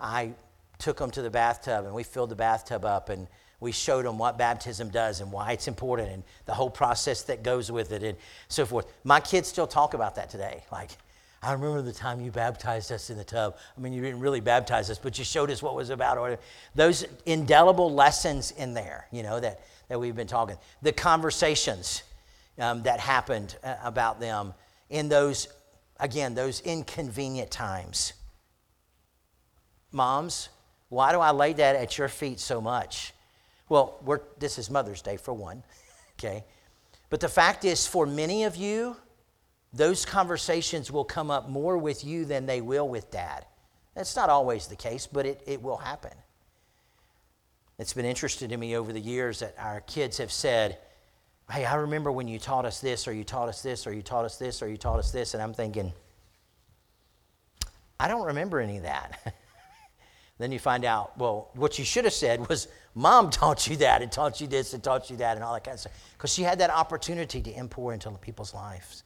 I 0.00 0.32
took 0.78 0.98
them 0.98 1.10
to 1.12 1.22
the 1.22 1.30
bathtub 1.30 1.86
and 1.86 1.94
we 1.94 2.02
filled 2.02 2.30
the 2.30 2.36
bathtub 2.36 2.84
up 2.84 3.08
and 3.08 3.26
we 3.60 3.72
showed 3.72 4.04
them 4.04 4.18
what 4.18 4.36
baptism 4.36 4.90
does 4.90 5.20
and 5.20 5.32
why 5.32 5.52
it's 5.52 5.68
important 5.68 6.10
and 6.10 6.22
the 6.44 6.52
whole 6.52 6.68
process 6.68 7.22
that 7.22 7.42
goes 7.42 7.72
with 7.72 7.92
it 7.92 8.02
and 8.02 8.18
so 8.48 8.66
forth. 8.66 8.86
My 9.04 9.20
kids 9.20 9.48
still 9.48 9.66
talk 9.66 9.94
about 9.94 10.16
that 10.16 10.28
today. 10.28 10.62
Like, 10.70 10.90
I 11.42 11.52
remember 11.52 11.82
the 11.82 11.92
time 11.92 12.20
you 12.20 12.30
baptized 12.30 12.90
us 12.92 13.10
in 13.10 13.16
the 13.16 13.24
tub. 13.24 13.56
I 13.76 13.80
mean, 13.80 13.92
you 13.92 14.02
didn't 14.02 14.20
really 14.20 14.40
baptize 14.40 14.90
us, 14.90 14.98
but 14.98 15.18
you 15.18 15.24
showed 15.24 15.50
us 15.50 15.62
what 15.62 15.74
was 15.74 15.90
about. 15.90 16.18
Or 16.18 16.38
those 16.74 17.06
indelible 17.26 17.92
lessons 17.92 18.50
in 18.52 18.74
there, 18.74 19.06
you 19.10 19.22
know, 19.22 19.40
that, 19.40 19.60
that 19.88 19.98
we've 20.00 20.16
been 20.16 20.26
talking. 20.26 20.56
The 20.82 20.92
conversations 20.92 22.02
um, 22.58 22.82
that 22.84 23.00
happened 23.00 23.56
uh, 23.62 23.76
about 23.82 24.20
them 24.20 24.54
in 24.90 25.08
those, 25.08 25.48
again, 25.98 26.34
those 26.34 26.60
inconvenient 26.60 27.50
times. 27.50 28.12
Moms, 29.92 30.48
why 30.88 31.12
do 31.12 31.20
I 31.20 31.30
lay 31.30 31.52
that 31.54 31.76
at 31.76 31.98
your 31.98 32.08
feet 32.08 32.40
so 32.40 32.60
much? 32.60 33.12
Well, 33.68 33.98
this 34.38 34.58
is 34.58 34.70
Mother's 34.70 35.02
Day 35.02 35.16
for 35.16 35.32
one, 35.32 35.62
okay? 36.18 36.44
But 37.10 37.20
the 37.20 37.28
fact 37.28 37.64
is, 37.64 37.86
for 37.86 38.06
many 38.06 38.44
of 38.44 38.56
you, 38.56 38.96
those 39.72 40.04
conversations 40.04 40.90
will 40.90 41.04
come 41.04 41.30
up 41.30 41.48
more 41.48 41.76
with 41.76 42.04
you 42.04 42.24
than 42.24 42.46
they 42.46 42.60
will 42.60 42.88
with 42.88 43.10
dad. 43.10 43.44
That's 43.94 44.14
not 44.16 44.30
always 44.30 44.66
the 44.66 44.76
case, 44.76 45.06
but 45.06 45.26
it, 45.26 45.42
it 45.46 45.62
will 45.62 45.76
happen. 45.76 46.12
It's 47.78 47.92
been 47.92 48.04
interesting 48.04 48.48
to 48.50 48.56
me 48.56 48.76
over 48.76 48.92
the 48.92 49.00
years 49.00 49.40
that 49.40 49.54
our 49.58 49.80
kids 49.82 50.18
have 50.18 50.30
said, 50.30 50.78
Hey, 51.50 51.64
I 51.64 51.74
remember 51.74 52.10
when 52.10 52.26
you 52.26 52.38
taught 52.38 52.64
us 52.64 52.80
this, 52.80 53.06
or 53.06 53.12
you 53.12 53.24
taught 53.24 53.48
us 53.48 53.62
this, 53.62 53.86
or 53.86 53.92
you 53.92 54.00
taught 54.00 54.24
us 54.24 54.38
this, 54.38 54.62
or 54.62 54.68
you 54.68 54.78
taught 54.78 54.98
us 54.98 55.10
this. 55.10 55.34
And 55.34 55.42
I'm 55.42 55.52
thinking, 55.52 55.92
I 58.00 58.08
don't 58.08 58.26
remember 58.26 58.60
any 58.60 58.78
of 58.78 58.84
that. 58.84 59.34
Then 60.38 60.50
you 60.50 60.58
find 60.58 60.84
out, 60.84 61.16
well, 61.16 61.50
what 61.54 61.78
you 61.78 61.84
should 61.84 62.04
have 62.04 62.12
said 62.12 62.48
was, 62.48 62.66
Mom 62.94 63.30
taught 63.30 63.68
you 63.68 63.76
that 63.76 64.02
and 64.02 64.10
taught 64.10 64.40
you 64.40 64.46
this 64.46 64.74
and 64.74 64.82
taught 64.82 65.10
you 65.10 65.16
that 65.18 65.36
and 65.36 65.44
all 65.44 65.54
that 65.54 65.64
kind 65.64 65.74
of 65.74 65.80
stuff. 65.80 65.92
Because 66.12 66.32
she 66.32 66.42
had 66.42 66.58
that 66.58 66.70
opportunity 66.70 67.40
to 67.40 67.56
import 67.56 67.94
into 67.94 68.10
people's 68.18 68.52
lives. 68.52 69.04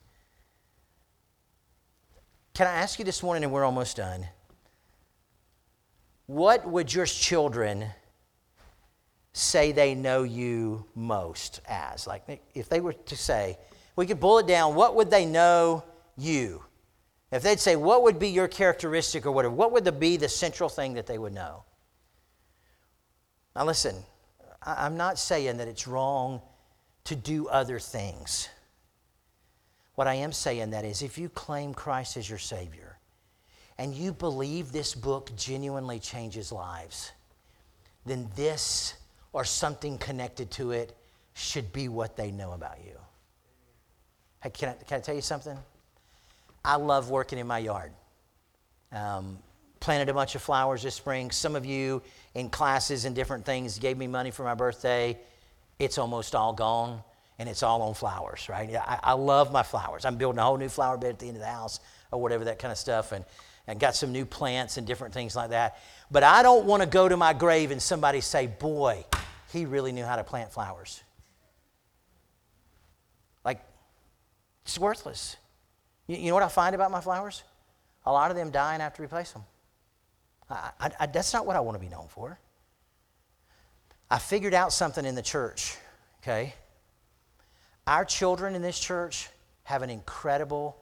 Can 2.54 2.66
I 2.66 2.72
ask 2.72 2.98
you 2.98 3.04
this 3.04 3.22
morning, 3.22 3.44
and 3.44 3.52
we're 3.52 3.64
almost 3.64 3.98
done? 3.98 4.26
What 6.26 6.66
would 6.66 6.92
your 6.92 7.06
children 7.06 7.86
say 9.38 9.72
they 9.72 9.94
know 9.94 10.22
you 10.22 10.84
most 10.94 11.60
as? 11.66 12.06
Like, 12.06 12.42
if 12.54 12.68
they 12.68 12.80
were 12.80 12.92
to 12.92 13.16
say, 13.16 13.58
we 13.96 14.06
could 14.06 14.20
boil 14.20 14.38
it 14.38 14.46
down, 14.46 14.74
what 14.74 14.94
would 14.96 15.10
they 15.10 15.26
know 15.26 15.84
you? 16.16 16.64
If 17.30 17.42
they'd 17.42 17.60
say, 17.60 17.76
what 17.76 18.02
would 18.02 18.18
be 18.18 18.28
your 18.28 18.48
characteristic 18.48 19.26
or 19.26 19.32
whatever, 19.32 19.54
what 19.54 19.72
would 19.72 20.00
be 20.00 20.16
the 20.16 20.28
central 20.28 20.68
thing 20.68 20.94
that 20.94 21.06
they 21.06 21.18
would 21.18 21.34
know? 21.34 21.64
Now, 23.54 23.64
listen, 23.64 23.96
I'm 24.62 24.96
not 24.96 25.18
saying 25.18 25.56
that 25.58 25.68
it's 25.68 25.86
wrong 25.86 26.40
to 27.04 27.16
do 27.16 27.48
other 27.48 27.78
things. 27.78 28.48
What 29.94 30.06
I 30.06 30.14
am 30.14 30.32
saying 30.32 30.70
that 30.70 30.84
is 30.84 31.02
if 31.02 31.18
you 31.18 31.28
claim 31.28 31.74
Christ 31.74 32.16
as 32.16 32.28
your 32.28 32.38
Savior 32.38 32.98
and 33.78 33.94
you 33.94 34.12
believe 34.12 34.70
this 34.70 34.94
book 34.94 35.30
genuinely 35.36 35.98
changes 35.98 36.52
lives, 36.52 37.12
then 38.06 38.28
this 38.36 38.94
or 39.38 39.44
something 39.44 39.96
connected 39.98 40.50
to 40.50 40.72
it 40.72 40.96
should 41.32 41.72
be 41.72 41.88
what 41.88 42.16
they 42.16 42.32
know 42.32 42.54
about 42.54 42.76
you. 42.84 42.98
Hey, 44.42 44.50
can 44.50 44.70
I, 44.70 44.72
can 44.84 44.96
I 44.96 45.00
tell 45.00 45.14
you 45.14 45.20
something? 45.20 45.56
I 46.64 46.74
love 46.74 47.08
working 47.08 47.38
in 47.38 47.46
my 47.46 47.60
yard. 47.60 47.92
Um, 48.90 49.38
planted 49.78 50.08
a 50.08 50.12
bunch 50.12 50.34
of 50.34 50.42
flowers 50.42 50.82
this 50.82 50.96
spring. 50.96 51.30
Some 51.30 51.54
of 51.54 51.64
you 51.64 52.02
in 52.34 52.50
classes 52.50 53.04
and 53.04 53.14
different 53.14 53.44
things 53.44 53.78
gave 53.78 53.96
me 53.96 54.08
money 54.08 54.32
for 54.32 54.42
my 54.42 54.54
birthday. 54.54 55.16
It's 55.78 55.98
almost 55.98 56.34
all 56.34 56.52
gone 56.52 57.00
and 57.38 57.48
it's 57.48 57.62
all 57.62 57.80
on 57.82 57.94
flowers, 57.94 58.48
right? 58.48 58.74
I, 58.74 58.98
I, 59.00 59.12
love 59.12 59.52
my 59.52 59.62
flowers. 59.62 60.04
I'm 60.04 60.16
building 60.16 60.40
a 60.40 60.42
whole 60.42 60.56
new 60.56 60.68
flower 60.68 60.98
bed 60.98 61.10
at 61.10 61.18
the 61.20 61.28
end 61.28 61.36
of 61.36 61.42
the 61.42 61.46
house 61.46 61.78
or 62.10 62.20
whatever, 62.20 62.46
that 62.46 62.58
kind 62.58 62.72
of 62.72 62.78
stuff, 62.78 63.12
and, 63.12 63.24
and 63.68 63.78
got 63.78 63.94
some 63.94 64.10
new 64.10 64.26
plants 64.26 64.78
and 64.78 64.84
different 64.84 65.14
things 65.14 65.36
like 65.36 65.50
that. 65.50 65.78
But 66.10 66.24
I 66.24 66.42
don't 66.42 66.64
want 66.64 66.82
to 66.82 66.88
go 66.88 67.08
to 67.08 67.16
my 67.16 67.34
grave 67.34 67.70
and 67.70 67.80
somebody 67.80 68.20
say, 68.20 68.48
boy, 68.48 69.04
he 69.52 69.64
really 69.64 69.92
knew 69.92 70.04
how 70.04 70.16
to 70.16 70.24
plant 70.24 70.52
flowers. 70.52 71.02
Like, 73.44 73.60
it's 74.64 74.78
worthless. 74.78 75.36
You, 76.06 76.16
you 76.16 76.28
know 76.28 76.34
what 76.34 76.42
I 76.42 76.48
find 76.48 76.74
about 76.74 76.90
my 76.90 77.00
flowers? 77.00 77.42
A 78.04 78.12
lot 78.12 78.30
of 78.30 78.36
them 78.36 78.50
die 78.50 78.74
and 78.74 78.82
I 78.82 78.84
have 78.84 78.94
to 78.94 79.02
replace 79.02 79.32
them. 79.32 79.44
I, 80.50 80.70
I, 80.80 80.90
I, 81.00 81.06
that's 81.06 81.32
not 81.32 81.46
what 81.46 81.56
I 81.56 81.60
want 81.60 81.76
to 81.76 81.80
be 81.80 81.88
known 81.88 82.08
for. 82.08 82.38
I 84.10 84.18
figured 84.18 84.54
out 84.54 84.72
something 84.72 85.04
in 85.04 85.14
the 85.14 85.22
church, 85.22 85.76
okay? 86.22 86.54
Our 87.86 88.04
children 88.04 88.54
in 88.54 88.62
this 88.62 88.78
church 88.78 89.28
have 89.64 89.82
an 89.82 89.90
incredible, 89.90 90.76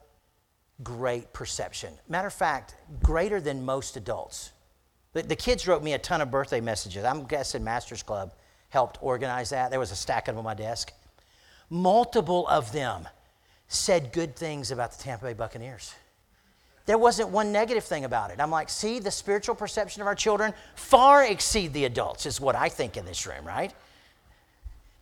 great 0.83 1.33
perception. 1.33 1.93
Matter 2.09 2.29
of 2.29 2.35
fact, 2.35 2.75
greater 3.03 3.41
than 3.41 3.65
most 3.65 3.97
adults. 3.97 4.53
The, 5.13 5.23
the 5.23 5.37
kids 5.37 5.67
wrote 5.67 5.83
me 5.83 5.95
a 5.95 5.99
ton 5.99 6.21
of 6.21 6.31
birthday 6.31 6.61
messages. 6.61 7.05
I'm 7.05 7.25
guessing 7.25 7.65
Masters 7.65 8.03
Club 8.03 8.33
helped 8.69 8.99
organize 9.01 9.51
that. 9.51 9.71
There 9.71 9.81
was 9.81 9.93
a 9.93 9.97
stack 9.97 10.29
of 10.29 10.35
them 10.35 10.39
on 10.39 10.45
my 10.45 10.55
desk. 10.55 10.93
Multiple 11.71 12.47
of 12.49 12.73
them 12.73 13.09
said 13.69 14.13
good 14.13 14.37
things 14.37 14.71
about 14.71 14.93
the 14.93 15.03
Tampa 15.03 15.27
Bay 15.27 15.33
Buccaneers. 15.33 15.95
There 16.87 16.99
wasn't 16.99 17.31
one 17.31 17.51
negative 17.51 17.83
thing 17.83 18.05
about 18.05 18.31
it. 18.31 18.41
I'm 18.41 18.51
like, 18.51 18.69
see, 18.69 19.01
the 19.01 19.11
spiritual 19.11 19.57
perception 19.57 20.03
of 20.03 20.07
our 20.07 20.15
children 20.15 20.55
far 20.77 21.25
exceed 21.25 21.73
the 21.73 21.85
adults, 21.85 22.27
is 22.27 22.41
what 22.41 22.55
I 22.55 22.69
think 22.69 22.97
in 22.97 23.05
this 23.05 23.27
room, 23.27 23.45
right? 23.45 23.75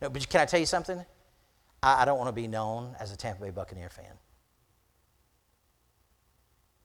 No, 0.00 0.08
but 0.08 0.26
can 0.28 0.40
I 0.40 0.46
tell 0.46 0.60
you 0.60 0.66
something? 0.66 1.04
I, 1.82 2.02
I 2.02 2.04
don't 2.06 2.16
want 2.16 2.28
to 2.28 2.32
be 2.32 2.48
known 2.48 2.96
as 2.98 3.12
a 3.12 3.16
Tampa 3.16 3.42
Bay 3.42 3.50
Buccaneer 3.50 3.90
fan. 3.90 4.06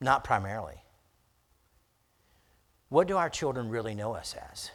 Not 0.02 0.26
primarily. 0.26 0.76
What 2.90 3.08
do 3.08 3.16
our 3.18 3.30
children 3.30 3.70
really 3.70 3.96
know 3.96 4.14
us 4.14 4.36
as? 4.52 4.72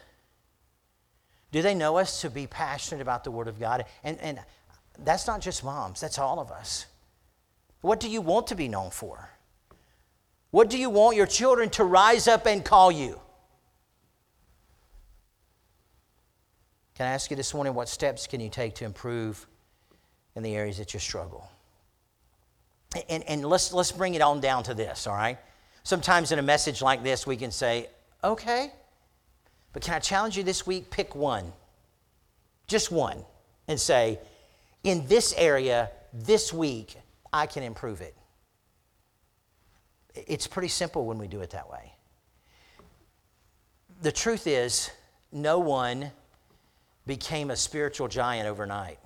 Do 1.55 1.61
they 1.61 1.73
know 1.73 1.95
us 1.95 2.19
to 2.19 2.29
be 2.29 2.47
passionate 2.47 3.01
about 3.01 3.23
the 3.23 3.31
Word 3.31 3.47
of 3.47 3.61
God? 3.61 3.85
And, 4.03 4.19
and 4.19 4.41
that's 4.99 5.25
not 5.25 5.39
just 5.39 5.63
moms, 5.63 6.01
that's 6.01 6.19
all 6.19 6.41
of 6.41 6.51
us. 6.51 6.85
What 7.79 8.01
do 8.01 8.09
you 8.09 8.19
want 8.19 8.47
to 8.47 8.55
be 8.55 8.67
known 8.67 8.89
for? 8.89 9.29
What 10.51 10.69
do 10.69 10.77
you 10.77 10.89
want 10.89 11.15
your 11.15 11.25
children 11.25 11.69
to 11.69 11.85
rise 11.85 12.27
up 12.27 12.45
and 12.45 12.61
call 12.61 12.91
you? 12.91 13.21
Can 16.95 17.05
I 17.05 17.11
ask 17.11 17.31
you 17.31 17.37
this 17.37 17.53
morning 17.53 17.73
what 17.73 17.87
steps 17.87 18.27
can 18.27 18.41
you 18.41 18.49
take 18.49 18.75
to 18.75 18.83
improve 18.83 19.47
in 20.35 20.43
the 20.43 20.57
areas 20.57 20.77
that 20.79 20.93
you 20.93 20.99
struggle? 20.99 21.49
And, 23.07 23.23
and 23.29 23.45
let's, 23.45 23.71
let's 23.71 23.93
bring 23.93 24.15
it 24.15 24.21
on 24.21 24.41
down 24.41 24.63
to 24.63 24.73
this, 24.73 25.07
all 25.07 25.15
right? 25.15 25.37
Sometimes 25.83 26.33
in 26.33 26.39
a 26.39 26.43
message 26.43 26.81
like 26.81 27.01
this, 27.01 27.25
we 27.25 27.37
can 27.37 27.51
say, 27.51 27.87
okay, 28.25 28.73
but 29.75 29.83
can 29.83 29.93
I 29.93 29.99
challenge 29.99 30.37
you 30.37 30.43
this 30.43 30.65
week? 30.65 30.89
Pick 30.89 31.15
one, 31.15 31.51
just 32.65 32.93
one, 32.93 33.25
and 33.67 33.77
say, 33.77 34.19
in 34.85 35.05
this 35.07 35.33
area, 35.35 35.91
this 36.13 36.53
week, 36.53 36.95
I 37.33 37.45
can 37.45 37.61
improve 37.61 37.99
it. 37.99 38.15
It's 40.15 40.47
pretty 40.47 40.69
simple 40.69 41.05
when 41.05 41.17
we 41.17 41.27
do 41.27 41.41
it 41.41 41.49
that 41.49 41.69
way. 41.69 41.91
The 44.01 44.13
truth 44.13 44.47
is, 44.47 44.91
no 45.33 45.59
one 45.59 46.09
became 47.05 47.51
a 47.51 47.57
spiritual 47.57 48.07
giant 48.07 48.47
overnight. 48.47 48.97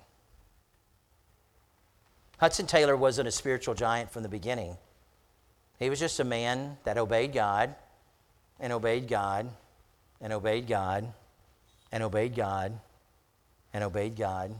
Hudson 2.38 2.68
Taylor 2.68 2.96
wasn't 2.96 3.26
a 3.26 3.32
spiritual 3.32 3.74
giant 3.74 4.12
from 4.12 4.22
the 4.22 4.28
beginning. 4.28 4.76
He 5.80 5.90
was 5.90 5.98
just 5.98 6.20
a 6.20 6.24
man 6.24 6.78
that 6.84 6.96
obeyed 6.96 7.32
God 7.32 7.74
and 8.60 8.72
obeyed 8.72 9.08
God 9.08 9.50
and 10.20 10.32
obeyed 10.32 10.66
God 10.66 11.12
and 11.92 12.02
obeyed 12.02 12.34
God 12.34 12.78
and 13.72 13.84
obeyed 13.84 14.16
God 14.16 14.54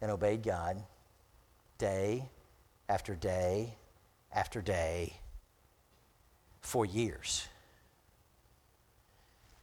and 0.00 0.10
obeyed 0.10 0.42
God 0.42 0.82
day 1.78 2.24
after 2.88 3.14
day 3.14 3.74
after 4.32 4.60
day 4.60 5.14
for 6.60 6.84
years 6.84 7.48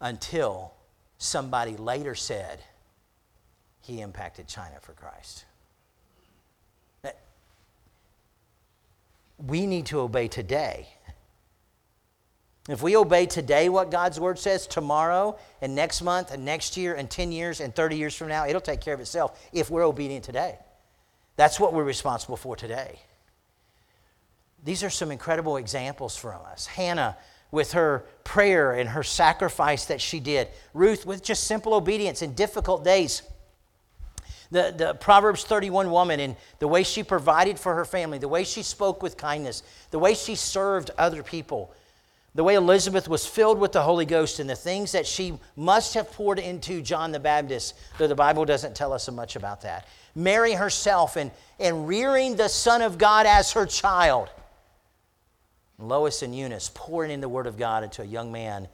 until 0.01 0.73
somebody 1.17 1.77
later 1.77 2.15
said 2.15 2.59
he 3.81 4.01
impacted 4.01 4.47
China 4.47 4.75
for 4.81 4.93
Christ. 4.93 5.45
we 9.37 9.65
need 9.65 9.85
to 9.87 9.99
obey 9.99 10.27
today. 10.27 10.87
If 12.67 12.81
we 12.81 12.97
obey 12.97 13.27
today 13.27 13.69
what 13.69 13.91
God's 13.91 14.19
word 14.19 14.39
says, 14.39 14.65
tomorrow 14.65 15.37
and 15.61 15.75
next 15.75 16.01
month 16.01 16.31
and 16.31 16.43
next 16.43 16.77
year 16.77 16.95
and 16.95 17.09
10 17.09 17.31
years 17.31 17.61
and 17.61 17.75
30 17.75 17.97
years 17.97 18.15
from 18.15 18.27
now, 18.27 18.47
it'll 18.47 18.61
take 18.61 18.81
care 18.81 18.93
of 18.93 18.99
itself 18.99 19.39
if 19.53 19.69
we're 19.69 19.83
obedient 19.83 20.25
today. 20.25 20.57
That's 21.35 21.59
what 21.59 21.73
we're 21.73 21.83
responsible 21.83 22.37
for 22.37 22.55
today. 22.55 22.99
These 24.63 24.83
are 24.83 24.89
some 24.89 25.11
incredible 25.11 25.57
examples 25.57 26.17
from 26.17 26.41
us. 26.45 26.65
Hannah, 26.65 27.17
with 27.51 27.73
her 27.73 28.05
prayer 28.23 28.71
and 28.71 28.89
her 28.89 29.03
sacrifice 29.03 29.85
that 29.85 30.01
she 30.01 30.19
did, 30.19 30.47
Ruth, 30.73 31.05
with 31.05 31.23
just 31.23 31.43
simple 31.43 31.75
obedience 31.75 32.23
in 32.23 32.33
difficult 32.33 32.83
days 32.83 33.21
the, 34.51 34.73
the 34.75 34.93
Proverbs 34.95 35.43
31 35.43 35.91
woman 35.91 36.19
and 36.19 36.35
the 36.59 36.67
way 36.67 36.83
she 36.83 37.03
provided 37.03 37.59
for 37.59 37.75
her 37.75 37.85
family, 37.85 38.17
the 38.17 38.27
way 38.27 38.43
she 38.43 38.63
spoke 38.63 39.01
with 39.01 39.17
kindness, 39.17 39.63
the 39.91 39.99
way 39.99 40.13
she 40.13 40.35
served 40.35 40.91
other 40.97 41.23
people, 41.23 41.73
the 42.35 42.43
way 42.43 42.55
Elizabeth 42.55 43.07
was 43.07 43.25
filled 43.25 43.57
with 43.59 43.71
the 43.71 43.81
Holy 43.81 44.05
Ghost, 44.05 44.39
and 44.39 44.49
the 44.49 44.55
things 44.55 44.91
that 44.91 45.07
she 45.07 45.39
must 45.55 45.93
have 45.93 46.11
poured 46.11 46.37
into 46.37 46.81
John 46.81 47.13
the 47.13 47.19
Baptist, 47.19 47.75
though 47.97 48.07
the 48.07 48.15
Bible 48.15 48.43
doesn't 48.43 48.75
tell 48.75 48.91
us 48.91 49.05
so 49.05 49.13
much 49.13 49.37
about 49.37 49.61
that. 49.61 49.87
Mary 50.15 50.51
herself 50.51 51.15
and, 51.15 51.31
and 51.61 51.87
rearing 51.87 52.35
the 52.35 52.49
Son 52.49 52.81
of 52.81 52.97
God 52.97 53.25
as 53.25 53.53
her 53.53 53.65
child. 53.65 54.29
Lois 55.79 56.21
and 56.21 56.35
Eunice 56.35 56.69
pouring 56.73 57.11
in 57.11 57.21
the 57.21 57.29
Word 57.29 57.47
of 57.47 57.57
God 57.57 57.85
into 57.85 58.01
a 58.01 58.05
young 58.05 58.33
man 58.33 58.67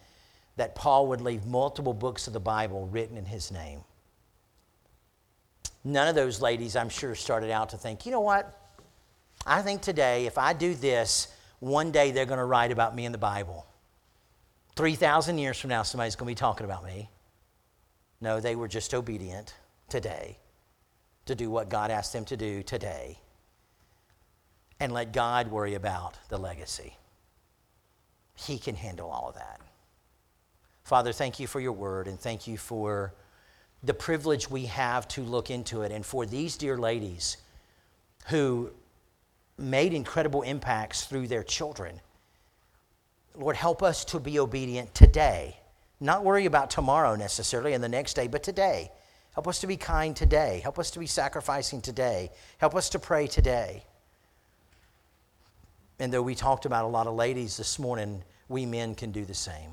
that 0.55 0.73
Paul 0.73 1.07
would 1.07 1.21
leave 1.21 1.45
multiple 1.45 1.93
books 1.93 2.25
of 2.25 2.33
the 2.33 2.39
Bible 2.39 2.87
written 2.87 3.15
in 3.15 3.25
his 3.25 3.51
name. 3.51 3.81
None 5.83 6.07
of 6.07 6.15
those 6.15 6.41
ladies, 6.41 6.75
I'm 6.75 6.89
sure, 6.89 7.13
started 7.13 7.51
out 7.51 7.69
to 7.69 7.77
think, 7.77 8.05
you 8.07 8.11
know 8.11 8.21
what? 8.21 8.57
I 9.45 9.61
think 9.61 9.81
today, 9.81 10.25
if 10.25 10.37
I 10.37 10.53
do 10.53 10.73
this, 10.75 11.27
one 11.61 11.91
day 11.91 12.11
they're 12.11 12.25
going 12.25 12.39
to 12.39 12.45
write 12.45 12.71
about 12.71 12.95
me 12.95 13.05
in 13.05 13.11
the 13.11 13.17
Bible. 13.17 13.65
3,000 14.75 15.37
years 15.37 15.59
from 15.59 15.69
now, 15.69 15.83
somebody's 15.83 16.15
going 16.15 16.27
to 16.27 16.31
be 16.31 16.35
talking 16.35 16.65
about 16.65 16.83
me. 16.83 17.09
No, 18.19 18.39
they 18.39 18.55
were 18.55 18.67
just 18.67 18.93
obedient 18.93 19.53
today 19.87 20.37
to 21.25 21.35
do 21.35 21.49
what 21.51 21.69
God 21.69 21.91
asked 21.91 22.13
them 22.13 22.25
to 22.25 22.35
do 22.35 22.63
today 22.63 23.19
and 24.79 24.91
let 24.91 25.13
God 25.13 25.51
worry 25.51 25.75
about 25.75 26.17
the 26.29 26.37
legacy. 26.37 26.97
He 28.35 28.57
can 28.57 28.75
handle 28.75 29.11
all 29.11 29.29
of 29.29 29.35
that. 29.35 29.61
Father, 30.83 31.13
thank 31.13 31.39
you 31.39 31.45
for 31.45 31.59
your 31.59 31.73
word 31.73 32.07
and 32.07 32.19
thank 32.19 32.47
you 32.47 32.57
for 32.57 33.13
the 33.83 33.93
privilege 33.93 34.49
we 34.49 34.65
have 34.65 35.07
to 35.09 35.21
look 35.21 35.51
into 35.51 35.83
it. 35.83 35.91
And 35.91 36.03
for 36.03 36.25
these 36.25 36.57
dear 36.57 36.77
ladies 36.77 37.37
who 38.29 38.71
made 39.61 39.93
incredible 39.93 40.41
impacts 40.41 41.05
through 41.05 41.27
their 41.27 41.43
children, 41.43 41.99
Lord, 43.35 43.55
help 43.55 43.81
us 43.81 44.03
to 44.05 44.19
be 44.19 44.39
obedient 44.39 44.93
today. 44.93 45.57
Not 45.99 46.23
worry 46.23 46.45
about 46.45 46.69
tomorrow 46.69 47.15
necessarily 47.15 47.73
and 47.73 47.83
the 47.83 47.89
next 47.89 48.13
day, 48.15 48.27
but 48.27 48.43
today. 48.43 48.91
Help 49.33 49.47
us 49.47 49.59
to 49.61 49.67
be 49.67 49.77
kind 49.77 50.15
today. 50.15 50.59
Help 50.61 50.77
us 50.77 50.91
to 50.91 50.99
be 50.99 51.07
sacrificing 51.07 51.81
today. 51.81 52.31
Help 52.57 52.75
us 52.75 52.89
to 52.89 52.99
pray 52.99 53.27
today. 53.27 53.85
And 55.99 56.11
though 56.11 56.21
we 56.21 56.35
talked 56.35 56.65
about 56.65 56.83
a 56.83 56.89
lot 56.89 57.07
of 57.07 57.15
ladies 57.15 57.55
this 57.55 57.79
morning, 57.79 58.23
we 58.49 58.65
men 58.65 58.95
can 58.95 59.11
do 59.11 59.23
the 59.23 59.33
same. 59.33 59.71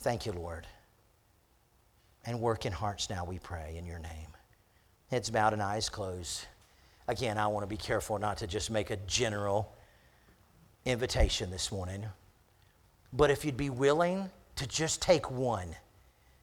Thank 0.00 0.26
you, 0.26 0.32
Lord 0.32 0.66
and 2.24 2.40
work 2.40 2.66
in 2.66 2.72
hearts 2.72 3.10
now, 3.10 3.24
we 3.24 3.38
pray 3.38 3.74
in 3.76 3.86
your 3.86 3.98
name. 3.98 4.28
Heads 5.10 5.30
bowed 5.30 5.52
and 5.52 5.62
eyes 5.62 5.88
closed. 5.88 6.46
Again, 7.08 7.38
I 7.38 7.46
want 7.48 7.64
to 7.64 7.68
be 7.68 7.76
careful 7.76 8.18
not 8.18 8.38
to 8.38 8.46
just 8.46 8.70
make 8.70 8.90
a 8.90 8.96
general 9.06 9.74
invitation 10.84 11.50
this 11.50 11.72
morning. 11.72 12.04
But 13.12 13.30
if 13.30 13.44
you'd 13.44 13.56
be 13.56 13.70
willing 13.70 14.30
to 14.56 14.66
just 14.66 15.02
take 15.02 15.30
one 15.30 15.74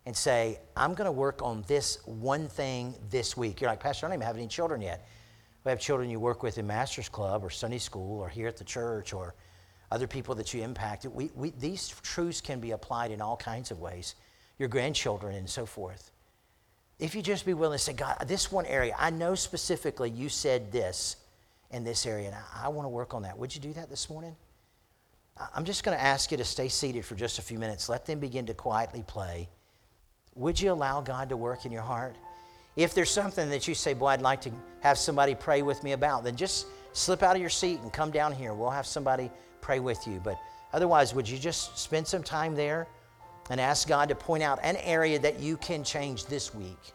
and 0.06 0.16
say, 0.16 0.60
I'm 0.76 0.94
going 0.94 1.06
to 1.06 1.12
work 1.12 1.42
on 1.42 1.64
this 1.68 2.00
one 2.06 2.48
thing 2.48 2.96
this 3.10 3.38
week. 3.38 3.62
You're 3.62 3.70
like, 3.70 3.80
Pastor, 3.80 4.06
I 4.06 4.10
don't 4.10 4.18
even 4.18 4.28
have 4.28 4.38
any 4.38 4.48
children 4.48 4.82
yet. 4.82 5.08
We 5.64 5.70
have 5.70 5.80
children 5.80 6.10
you 6.10 6.20
work 6.20 6.42
with 6.42 6.58
in 6.58 6.66
Master's 6.66 7.10
Club 7.10 7.44
or 7.44 7.50
Sunday 7.50 7.78
School 7.78 8.20
or 8.20 8.30
here 8.30 8.48
at 8.48 8.58
the 8.58 8.64
church 8.64 9.14
or 9.14 9.36
other 9.92 10.08
people 10.08 10.36
that 10.36 10.54
you 10.54 10.64
impact. 10.64 11.06
We, 11.06 11.32
we, 11.36 11.52
these 11.52 11.90
truths 12.02 12.42
can 12.42 12.60
be 12.60 12.72
applied 12.72 13.12
in 13.12 13.22
all 13.22 13.38
kinds 13.38 13.72
of 13.72 13.80
ways 13.80 14.16
your 14.58 14.68
grandchildren 14.68 15.36
and 15.36 15.50
so 15.50 15.66
forth. 15.66 16.09
If 17.00 17.16
you 17.16 17.22
just 17.22 17.46
be 17.46 17.54
willing 17.54 17.78
to 17.78 17.84
say, 17.84 17.94
God, 17.94 18.18
this 18.28 18.52
one 18.52 18.66
area, 18.66 18.94
I 18.98 19.10
know 19.10 19.34
specifically 19.34 20.10
you 20.10 20.28
said 20.28 20.72
this 20.72 21.16
in 21.72 21.84
this 21.84 22.06
area, 22.06 22.28
and 22.28 22.36
I, 22.36 22.66
I 22.66 22.68
want 22.68 22.86
to 22.86 22.90
work 22.90 23.14
on 23.14 23.22
that. 23.24 23.38
Would 23.38 23.56
you 23.56 23.62
do 23.62 23.74
that 23.74 23.90
this 23.90 24.10
morning? 24.10 24.36
I'm 25.56 25.64
just 25.64 25.86
going 25.86 25.98
to 25.98 26.04
ask 26.04 26.32
you 26.32 26.38
to 26.38 26.44
stay 26.44 26.68
seated 26.68 27.06
for 27.06 27.16
just 27.16 27.40
a 27.40 27.42
few 27.42 27.58
minutes. 27.58 27.88
Let 27.88 28.06
them 28.06 28.20
begin 28.20 28.46
to 28.48 28.54
quietly 28.54 29.04
play. 29.08 29.48
Would 30.36 30.60
you 30.60 30.74
allow 30.74 31.00
God 31.00 31.30
to 31.30 31.38
work 31.38 31.66
in 31.66 31.72
your 31.72 31.82
heart? 31.82 32.16
If 32.76 32.94
there's 32.94 33.10
something 33.10 33.50
that 33.50 33.68
you 33.68 33.74
say, 33.74 33.94
boy, 33.94 34.08
I'd 34.08 34.22
like 34.22 34.42
to 34.42 34.52
have 34.82 34.98
somebody 34.98 35.36
pray 35.36 35.62
with 35.62 35.84
me 35.84 35.94
about, 35.94 36.26
then 36.26 36.36
just 36.36 36.68
slip 36.92 37.24
out 37.24 37.36
of 37.36 37.42
your 37.42 37.50
seat 37.50 37.80
and 37.80 37.94
come 37.94 38.12
down 38.12 38.34
here. 38.34 38.54
We'll 38.54 38.70
have 38.70 38.86
somebody 38.86 39.32
pray 39.62 39.80
with 39.80 40.06
you. 40.06 40.20
But 40.22 40.38
otherwise, 40.74 41.14
would 41.14 41.28
you 41.28 41.38
just 41.38 41.78
spend 41.78 42.06
some 42.06 42.24
time 42.24 42.56
there? 42.56 42.88
And 43.50 43.60
ask 43.60 43.88
God 43.88 44.10
to 44.10 44.16
point 44.16 44.44
out 44.44 44.60
an 44.64 44.78
area 44.78 45.20
that 45.20 45.40
you 45.40 45.58
can 45.58 45.84
change 45.84 46.26
this 46.26 46.54
week. 46.54 46.94